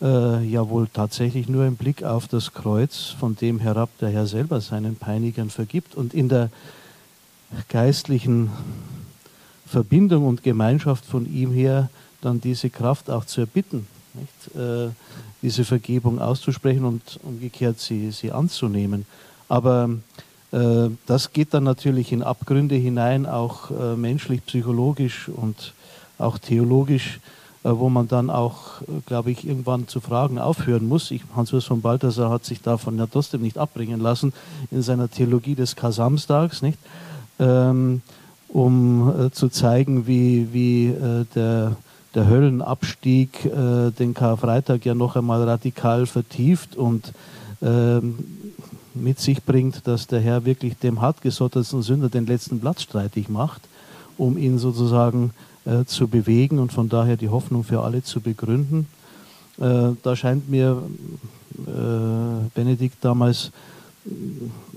[0.00, 4.26] Äh, ja wohl tatsächlich nur im Blick auf das Kreuz, von dem herab der Herr
[4.26, 6.50] selber seinen Peinigern vergibt und in der
[7.68, 8.50] geistlichen
[9.66, 11.88] Verbindung und Gemeinschaft von ihm her
[12.20, 13.86] dann diese Kraft auch zu erbitten?
[14.54, 14.88] Äh,
[15.40, 19.06] diese Vergebung auszusprechen und umgekehrt sie, sie anzunehmen.
[19.48, 19.88] Aber
[21.06, 25.72] das geht dann natürlich in Abgründe hinein, auch äh, menschlich, psychologisch und
[26.18, 27.20] auch theologisch,
[27.64, 31.12] äh, wo man dann auch, äh, glaube ich, irgendwann zu fragen aufhören muss.
[31.36, 34.32] Hans-Urs von Balthasar hat sich davon ja trotzdem nicht abbringen lassen
[34.70, 36.78] in seiner Theologie des Kasamstags, nicht?
[37.38, 38.02] Ähm,
[38.48, 41.76] um äh, zu zeigen, wie, wie äh, der,
[42.14, 47.12] der Höllenabstieg äh, den Karfreitag ja noch einmal radikal vertieft und
[47.62, 48.18] ähm,
[48.94, 53.62] mit sich bringt, dass der Herr wirklich dem hartgesotterten Sünder den letzten Platz streitig macht,
[54.18, 55.32] um ihn sozusagen
[55.64, 58.86] äh, zu bewegen und von daher die Hoffnung für alle zu begründen.
[59.58, 60.82] Äh, da scheint mir
[61.66, 63.50] äh, Benedikt damals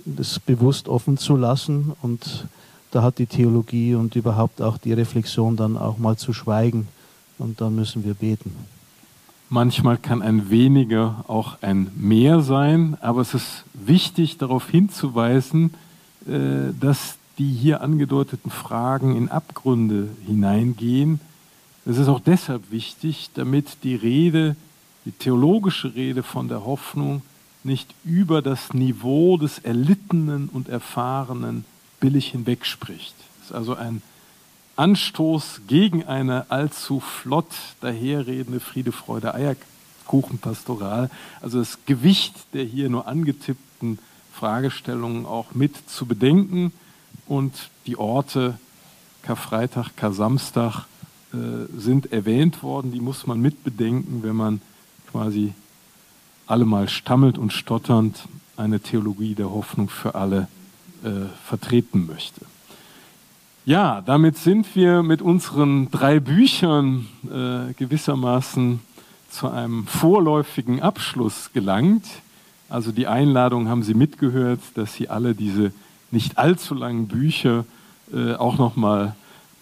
[0.05, 2.47] das bewusst offen zu lassen und
[2.91, 6.87] da hat die Theologie und überhaupt auch die Reflexion dann auch mal zu schweigen
[7.39, 8.55] und dann müssen wir beten.
[9.49, 15.73] Manchmal kann ein weniger auch ein mehr sein, aber es ist wichtig darauf hinzuweisen,
[16.27, 21.19] äh, dass die hier angedeuteten Fragen in Abgründe hineingehen.
[21.85, 24.55] Es ist auch deshalb wichtig, damit die Rede,
[25.05, 27.21] die theologische Rede von der Hoffnung
[27.63, 31.65] nicht über das Niveau des Erlittenen und Erfahrenen
[31.99, 33.13] billig hinwegspricht.
[33.39, 34.01] Das ist also ein
[34.75, 41.09] Anstoß gegen eine allzu flott daherredende Friede, Freude, Eierkuchenpastoral.
[41.41, 43.99] Also das Gewicht der hier nur angetippten
[44.33, 46.73] Fragestellungen auch mit zu bedenken
[47.25, 47.53] und
[47.85, 48.59] die Orte
[49.21, 50.85] Karfreitag, Kar-Samstag
[51.33, 51.37] äh,
[51.77, 52.91] sind erwähnt worden.
[52.91, 54.61] Die muss man mitbedenken, wenn man
[55.09, 55.53] quasi
[56.47, 58.27] allemal stammelt und stotternd
[58.57, 60.47] eine Theologie der Hoffnung für alle
[61.03, 61.09] äh,
[61.43, 62.41] vertreten möchte.
[63.67, 68.79] Ja, damit sind wir mit unseren drei Büchern äh, gewissermaßen
[69.31, 72.05] zu einem vorläufigen Abschluss gelangt.
[72.69, 75.71] Also die Einladung haben Sie mitgehört, dass Sie alle diese
[76.11, 77.65] nicht allzu langen Bücher
[78.13, 79.15] äh, auch nochmal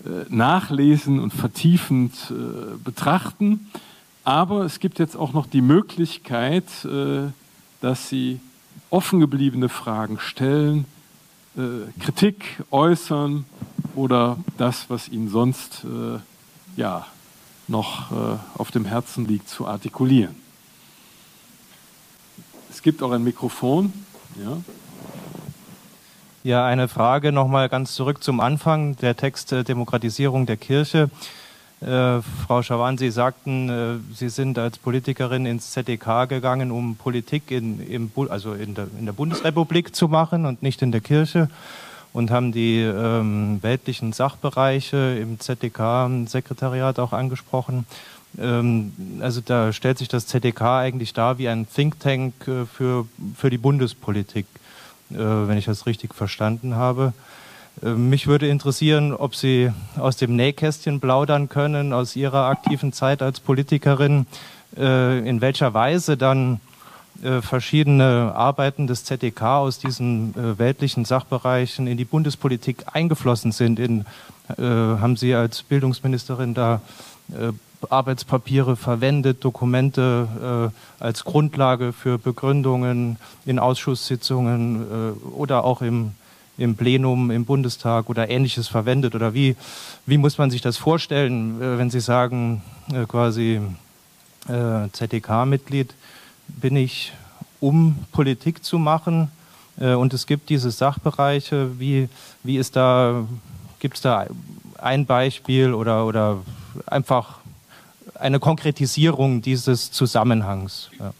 [0.05, 3.69] äh, nachlesen und vertiefend äh, betrachten.
[4.25, 7.29] Aber es gibt jetzt auch noch die Möglichkeit, äh,
[7.79, 8.41] dass Sie
[8.89, 10.83] offen gebliebene Fragen stellen,
[11.99, 13.45] Kritik äußern
[13.95, 16.19] oder das, was Ihnen sonst äh,
[16.79, 17.05] ja,
[17.67, 20.35] noch äh, auf dem Herzen liegt, zu artikulieren.
[22.71, 23.93] Es gibt auch ein Mikrofon.
[24.43, 24.57] Ja.
[26.43, 31.09] Ja, eine Frage nochmal ganz zurück zum Anfang, der Text Demokratisierung der Kirche.
[31.83, 37.51] Äh, Frau Schawan, Sie sagten, äh, Sie sind als Politikerin ins ZDK gegangen, um Politik
[37.51, 41.49] in, im, also in, der, in der Bundesrepublik zu machen und nicht in der Kirche
[42.13, 47.85] und haben die ähm, weltlichen Sachbereiche im ZDK-Sekretariat auch angesprochen.
[48.39, 53.07] Ähm, also da stellt sich das ZDK eigentlich dar wie ein Think Tank äh, für,
[53.35, 54.45] für die Bundespolitik,
[55.09, 57.13] wenn ich das richtig verstanden habe.
[57.81, 63.21] Äh, mich würde interessieren, ob Sie aus dem Nähkästchen plaudern können, aus Ihrer aktiven Zeit
[63.21, 64.27] als Politikerin,
[64.77, 66.59] äh, in welcher Weise dann
[67.23, 73.79] äh, verschiedene Arbeiten des ZDK aus diesen weltlichen Sachbereichen in die Bundespolitik eingeflossen sind.
[73.79, 74.05] In,
[74.57, 76.81] haben Sie als Bildungsministerin da
[77.89, 86.11] Arbeitspapiere verwendet, Dokumente als Grundlage für Begründungen in Ausschusssitzungen oder auch im
[86.57, 89.15] im Plenum, im Bundestag oder ähnliches verwendet?
[89.15, 89.55] Oder wie,
[90.05, 92.61] wie muss man sich das vorstellen, äh, wenn Sie sagen,
[92.91, 93.61] äh, quasi
[94.47, 95.93] äh, ZDK-Mitglied
[96.47, 97.13] bin ich,
[97.59, 99.29] um Politik zu machen?
[99.75, 101.79] Und es gibt diese Sachbereiche.
[101.79, 102.07] Wie,
[102.43, 103.25] wie ist da,
[103.79, 104.27] gibt es da
[104.77, 106.43] ein Beispiel oder, oder
[106.85, 107.39] einfach
[108.13, 110.91] eine Konkretisierung dieses Zusammenhangs?
[110.99, 111.11] Ja.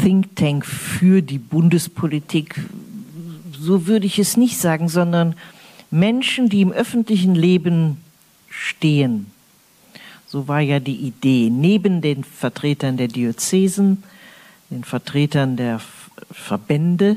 [0.00, 2.60] Think Tank für die Bundespolitik,
[3.52, 5.34] so würde ich es nicht sagen, sondern
[5.90, 7.98] Menschen, die im öffentlichen Leben
[8.48, 9.26] stehen.
[10.26, 14.02] So war ja die Idee, neben den Vertretern der Diözesen,
[14.70, 15.80] den Vertretern der
[16.30, 17.16] Verbände,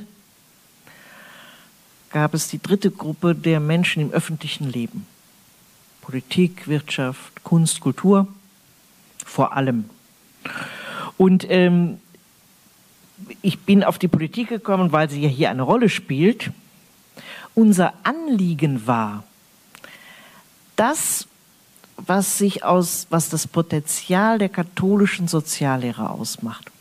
[2.12, 5.06] gab es die dritte Gruppe der Menschen im öffentlichen Leben.
[6.02, 8.28] Politik, Wirtschaft, Kunst, Kultur,
[9.26, 9.86] vor allem.
[11.18, 11.99] Und ähm,
[13.41, 16.52] ich bin auf die Politik gekommen, weil sie ja hier eine Rolle spielt.
[17.53, 19.23] Unser Anliegen war,
[20.76, 21.27] das,
[21.98, 26.72] was sich aus, was das Potenzial der katholischen Soziallehre ausmacht,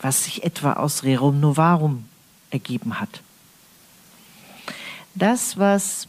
[0.00, 2.04] was sich etwa aus Rerum Novarum
[2.50, 3.22] ergeben hat.
[5.14, 6.08] Das, was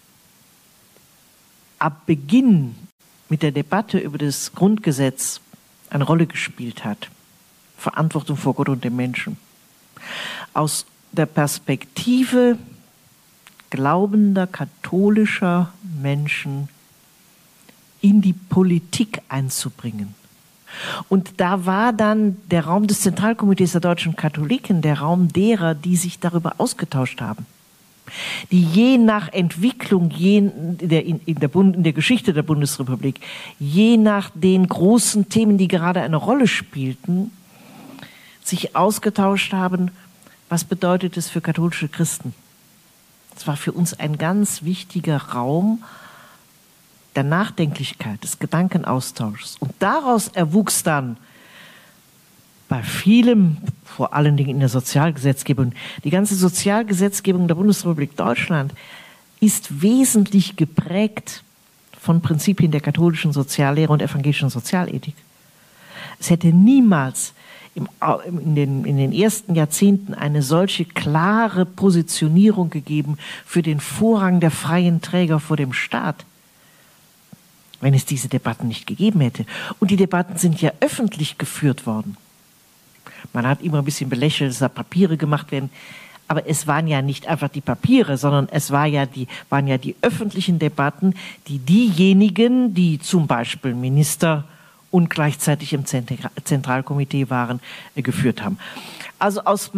[1.79, 2.75] ab Beginn
[3.29, 5.39] mit der Debatte über das Grundgesetz
[5.89, 7.09] eine Rolle gespielt hat.
[7.79, 9.37] Verantwortung vor Gott und dem Menschen.
[10.53, 12.57] Aus der Perspektive
[13.69, 16.69] glaubender katholischer Menschen
[18.01, 20.15] in die Politik einzubringen.
[21.07, 25.95] Und da war dann der Raum des Zentralkomitees der deutschen Katholiken, der Raum derer, die
[25.95, 27.45] sich darüber ausgetauscht haben
[28.51, 33.19] die je nach Entwicklung je der, in, der Bund, in der Geschichte der Bundesrepublik,
[33.59, 37.31] je nach den großen Themen, die gerade eine Rolle spielten,
[38.49, 39.91] sich ausgetauscht haben,
[40.49, 42.33] was bedeutet es für katholische Christen.
[43.35, 45.83] Es war für uns ein ganz wichtiger Raum
[47.15, 49.57] der Nachdenklichkeit, des Gedankenaustauschs.
[49.59, 51.17] Und daraus erwuchs dann
[52.67, 55.73] bei vielem, vor allen Dingen in der Sozialgesetzgebung,
[56.03, 58.73] die ganze Sozialgesetzgebung der Bundesrepublik Deutschland
[59.39, 61.43] ist wesentlich geprägt
[61.99, 65.15] von Prinzipien der katholischen Soziallehre und evangelischen Sozialethik.
[66.19, 67.33] Es hätte niemals
[67.75, 67.87] im,
[68.25, 74.51] in, den, in den ersten Jahrzehnten eine solche klare Positionierung gegeben für den Vorrang der
[74.51, 76.25] freien Träger vor dem Staat,
[77.81, 79.45] wenn es diese Debatten nicht gegeben hätte.
[79.79, 82.17] Und die Debatten sind ja öffentlich geführt worden.
[83.33, 85.69] Man hat immer ein bisschen belächelt, dass da Papiere gemacht werden.
[86.27, 89.79] Aber es waren ja nicht einfach die Papiere, sondern es war ja die, waren ja
[89.79, 91.15] die öffentlichen Debatten,
[91.47, 94.43] die diejenigen, die zum Beispiel Minister
[94.91, 97.59] und gleichzeitig im Zentralkomitee waren,
[97.95, 98.57] äh, geführt haben.
[99.19, 99.71] Also aus,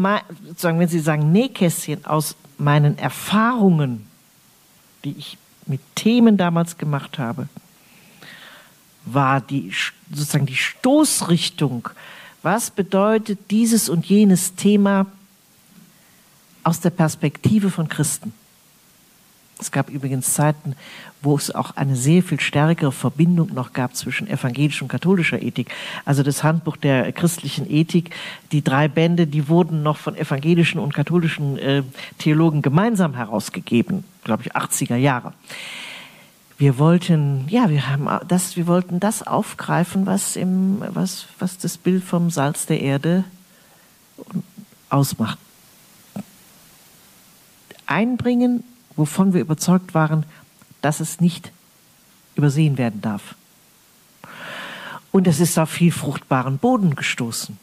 [0.47, 4.07] sozusagen, wenn Sie sagen Nähkästchen, aus meinen Erfahrungen,
[5.03, 7.47] die ich mit Themen damals gemacht habe,
[9.05, 9.71] war die,
[10.11, 11.89] sozusagen die Stoßrichtung
[12.43, 15.05] was bedeutet dieses und jenes Thema
[16.63, 18.33] aus der Perspektive von Christen?
[19.61, 20.75] Es gab übrigens Zeiten,
[21.21, 25.69] wo es auch eine sehr viel stärkere Verbindung noch gab zwischen evangelischer und katholischer Ethik.
[26.03, 28.09] Also das Handbuch der christlichen Ethik,
[28.51, 31.83] die drei Bände, die wurden noch von evangelischen und katholischen äh,
[32.17, 35.33] Theologen gemeinsam herausgegeben, glaube ich, 80er Jahre
[36.61, 41.79] wir wollten, ja, wir haben das, wir wollten das aufgreifen, was im, was, was das
[41.79, 43.23] Bild vom Salz der Erde
[44.87, 45.39] ausmacht.
[47.87, 48.63] Einbringen,
[49.01, 50.27] wovon wir überzeugt waren,
[50.81, 51.51] dass es nicht
[52.35, 53.33] übersehen werden darf.
[55.11, 57.57] Und es ist auf viel fruchtbaren Boden gestoßen,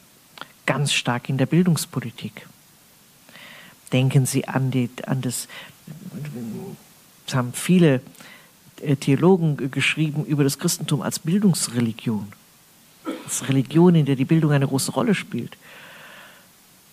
[0.67, 2.49] ganz stark in der Bildungspolitik.
[3.93, 5.47] Denken Sie an, die, an das,
[7.29, 8.03] es haben viele
[8.83, 12.33] äh, Theologen geschrieben über das Christentum als Bildungsreligion.
[13.25, 15.57] Als Religion, in der die Bildung eine große Rolle spielt.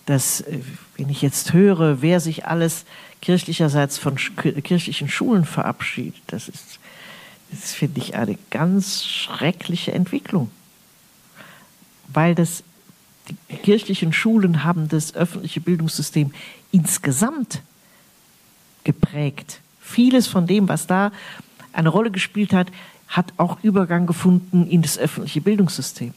[0.06, 0.60] Dass, äh,
[0.96, 2.84] wenn ich jetzt höre, wer sich alles
[3.20, 6.78] kirchlicherseits von kirchlichen Schulen verabschiedet, das ist,
[7.50, 10.50] das finde ich eine ganz schreckliche Entwicklung.
[12.08, 12.62] Weil das,
[13.28, 16.32] die kirchlichen Schulen haben das öffentliche Bildungssystem
[16.72, 17.62] insgesamt
[18.84, 19.60] geprägt.
[19.80, 21.12] Vieles von dem, was da
[21.72, 22.68] eine Rolle gespielt hat,
[23.08, 26.14] hat auch Übergang gefunden in das öffentliche Bildungssystem.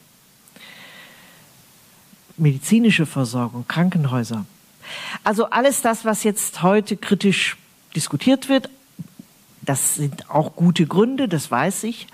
[2.40, 4.46] Medizinische Versorgung, Krankenhäuser.
[5.24, 7.58] Also alles das, was jetzt heute kritisch
[7.96, 8.70] diskutiert wird,
[9.62, 12.08] das sind auch gute Gründe, das weiß ich.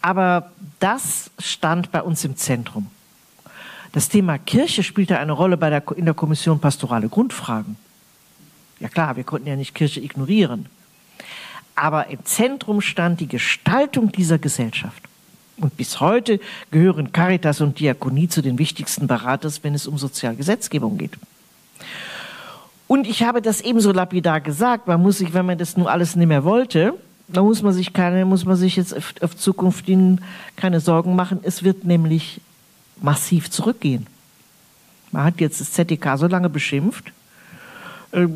[0.00, 2.88] Aber das stand bei uns im Zentrum.
[3.92, 7.76] Das Thema Kirche spielte eine Rolle bei der, in der Kommission Pastorale Grundfragen.
[8.80, 10.68] Ja klar, wir konnten ja nicht Kirche ignorieren
[11.78, 15.02] aber im Zentrum stand die Gestaltung dieser Gesellschaft.
[15.60, 16.40] Und bis heute
[16.70, 21.12] gehören Caritas und Diakonie zu den wichtigsten Beraters, wenn es um Sozialgesetzgebung geht.
[22.86, 26.16] Und ich habe das ebenso lapidar gesagt, man muss sich, wenn man das nun alles
[26.16, 26.94] nicht mehr wollte,
[27.28, 29.84] dann muss man sich keine, muss man sich jetzt auf, auf Zukunft
[30.56, 31.40] keine Sorgen machen.
[31.42, 32.40] Es wird nämlich
[33.00, 34.06] massiv zurückgehen.
[35.12, 37.12] Man hat jetzt das ZDK so lange beschimpft,
[38.12, 38.26] äh,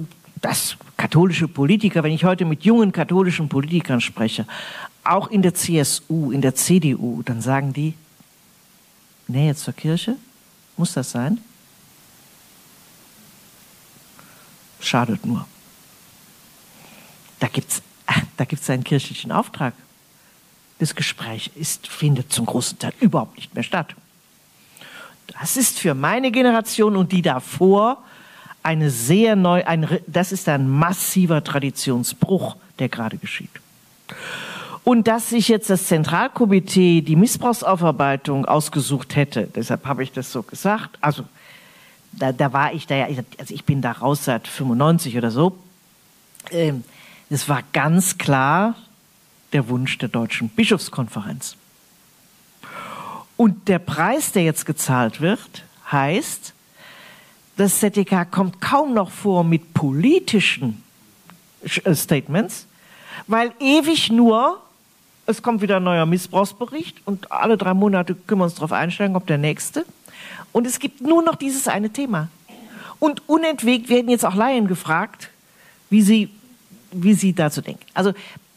[0.40, 4.46] dass katholische Politiker, wenn ich heute mit jungen katholischen Politikern spreche,
[5.04, 7.94] auch in der CSU, in der CDU, dann sagen die,
[9.28, 10.16] Nähe zur Kirche,
[10.76, 11.38] muss das sein?
[14.80, 15.46] Schadet nur.
[17.38, 17.82] Da gibt es
[18.36, 19.74] da gibt's einen kirchlichen Auftrag.
[20.78, 23.94] Das Gespräch ist, findet zum großen Teil überhaupt nicht mehr statt.
[25.40, 28.02] Das ist für meine Generation und die davor
[28.62, 33.50] eine sehr neu, ein, das ist ein massiver Traditionsbruch, der gerade geschieht.
[34.84, 40.42] Und dass sich jetzt das Zentralkomitee die Missbrauchsaufarbeitung ausgesucht hätte, deshalb habe ich das so
[40.42, 41.24] gesagt, also
[42.12, 43.06] da, da war ich da ja,
[43.38, 45.56] also ich bin da raus seit 95 oder so,
[46.50, 46.84] ähm,
[47.46, 48.74] war ganz klar
[49.52, 51.56] der Wunsch der deutschen Bischofskonferenz.
[53.36, 56.52] Und der Preis, der jetzt gezahlt wird, heißt,
[57.56, 60.82] das ZDK kommt kaum noch vor mit politischen
[61.62, 62.66] äh, Statements,
[63.26, 64.60] weil ewig nur,
[65.32, 69.16] es kommt wieder ein neuer Missbrauchsbericht und alle drei Monate können wir uns darauf einstellen,
[69.16, 69.84] ob der nächste.
[70.52, 72.28] Und es gibt nur noch dieses eine Thema.
[72.98, 75.30] Und unentwegt werden jetzt auch Laien gefragt,
[75.90, 76.30] wie sie,
[76.92, 77.84] wie sie dazu denken.
[77.94, 78.12] Also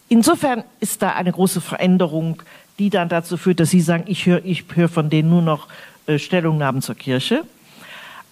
[0.07, 2.43] insofern ist da eine große Veränderung,
[2.77, 5.67] die dann dazu führt, dass Sie sagen, ich höre ich hör von denen nur noch
[6.07, 7.43] äh, Stellungnahmen zur Kirche.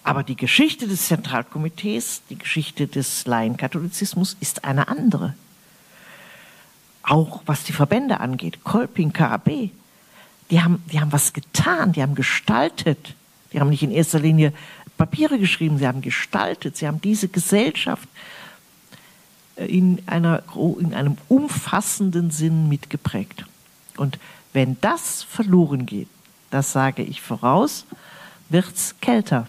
[0.04, 5.34] Aber die Geschichte des Zentralkomitees, die Geschichte des Laienkatholizismus ist eine andere.
[7.06, 9.70] Auch was die Verbände angeht, Kolping, Karabé,
[10.50, 13.14] die haben, die haben was getan, die haben gestaltet.
[13.52, 14.52] Die haben nicht in erster Linie
[14.96, 18.08] Papiere geschrieben, sie haben gestaltet, sie haben diese Gesellschaft
[19.56, 20.42] äh, in, einer,
[20.78, 23.44] in einem umfassenden Sinn mitgeprägt.
[23.96, 24.18] Und
[24.52, 26.08] wenn das verloren geht,
[26.50, 27.86] das sage ich voraus,
[28.48, 29.46] wird es kälter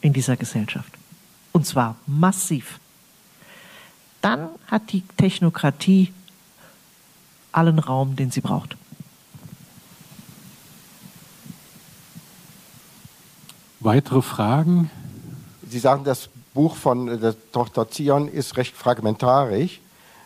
[0.00, 0.92] in dieser Gesellschaft.
[1.52, 2.80] Und zwar massiv.
[4.20, 6.12] Dann hat die Technokratie
[7.58, 8.76] allen Raum, den sie braucht.
[13.80, 14.90] Weitere Fragen?
[15.68, 19.80] Sie sagen, das Buch von äh, der Tochter Zion ist recht fragmentarisch.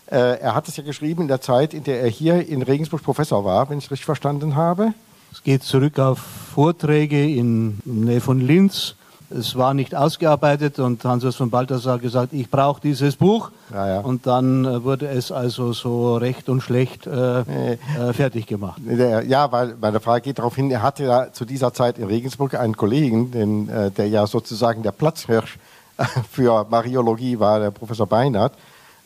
[0.07, 3.03] Äh, er hat es ja geschrieben in der Zeit, in der er hier in Regensburg
[3.03, 4.95] Professor war, wenn ich es richtig verstanden habe.
[5.33, 6.19] Es geht zurück auf
[6.55, 8.95] Vorträge in Nähe von Linz
[9.37, 13.51] es war nicht ausgearbeitet und Hans von Balthasar gesagt, ich brauche dieses Buch.
[13.73, 14.01] Ja, ja.
[14.01, 17.77] Und dann äh, wurde es also so recht und schlecht äh, äh,
[18.13, 18.81] fertig gemacht.
[19.27, 22.55] Ja, weil meine Frage geht darauf hin, er hatte ja zu dieser Zeit in Regensburg
[22.55, 25.59] einen Kollegen, den, äh, der ja sozusagen der Platzhirsch
[26.31, 28.53] für Mariologie war, der Professor Beinert.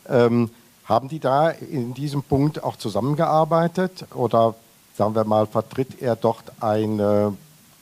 [0.09, 0.49] Ähm,
[0.85, 4.55] haben die da in diesem Punkt auch zusammengearbeitet oder
[4.97, 7.33] sagen wir mal, vertritt er dort eine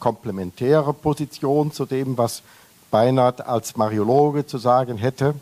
[0.06, 2.44] komplementäre Position zu dem, was
[2.92, 5.34] Beinert als Mariologe zu sagen hätte?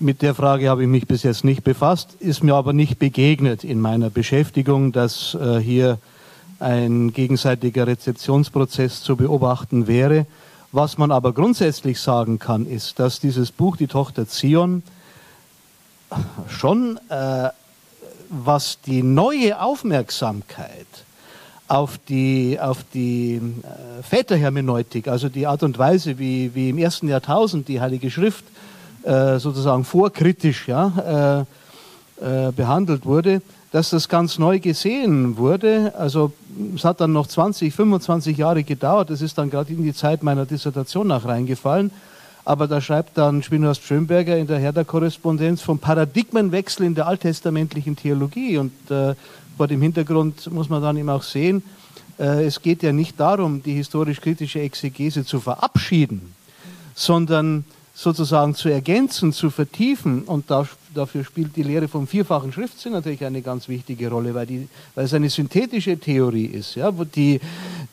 [0.00, 3.62] Mit der Frage habe ich mich bis jetzt nicht befasst, ist mir aber nicht begegnet
[3.62, 5.98] in meiner Beschäftigung, dass äh, hier
[6.58, 10.26] ein gegenseitiger Rezeptionsprozess zu beobachten wäre.
[10.72, 14.82] Was man aber grundsätzlich sagen kann, ist, dass dieses Buch Die Tochter Zion
[16.48, 17.48] schon, äh,
[18.28, 20.88] was die neue Aufmerksamkeit
[21.72, 27.08] auf die, auf die äh, Väterhermeneutik, also die Art und Weise, wie, wie im ersten
[27.08, 28.44] Jahrtausend die Heilige Schrift
[29.04, 31.46] äh, sozusagen vorkritisch ja,
[32.20, 33.40] äh, äh behandelt wurde,
[33.70, 35.94] dass das ganz neu gesehen wurde.
[35.96, 36.34] Also
[36.76, 39.08] es hat dann noch 20, 25 Jahre gedauert.
[39.08, 41.90] Das ist dann gerade in die Zeit meiner Dissertation nach reingefallen.
[42.44, 48.58] Aber da schreibt dann Spinoza Schönberger in der Herder-Korrespondenz vom Paradigmenwechsel in der alttestamentlichen Theologie.
[48.58, 49.14] Und äh,
[49.56, 51.62] vor dem Hintergrund muss man dann eben auch sehen,
[52.18, 56.34] äh, es geht ja nicht darum, die historisch-kritische Exegese zu verabschieden,
[56.94, 57.64] sondern
[57.94, 60.22] sozusagen zu ergänzen, zu vertiefen.
[60.22, 64.46] Und da, dafür spielt die Lehre vom vierfachen Schriftsinn natürlich eine ganz wichtige Rolle, weil,
[64.46, 67.40] die, weil es eine synthetische Theorie ist, ja, die,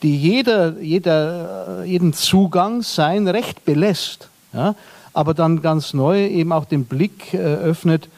[0.02, 4.76] die jeder, jeder, jeden Zugang sein Recht belässt, ja,
[5.14, 8.10] aber dann ganz neu eben auch den Blick äh, öffnet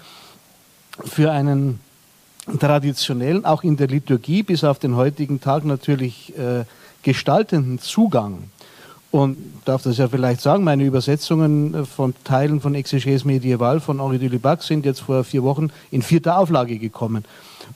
[1.04, 1.80] für einen
[2.60, 6.66] traditionellen, auch in der Liturgie bis auf den heutigen Tag natürlich äh,
[7.04, 8.44] gestaltenden Zugang.
[9.12, 14.00] Und darf das ja vielleicht sagen, meine Übersetzungen äh, von Teilen von Exeges Medieval von
[14.00, 17.26] Henri de Lubac sind jetzt vor vier Wochen in vierter Auflage gekommen.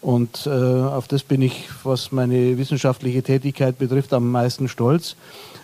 [0.02, 5.16] Und äh, auf das bin ich, was meine wissenschaftliche Tätigkeit betrifft, am meisten stolz,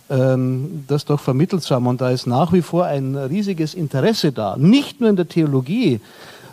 [0.09, 1.87] ähm, das doch vermittelt zu haben.
[1.87, 6.01] Und da ist nach wie vor ein riesiges Interesse da, nicht nur in der Theologie,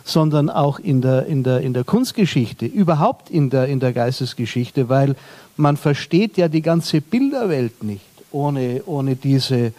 [0.09, 4.89] sondern auch in der, in der, in der Kunstgeschichte, überhaupt in der, in der Geistesgeschichte,
[4.89, 5.15] weil
[5.57, 9.73] man versteht ja die ganze Bilderwelt nicht ohne, ohne, diese,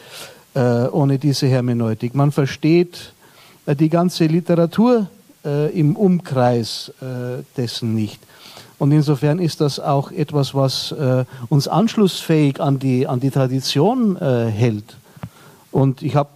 [0.54, 2.14] äh, ohne diese Hermeneutik.
[2.14, 3.12] Man versteht
[3.66, 5.08] äh, die ganze Literatur
[5.44, 8.20] äh, im Umkreis äh, dessen nicht.
[8.78, 14.16] Und insofern ist das auch etwas, was äh, uns anschlussfähig an die, an die Tradition
[14.16, 14.96] hält.
[15.70, 16.30] Und ich habe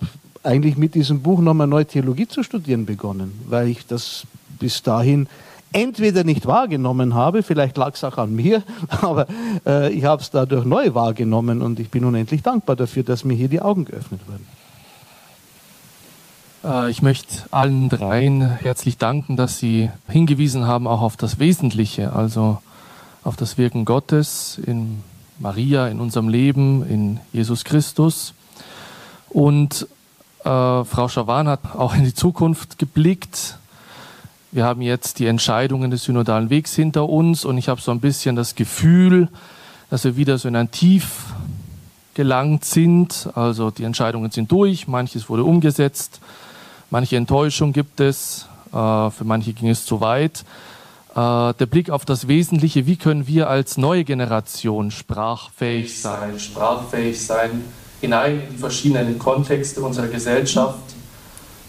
[0.45, 4.27] eigentlich mit diesem Buch nochmal neu Theologie zu studieren begonnen, weil ich das
[4.59, 5.27] bis dahin
[5.73, 9.27] entweder nicht wahrgenommen habe, vielleicht lag es auch an mir, aber
[9.67, 13.35] äh, ich habe es dadurch neu wahrgenommen und ich bin unendlich dankbar dafür, dass mir
[13.35, 14.47] hier die Augen geöffnet wurden.
[16.65, 22.13] Äh, ich möchte allen dreien herzlich danken, dass sie hingewiesen haben auch auf das Wesentliche,
[22.13, 22.59] also
[23.25, 25.03] auf das Wirken Gottes in
[25.39, 28.35] Maria, in unserem Leben, in Jesus Christus.
[29.31, 29.89] Und
[30.45, 33.59] Frau Schawan hat auch in die Zukunft geblickt.
[34.53, 38.01] Wir haben jetzt die Entscheidungen des synodalen Wegs hinter uns und ich habe so ein
[38.01, 39.29] bisschen das Gefühl,
[39.91, 41.33] dass wir wieder so in ein Tief
[42.15, 43.29] gelangt sind.
[43.35, 46.21] Also die Entscheidungen sind durch, manches wurde umgesetzt,
[46.95, 50.45] Manche Enttäuschung gibt es, äh, für manche ging es zu weit.
[51.11, 57.21] Äh, der Blick auf das Wesentliche, wie können wir als neue Generation sprachfähig sein, sprachfähig
[57.21, 57.65] sein,
[58.05, 60.79] hinein in die verschiedenen Kontexte unserer Gesellschaft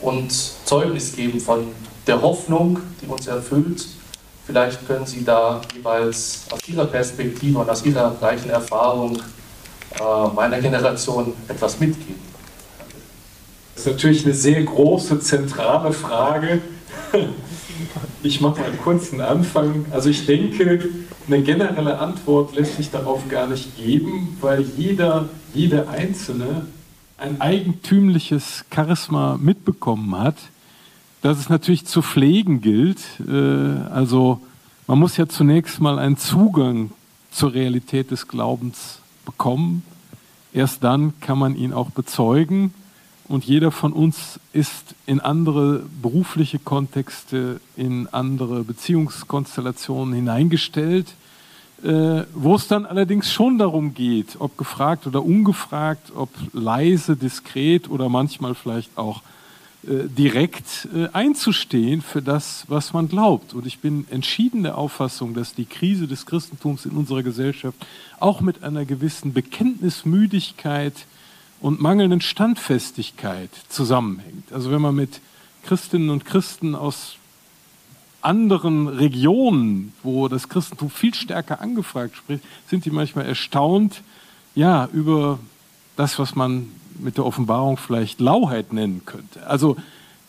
[0.01, 0.31] und
[0.65, 1.67] Zeugnis geben von
[2.05, 3.85] der Hoffnung, die uns erfüllt.
[4.45, 10.59] Vielleicht können Sie da jeweils aus Ihrer Perspektive und aus Ihrer reichen Erfahrung äh, meiner
[10.59, 12.21] Generation etwas mitgeben.
[13.73, 16.61] Das ist natürlich eine sehr große, zentrale Frage.
[18.23, 19.85] Ich mache mal einen Anfang.
[19.91, 20.79] Also ich denke,
[21.27, 26.67] eine generelle Antwort lässt sich darauf gar nicht geben, weil jeder, jeder Einzelne
[27.17, 30.35] ein eigentümliches Charisma mitbekommen hat,
[31.21, 32.99] das es natürlich zu pflegen gilt.
[33.27, 34.41] Äh, also
[34.87, 36.91] man muss ja zunächst mal einen Zugang
[37.31, 39.83] zur Realität des Glaubens bekommen.
[40.53, 42.73] Erst dann kann man ihn auch bezeugen
[43.27, 51.15] und jeder von uns ist in andere berufliche Kontexte, in andere Beziehungskonstellationen hineingestellt,
[51.85, 58.09] wo es dann allerdings schon darum geht, ob gefragt oder ungefragt, ob leise, diskret oder
[58.09, 59.21] manchmal vielleicht auch
[59.87, 63.53] äh, direkt äh, einzustehen für das, was man glaubt.
[63.53, 67.77] Und ich bin entschieden der Auffassung, dass die Krise des Christentums in unserer Gesellschaft
[68.19, 70.93] auch mit einer gewissen Bekenntnismüdigkeit
[71.61, 74.51] und mangelnden Standfestigkeit zusammenhängt.
[74.51, 75.21] Also wenn man mit
[75.63, 77.17] Christinnen und Christen aus
[78.25, 84.01] anderen Regionen, wo das Christentum viel stärker angefragt spricht, sind die manchmal erstaunt,
[84.55, 85.39] ja, über
[85.95, 89.45] das, was man mit der Offenbarung vielleicht Lauheit nennen könnte.
[89.47, 89.77] Also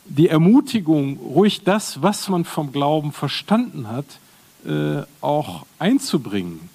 [0.05, 4.07] die Ermutigung, ruhig das, was man vom Glauben verstanden hat,
[4.65, 6.69] äh, auch einzubringen.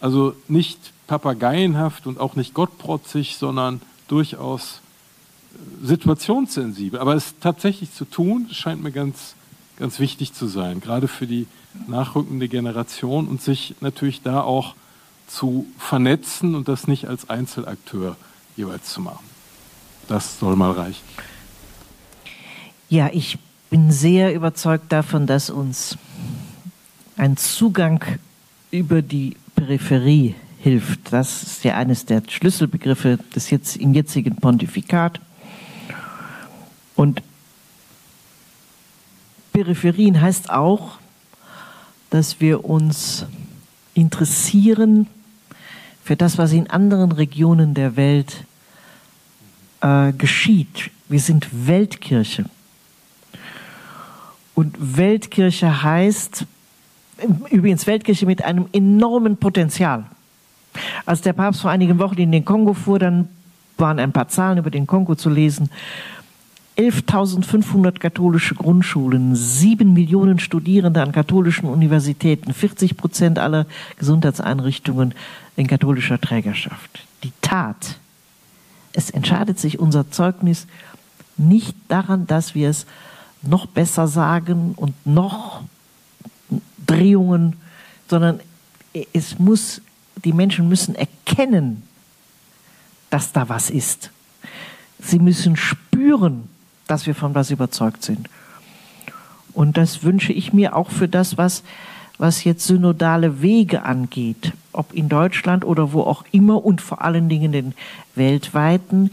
[0.00, 4.80] Also nicht papageienhaft und auch nicht gottprotzig, sondern durchaus
[5.54, 7.00] äh, situationssensibel.
[7.00, 9.34] Aber es tatsächlich zu tun, scheint mir ganz,
[9.80, 11.48] ganz wichtig zu sein, gerade für die
[11.88, 14.74] nachrückende Generation und sich natürlich da auch
[15.26, 18.16] zu vernetzen und das nicht als Einzelakteur
[18.56, 19.24] jeweils zu machen.
[20.06, 21.02] Das soll mal reichen.
[22.88, 23.38] Ja, ich
[23.70, 25.96] bin sehr überzeugt davon, dass uns
[27.16, 28.04] ein Zugang
[28.70, 31.12] über die Peripherie hilft.
[31.12, 35.20] Das ist ja eines der Schlüsselbegriffe des jetzt, im jetzigen Pontifikat.
[36.96, 37.22] Und
[39.60, 40.98] Peripherien heißt auch,
[42.08, 43.26] dass wir uns
[43.92, 45.06] interessieren
[46.02, 48.44] für das, was in anderen Regionen der Welt
[49.82, 50.90] äh, geschieht.
[51.10, 52.46] Wir sind Weltkirche.
[54.54, 56.46] Und Weltkirche heißt,
[57.50, 60.06] übrigens Weltkirche mit einem enormen Potenzial.
[61.04, 63.28] Als der Papst vor einigen Wochen in den Kongo fuhr, dann
[63.76, 65.68] waren ein paar Zahlen über den Kongo zu lesen.
[66.80, 73.66] 11.500 katholische Grundschulen, 7 Millionen Studierende an katholischen Universitäten, 40 Prozent aller
[73.98, 75.12] Gesundheitseinrichtungen
[75.56, 77.04] in katholischer Trägerschaft.
[77.22, 77.98] Die Tat.
[78.94, 80.66] Es entscheidet sich unser Zeugnis
[81.36, 82.86] nicht daran, dass wir es
[83.42, 85.62] noch besser sagen und noch
[86.86, 87.56] Drehungen,
[88.08, 88.40] sondern
[89.12, 89.82] es muss
[90.24, 91.82] die Menschen müssen erkennen,
[93.10, 94.10] dass da was ist.
[94.98, 96.49] Sie müssen spüren,
[96.90, 98.28] dass wir von was überzeugt sind.
[99.52, 101.62] Und das wünsche ich mir auch für das, was,
[102.18, 107.28] was jetzt synodale Wege angeht, ob in Deutschland oder wo auch immer und vor allen
[107.28, 107.74] Dingen den
[108.14, 109.10] weltweiten.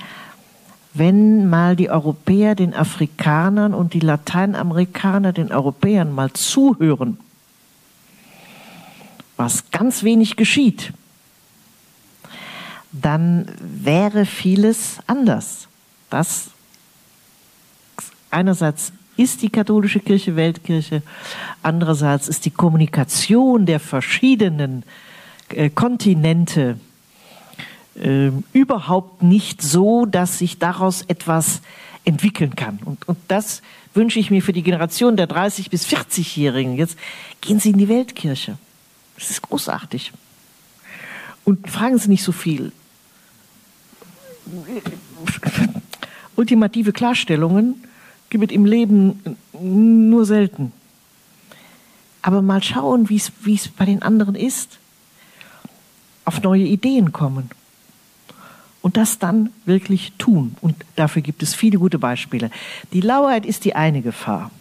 [0.94, 7.20] Wenn mal die Europäer den Afrikanern und die Lateinamerikaner den Europäern mal zuhören,
[9.36, 10.94] was ganz wenig geschieht,
[12.92, 15.68] dann wäre vieles anders.
[16.10, 16.50] Das
[18.32, 21.02] einerseits ist die katholische Kirche Weltkirche,
[21.64, 24.84] andererseits ist die Kommunikation der verschiedenen
[25.50, 26.80] äh, Kontinente
[27.96, 31.62] äh, überhaupt nicht so, dass sich daraus etwas
[32.06, 32.80] entwickeln kann.
[32.86, 33.62] Und, und das
[33.94, 36.76] wünsche ich mir für die Generation der 30- bis 40-Jährigen.
[36.76, 36.98] Jetzt
[37.42, 38.58] gehen Sie in die Weltkirche.
[39.18, 40.14] Das ist großartig.
[41.44, 42.72] Und fragen Sie nicht so viel.
[46.36, 47.84] Ultimative Klarstellungen
[48.30, 50.72] es im Leben nur selten.
[52.22, 54.80] Aber mal schauen, wie es bei den anderen ist.
[56.26, 57.50] Auf neue Ideen kommen.
[58.82, 60.56] Und das dann wirklich tun.
[60.62, 62.52] Und dafür gibt es viele gute Beispiele.
[62.94, 64.52] Die Lauheit ist die eine Gefahr.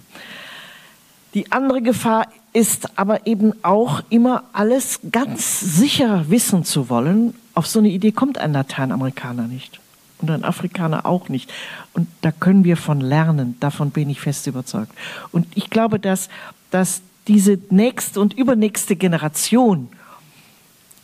[1.34, 7.34] Die andere Gefahr ist aber eben auch immer alles ganz sicher wissen zu wollen.
[7.54, 9.80] Auf so eine Idee kommt ein Lateinamerikaner nicht
[10.20, 11.52] und ein Afrikaner auch nicht.
[11.92, 13.56] Und da können wir von lernen.
[13.60, 14.92] Davon bin ich fest überzeugt.
[15.32, 16.28] Und ich glaube, dass,
[16.70, 19.88] dass diese nächste und übernächste Generation,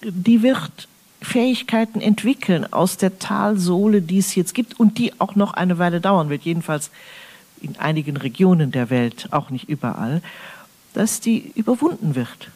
[0.03, 0.89] die wird
[1.21, 6.01] Fähigkeiten entwickeln aus der Talsohle, die es jetzt gibt und die auch noch eine Weile
[6.01, 6.43] dauern wird.
[6.43, 6.91] Jedenfalls
[7.61, 10.21] in einigen Regionen der Welt, auch nicht überall
[10.95, 12.51] dass die überwunden wird.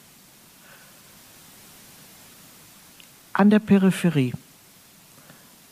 [3.33, 4.33] An der Peripherie.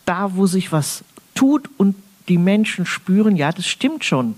[0.05, 1.05] Da, wo sich was
[1.35, 1.97] tut und
[2.29, 4.35] die Menschen spüren, ja, das stimmt schon,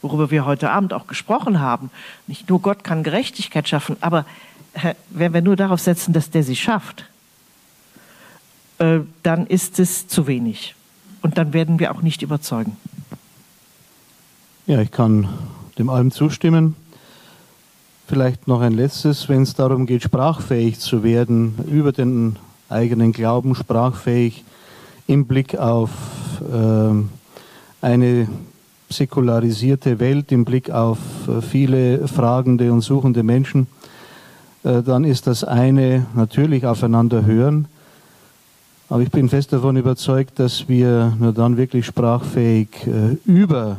[0.00, 1.90] worüber wir heute Abend auch gesprochen haben.
[2.26, 4.26] Nicht nur Gott kann Gerechtigkeit schaffen, aber
[5.10, 7.04] wenn wir nur darauf setzen, dass der sie schafft,
[8.78, 10.74] äh, dann ist es zu wenig.
[11.20, 12.76] Und dann werden wir auch nicht überzeugen.
[14.66, 15.28] Ja, ich kann
[15.78, 16.74] dem allem zustimmen.
[18.08, 22.36] Vielleicht noch ein letztes, wenn es darum geht, sprachfähig zu werden, über den
[22.68, 24.44] eigenen Glauben sprachfähig
[25.12, 25.90] im Blick auf
[26.40, 28.28] äh, eine
[28.88, 30.98] säkularisierte Welt, im Blick auf
[31.28, 33.66] äh, viele fragende und suchende Menschen,
[34.64, 37.66] äh, dann ist das eine natürlich aufeinander hören.
[38.88, 43.78] Aber ich bin fest davon überzeugt, dass wir nur dann wirklich sprachfähig äh, über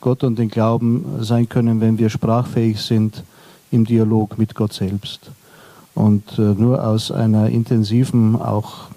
[0.00, 3.22] Gott und den Glauben sein können, wenn wir sprachfähig sind
[3.70, 5.30] im Dialog mit Gott selbst.
[5.94, 8.88] Und äh, nur aus einer intensiven, auch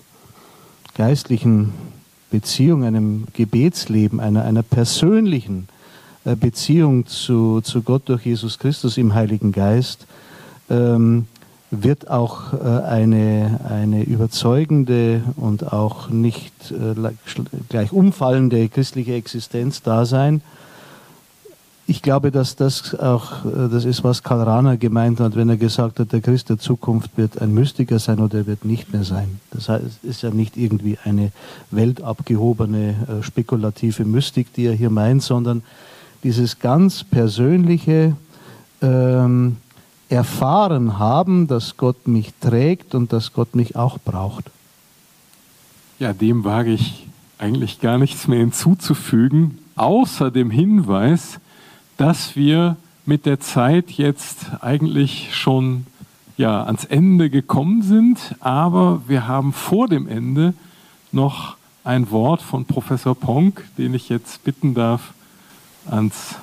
[0.95, 1.74] geistlichen
[2.30, 5.68] Beziehung, einem Gebetsleben, einer, einer persönlichen
[6.26, 10.07] äh, Beziehung zu, zu Gott durch Jesus Christus im Heiligen Geist,
[10.70, 11.28] ähm,
[11.72, 16.95] wird auch äh, eine, eine überzeugende und auch nicht äh,
[17.70, 20.41] gleich umfallende christliche Existenz da sein
[21.86, 25.58] ich glaube, dass das auch äh, das ist, was Karl Rahner gemeint hat, wenn er
[25.58, 29.04] gesagt hat, der Christ der Zukunft wird ein Mystiker sein oder er wird nicht mehr
[29.04, 29.40] sein.
[29.52, 31.32] Das heißt, es ist ja nicht irgendwie eine
[31.72, 35.64] weltabgehobene, äh, spekulative Mystik, die er hier meint, sondern
[36.24, 38.16] dieses ganz persönliche
[38.82, 39.58] ähm,
[40.08, 44.46] Erfahren haben, dass Gott mich trägt und dass Gott mich auch braucht.
[46.00, 47.08] Ja, dem wage ich
[47.38, 51.40] eigentlich gar nichts mehr hinzuzufügen, außer dem Hinweis,
[51.98, 55.86] dass wir mit der Zeit jetzt eigentlich schon
[56.38, 60.53] ja, ans Ende gekommen sind, aber wir haben vor dem Ende
[61.11, 65.14] noch ein Wort von Professor Ponk, den ich jetzt bitten darf,
[65.86, 66.36] ans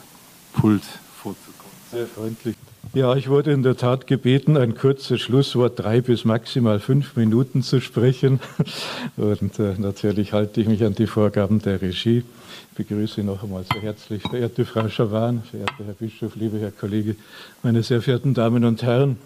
[0.52, 0.84] Pult
[1.22, 1.72] vorzukommen.
[1.90, 2.56] Sehr freundlich.
[2.92, 7.62] Ja, ich wurde in der Tat gebeten, ein kurzes Schlusswort, drei bis maximal fünf Minuten
[7.62, 8.40] zu sprechen.
[9.16, 12.24] Und äh, natürlich halte ich mich an die Vorgaben der Regie.
[12.72, 17.14] Ich begrüße noch einmal sehr herzlich, verehrte Frau Schawan, verehrter Herr Bischof, lieber Herr Kollege,
[17.62, 19.18] meine sehr verehrten Damen und Herren.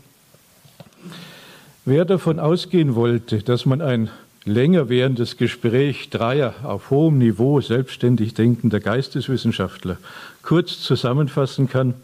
[1.86, 4.10] Wer davon ausgehen wollte, dass man ein
[4.44, 9.96] länger währendes Gespräch dreier auf hohem Niveau selbstständig denkender Geisteswissenschaftler
[10.42, 11.94] kurz zusammenfassen kann,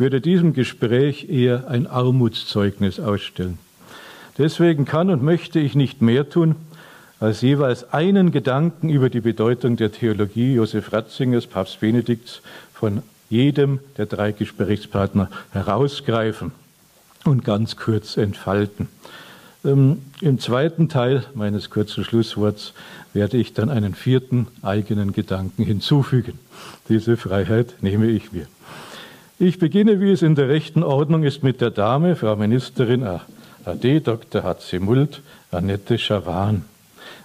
[0.00, 3.58] würde diesem Gespräch eher ein Armutszeugnis ausstellen.
[4.38, 6.56] Deswegen kann und möchte ich nicht mehr tun,
[7.20, 12.40] als jeweils einen Gedanken über die Bedeutung der Theologie Josef Ratzingers, Papst Benedikts,
[12.72, 16.52] von jedem der drei Gesprächspartner herausgreifen
[17.26, 18.88] und ganz kurz entfalten.
[19.66, 22.72] Ähm, Im zweiten Teil meines kurzen Schlussworts
[23.12, 26.38] werde ich dann einen vierten eigenen Gedanken hinzufügen.
[26.88, 28.46] Diese Freiheit nehme ich mir.
[29.42, 33.02] Ich beginne, wie es in der rechten Ordnung ist, mit der Dame, Frau Ministerin
[33.64, 34.42] AD Dr.
[34.42, 34.78] H.C.
[34.80, 36.66] Mult, Annette Schawan.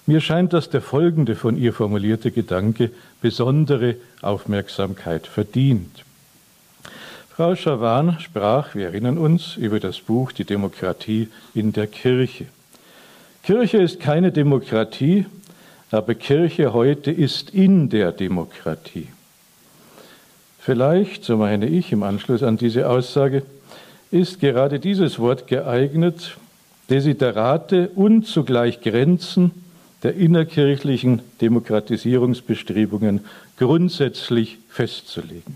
[0.06, 6.06] Mir scheint, dass der folgende von ihr formulierte Gedanke besondere Aufmerksamkeit verdient.
[7.36, 12.46] Frau Schawan sprach, wir erinnern uns, über das Buch Die Demokratie in der Kirche.
[13.44, 15.26] Kirche ist keine Demokratie,
[15.92, 19.10] aber Kirche heute ist in der Demokratie.
[20.66, 23.44] Vielleicht, so meine ich im Anschluss an diese Aussage,
[24.10, 26.38] ist gerade dieses Wort geeignet,
[26.90, 29.52] Desiderate und zugleich Grenzen
[30.02, 33.20] der innerkirchlichen Demokratisierungsbestrebungen
[33.60, 35.56] grundsätzlich festzulegen.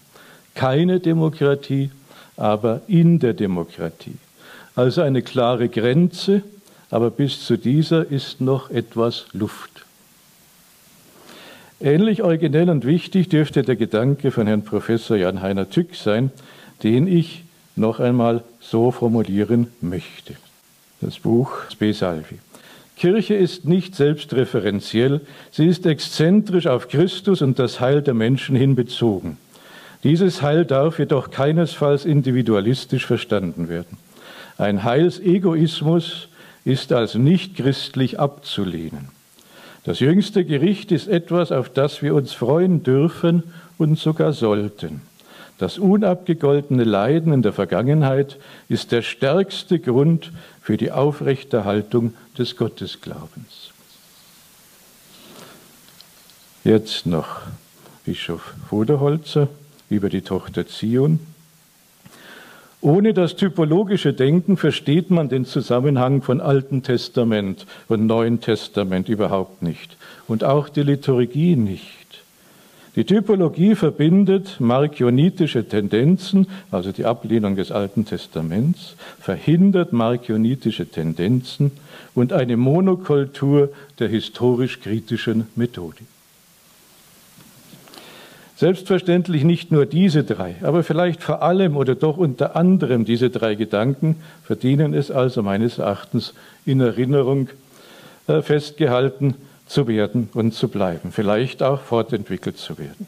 [0.54, 1.90] Keine Demokratie,
[2.38, 4.18] aber in der Demokratie.
[4.76, 6.44] Also eine klare Grenze,
[6.92, 9.69] aber bis zu dieser ist noch etwas Luft.
[11.82, 16.30] Ähnlich originell und wichtig dürfte der Gedanke von Herrn Professor Jan-Heiner Tück sein,
[16.84, 17.46] den ich
[17.78, 20.36] noch einmal so formulieren möchte.
[21.00, 22.40] Das Buch Spe Salvi.
[22.98, 28.76] Kirche ist nicht selbstreferenziell, sie ist exzentrisch auf Christus und das Heil der Menschen hin
[28.76, 29.38] bezogen.
[30.04, 33.98] Dieses Heil darf jedoch keinesfalls individualistisch verstanden werden.
[34.58, 36.28] Ein Heilsegoismus
[36.66, 39.19] ist als nicht christlich abzulehnen.
[39.90, 43.42] Das jüngste Gericht ist etwas, auf das wir uns freuen dürfen
[43.80, 45.02] und sogar sollten.
[45.58, 48.38] Das unabgegoltene Leiden in der Vergangenheit
[48.68, 53.72] ist der stärkste Grund für die Aufrechterhaltung des Gottesglaubens.
[56.64, 57.42] Jetzt noch
[58.06, 59.48] Bischof Voderholzer
[59.90, 61.20] über die Tochter Zion.
[62.82, 69.62] Ohne das typologische Denken versteht man den Zusammenhang von Alten Testament und Neuen Testament überhaupt
[69.62, 69.98] nicht
[70.30, 72.24] und auch die Liturgie nicht.
[72.96, 81.72] Die Typologie verbindet markionitische Tendenzen, also die Ablehnung des Alten Testaments, verhindert markionitische Tendenzen
[82.16, 83.70] und eine Monokultur
[84.00, 86.08] der historisch-kritischen Methodik.
[88.60, 93.56] Selbstverständlich nicht nur diese drei, aber vielleicht vor allem oder doch unter anderem diese drei
[93.56, 96.34] Gedanken verdienen es also meines Erachtens
[96.66, 97.48] in Erinnerung
[98.28, 103.08] äh, festgehalten zu werden und zu bleiben, vielleicht auch fortentwickelt zu werden.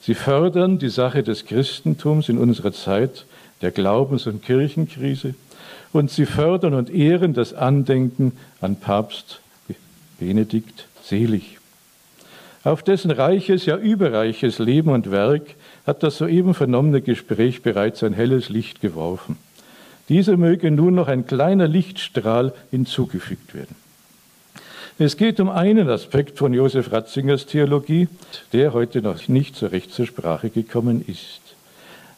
[0.00, 3.26] Sie fördern die Sache des Christentums in unserer Zeit
[3.62, 5.36] der Glaubens- und Kirchenkrise
[5.92, 9.40] und sie fördern und ehren das Andenken an Papst
[10.18, 11.59] Benedikt selig.
[12.62, 15.54] Auf dessen reiches, ja überreiches Leben und Werk
[15.86, 19.38] hat das soeben vernommene Gespräch bereits ein helles Licht geworfen.
[20.10, 23.76] Dieser möge nun noch ein kleiner Lichtstrahl hinzugefügt werden.
[24.98, 28.08] Es geht um einen Aspekt von Josef Ratzingers Theologie,
[28.52, 31.40] der heute noch nicht so recht zur Sprache gekommen ist.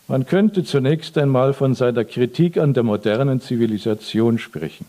[0.09, 4.86] Man könnte zunächst einmal von seiner Kritik an der modernen Zivilisation sprechen,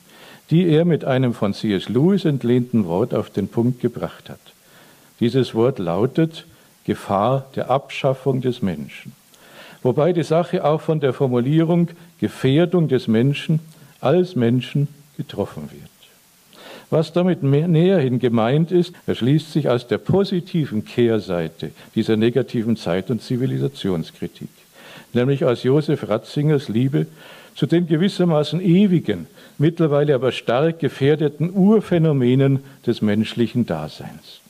[0.50, 1.90] die er mit einem von C.S.
[1.90, 4.53] Lewis entlehnten Wort auf den Punkt gebracht hat.
[5.20, 6.46] Dieses Wort lautet
[6.86, 9.14] Gefahr der Abschaffung des Menschen.
[9.82, 13.60] Wobei die Sache auch von der Formulierung Gefährdung des Menschen
[14.00, 14.88] als Menschen
[15.18, 15.90] getroffen wird.
[16.90, 23.10] Was damit näher hin gemeint ist, erschließt sich aus der positiven Kehrseite dieser negativen Zeit-
[23.10, 24.50] und Zivilisationskritik,
[25.12, 27.08] nämlich aus Josef Ratzingers Liebe
[27.56, 29.28] zu den gewissermaßen ewigen,
[29.58, 34.43] mittlerweile aber stark gefährdeten Urphänomenen des menschlichen Daseins.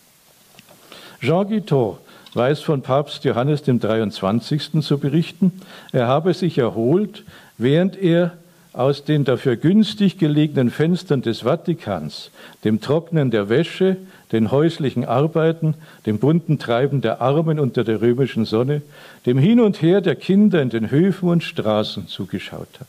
[1.23, 1.95] Jean Guitton
[2.33, 4.81] weiß von Papst Johannes dem 23.
[4.81, 5.53] zu berichten,
[5.93, 7.23] er habe sich erholt,
[7.57, 8.33] während er
[8.73, 12.29] aus den dafür günstig gelegenen Fenstern des Vatikans,
[12.65, 13.95] dem Trocknen der Wäsche,
[14.33, 15.75] den häuslichen Arbeiten,
[16.05, 18.81] dem bunten Treiben der Armen unter der römischen Sonne,
[19.25, 22.87] dem Hin und Her der Kinder in den Höfen und Straßen zugeschaut hat.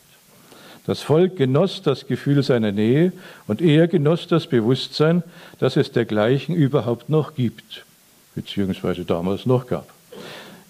[0.87, 3.13] Das Volk genoss das Gefühl seiner Nähe
[3.47, 5.23] und er genoss das Bewusstsein,
[5.61, 7.85] dass es dergleichen überhaupt noch gibt
[8.35, 9.89] beziehungsweise damals noch gab.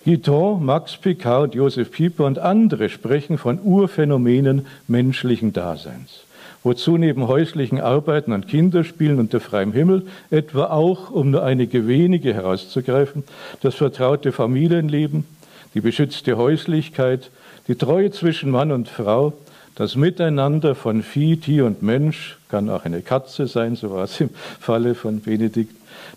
[0.05, 6.25] Guiton, Max Picard Josef Pieper und andere sprechen von Urphänomenen menschlichen Daseins,
[6.63, 12.35] wozu neben häuslichen Arbeiten an Kinderspielen unter freiem Himmel etwa auch, um nur einige wenige
[12.35, 13.25] herauszugreifen,
[13.63, 15.25] das vertraute Familienleben,
[15.73, 17.31] die beschützte Häuslichkeit,
[17.67, 19.33] die Treue zwischen Mann und Frau,
[19.75, 24.21] das Miteinander von Vieh, Tier und Mensch, kann auch eine Katze sein, so war es
[24.21, 24.29] im
[24.61, 25.75] Falle von Benedikt,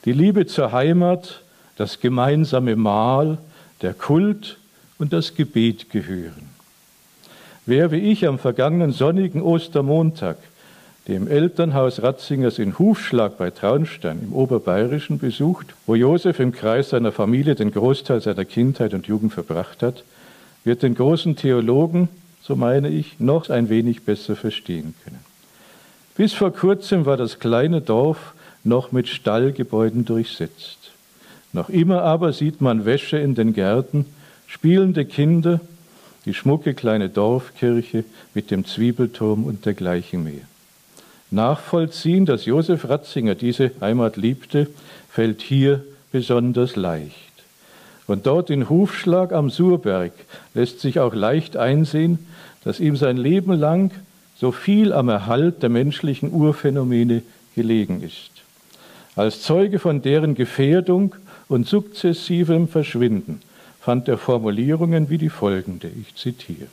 [0.07, 1.41] die Liebe zur Heimat,
[1.75, 3.39] das gemeinsame Mahl,
[3.81, 4.57] der Kult
[4.99, 6.47] und das Gebet gehören.
[7.65, 10.37] Wer wie ich am vergangenen sonnigen Ostermontag
[11.09, 17.11] dem Elternhaus Ratzingers in Hufschlag bei Traunstein im Oberbayerischen besucht, wo Josef im Kreis seiner
[17.11, 20.05] Familie den Großteil seiner Kindheit und Jugend verbracht hat,
[20.63, 22.07] wird den großen Theologen,
[22.41, 25.19] so meine ich, noch ein wenig besser verstehen können.
[26.15, 28.35] Bis vor kurzem war das kleine Dorf
[28.67, 30.91] noch mit Stallgebäuden durchsetzt.
[31.53, 34.05] Noch immer aber sieht man Wäsche in den Gärten,
[34.47, 35.59] spielende Kinder,
[36.25, 38.03] die schmucke kleine Dorfkirche
[38.33, 40.45] mit dem Zwiebelturm und dergleichen mehr.
[41.31, 44.67] Nachvollziehen, dass Josef Ratzinger diese Heimat liebte,
[45.09, 47.13] fällt hier besonders leicht.
[48.07, 50.13] Und dort in Hufschlag am Surberg
[50.53, 52.19] lässt sich auch leicht einsehen,
[52.63, 53.91] dass ihm sein Leben lang
[54.39, 57.23] so viel am Erhalt der menschlichen Urphänomene
[57.55, 58.31] gelegen ist.
[59.17, 61.15] Als Zeuge von deren Gefährdung
[61.49, 63.41] und sukzessivem Verschwinden
[63.81, 66.67] fand er Formulierungen wie die folgende, ich zitiere.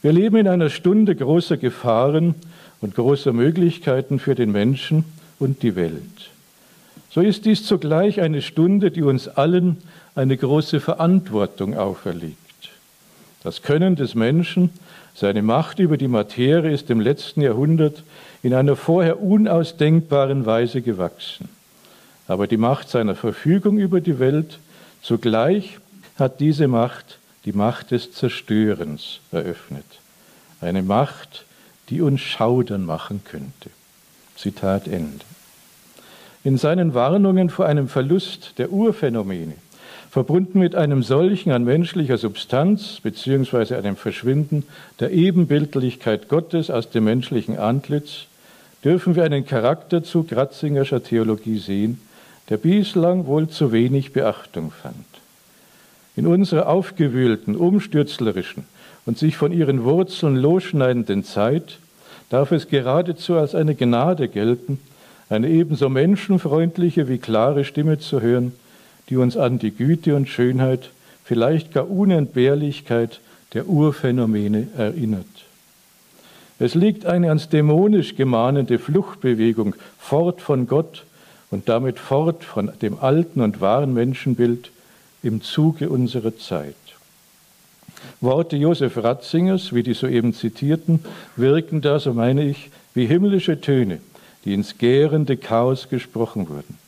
[0.00, 2.34] Wir leben in einer Stunde großer Gefahren
[2.80, 5.04] und großer Möglichkeiten für den Menschen
[5.38, 6.30] und die Welt.
[7.10, 9.76] So ist dies zugleich eine Stunde, die uns allen
[10.14, 12.36] eine große Verantwortung auferlegt.
[13.42, 14.70] Das Können des Menschen,
[15.14, 18.02] seine Macht über die Materie ist im letzten Jahrhundert
[18.42, 21.48] in einer vorher unausdenkbaren Weise gewachsen.
[22.28, 24.58] Aber die Macht seiner Verfügung über die Welt,
[25.02, 25.78] zugleich
[26.18, 29.84] hat diese Macht die Macht des Zerstörens eröffnet.
[30.60, 31.44] Eine Macht,
[31.88, 33.70] die uns schaudern machen könnte.
[34.34, 35.24] Zitat Ende.
[36.42, 39.54] In seinen Warnungen vor einem Verlust der Urphänomene,
[40.16, 43.74] verbunden mit einem solchen an menschlicher Substanz bzw.
[43.74, 44.64] einem Verschwinden
[44.98, 48.24] der Ebenbildlichkeit Gottes aus dem menschlichen Antlitz,
[48.82, 52.00] dürfen wir einen Charakterzug Ratzingerscher Theologie sehen,
[52.48, 54.94] der bislang wohl zu wenig Beachtung fand.
[56.16, 58.64] In unserer aufgewühlten, umstürzlerischen
[59.04, 61.78] und sich von ihren Wurzeln losschneidenden Zeit
[62.30, 64.78] darf es geradezu als eine Gnade gelten,
[65.28, 68.54] eine ebenso menschenfreundliche wie klare Stimme zu hören,
[69.08, 70.90] die uns an die Güte und Schönheit,
[71.24, 73.20] vielleicht gar Unentbehrlichkeit
[73.54, 75.26] der Urphänomene erinnert.
[76.58, 81.04] Es liegt eine ans dämonisch gemahnende Fluchtbewegung fort von Gott
[81.50, 84.70] und damit fort von dem alten und wahren Menschenbild
[85.22, 86.74] im Zuge unserer Zeit.
[88.20, 91.00] Worte Josef Ratzingers, wie die soeben zitierten,
[91.36, 94.00] wirken da, so meine ich, wie himmlische Töne,
[94.44, 96.78] die ins gärende Chaos gesprochen wurden,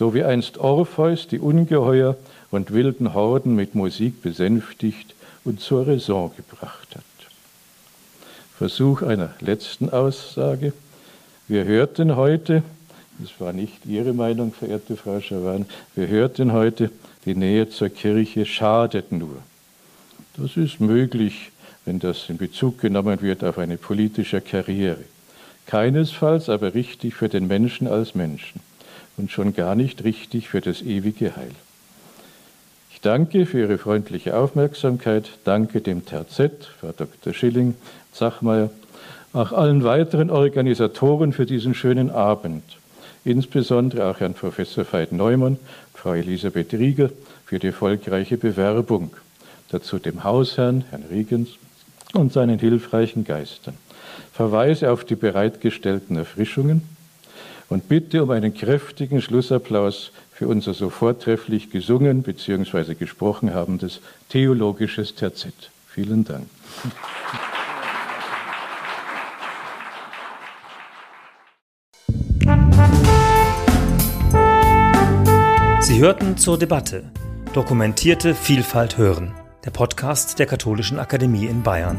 [0.00, 2.16] so wie einst Orpheus die ungeheuer
[2.50, 5.14] und wilden Horden mit Musik besänftigt
[5.44, 7.04] und zur Raison gebracht hat.
[8.56, 10.72] Versuch einer letzten Aussage.
[11.48, 12.62] Wir hörten heute,
[13.18, 16.90] das war nicht Ihre Meinung, verehrte Frau Schawan, wir hörten heute,
[17.26, 19.36] die Nähe zur Kirche schadet nur.
[20.38, 21.50] Das ist möglich,
[21.84, 25.04] wenn das in Bezug genommen wird auf eine politische Karriere.
[25.66, 28.62] Keinesfalls aber richtig für den Menschen als Menschen
[29.16, 31.52] und schon gar nicht richtig für das ewige Heil.
[32.92, 37.32] Ich danke für Ihre freundliche Aufmerksamkeit, danke dem TZ, Frau Dr.
[37.32, 37.74] Schilling,
[38.12, 38.70] Zachmeier,
[39.32, 42.62] auch allen weiteren Organisatoren für diesen schönen Abend,
[43.24, 45.58] insbesondere auch Herrn Professor Veit Neumann,
[45.94, 47.10] Frau Elisabeth Rieger
[47.46, 49.16] für die erfolgreiche Bewerbung,
[49.70, 51.50] dazu dem Hausherrn, Herrn Riegens
[52.12, 53.74] und seinen hilfreichen Geistern.
[54.32, 56.82] Verweise auf die bereitgestellten Erfrischungen
[57.70, 62.94] und bitte um einen kräftigen Schlussapplaus für unser so vortrefflich gesungen bzw.
[62.94, 65.70] gesprochen habendes theologisches Terzett.
[65.88, 66.46] Vielen Dank.
[75.80, 77.10] Sie hörten zur Debatte
[77.52, 79.34] Dokumentierte Vielfalt hören,
[79.64, 81.98] der Podcast der Katholischen Akademie in Bayern.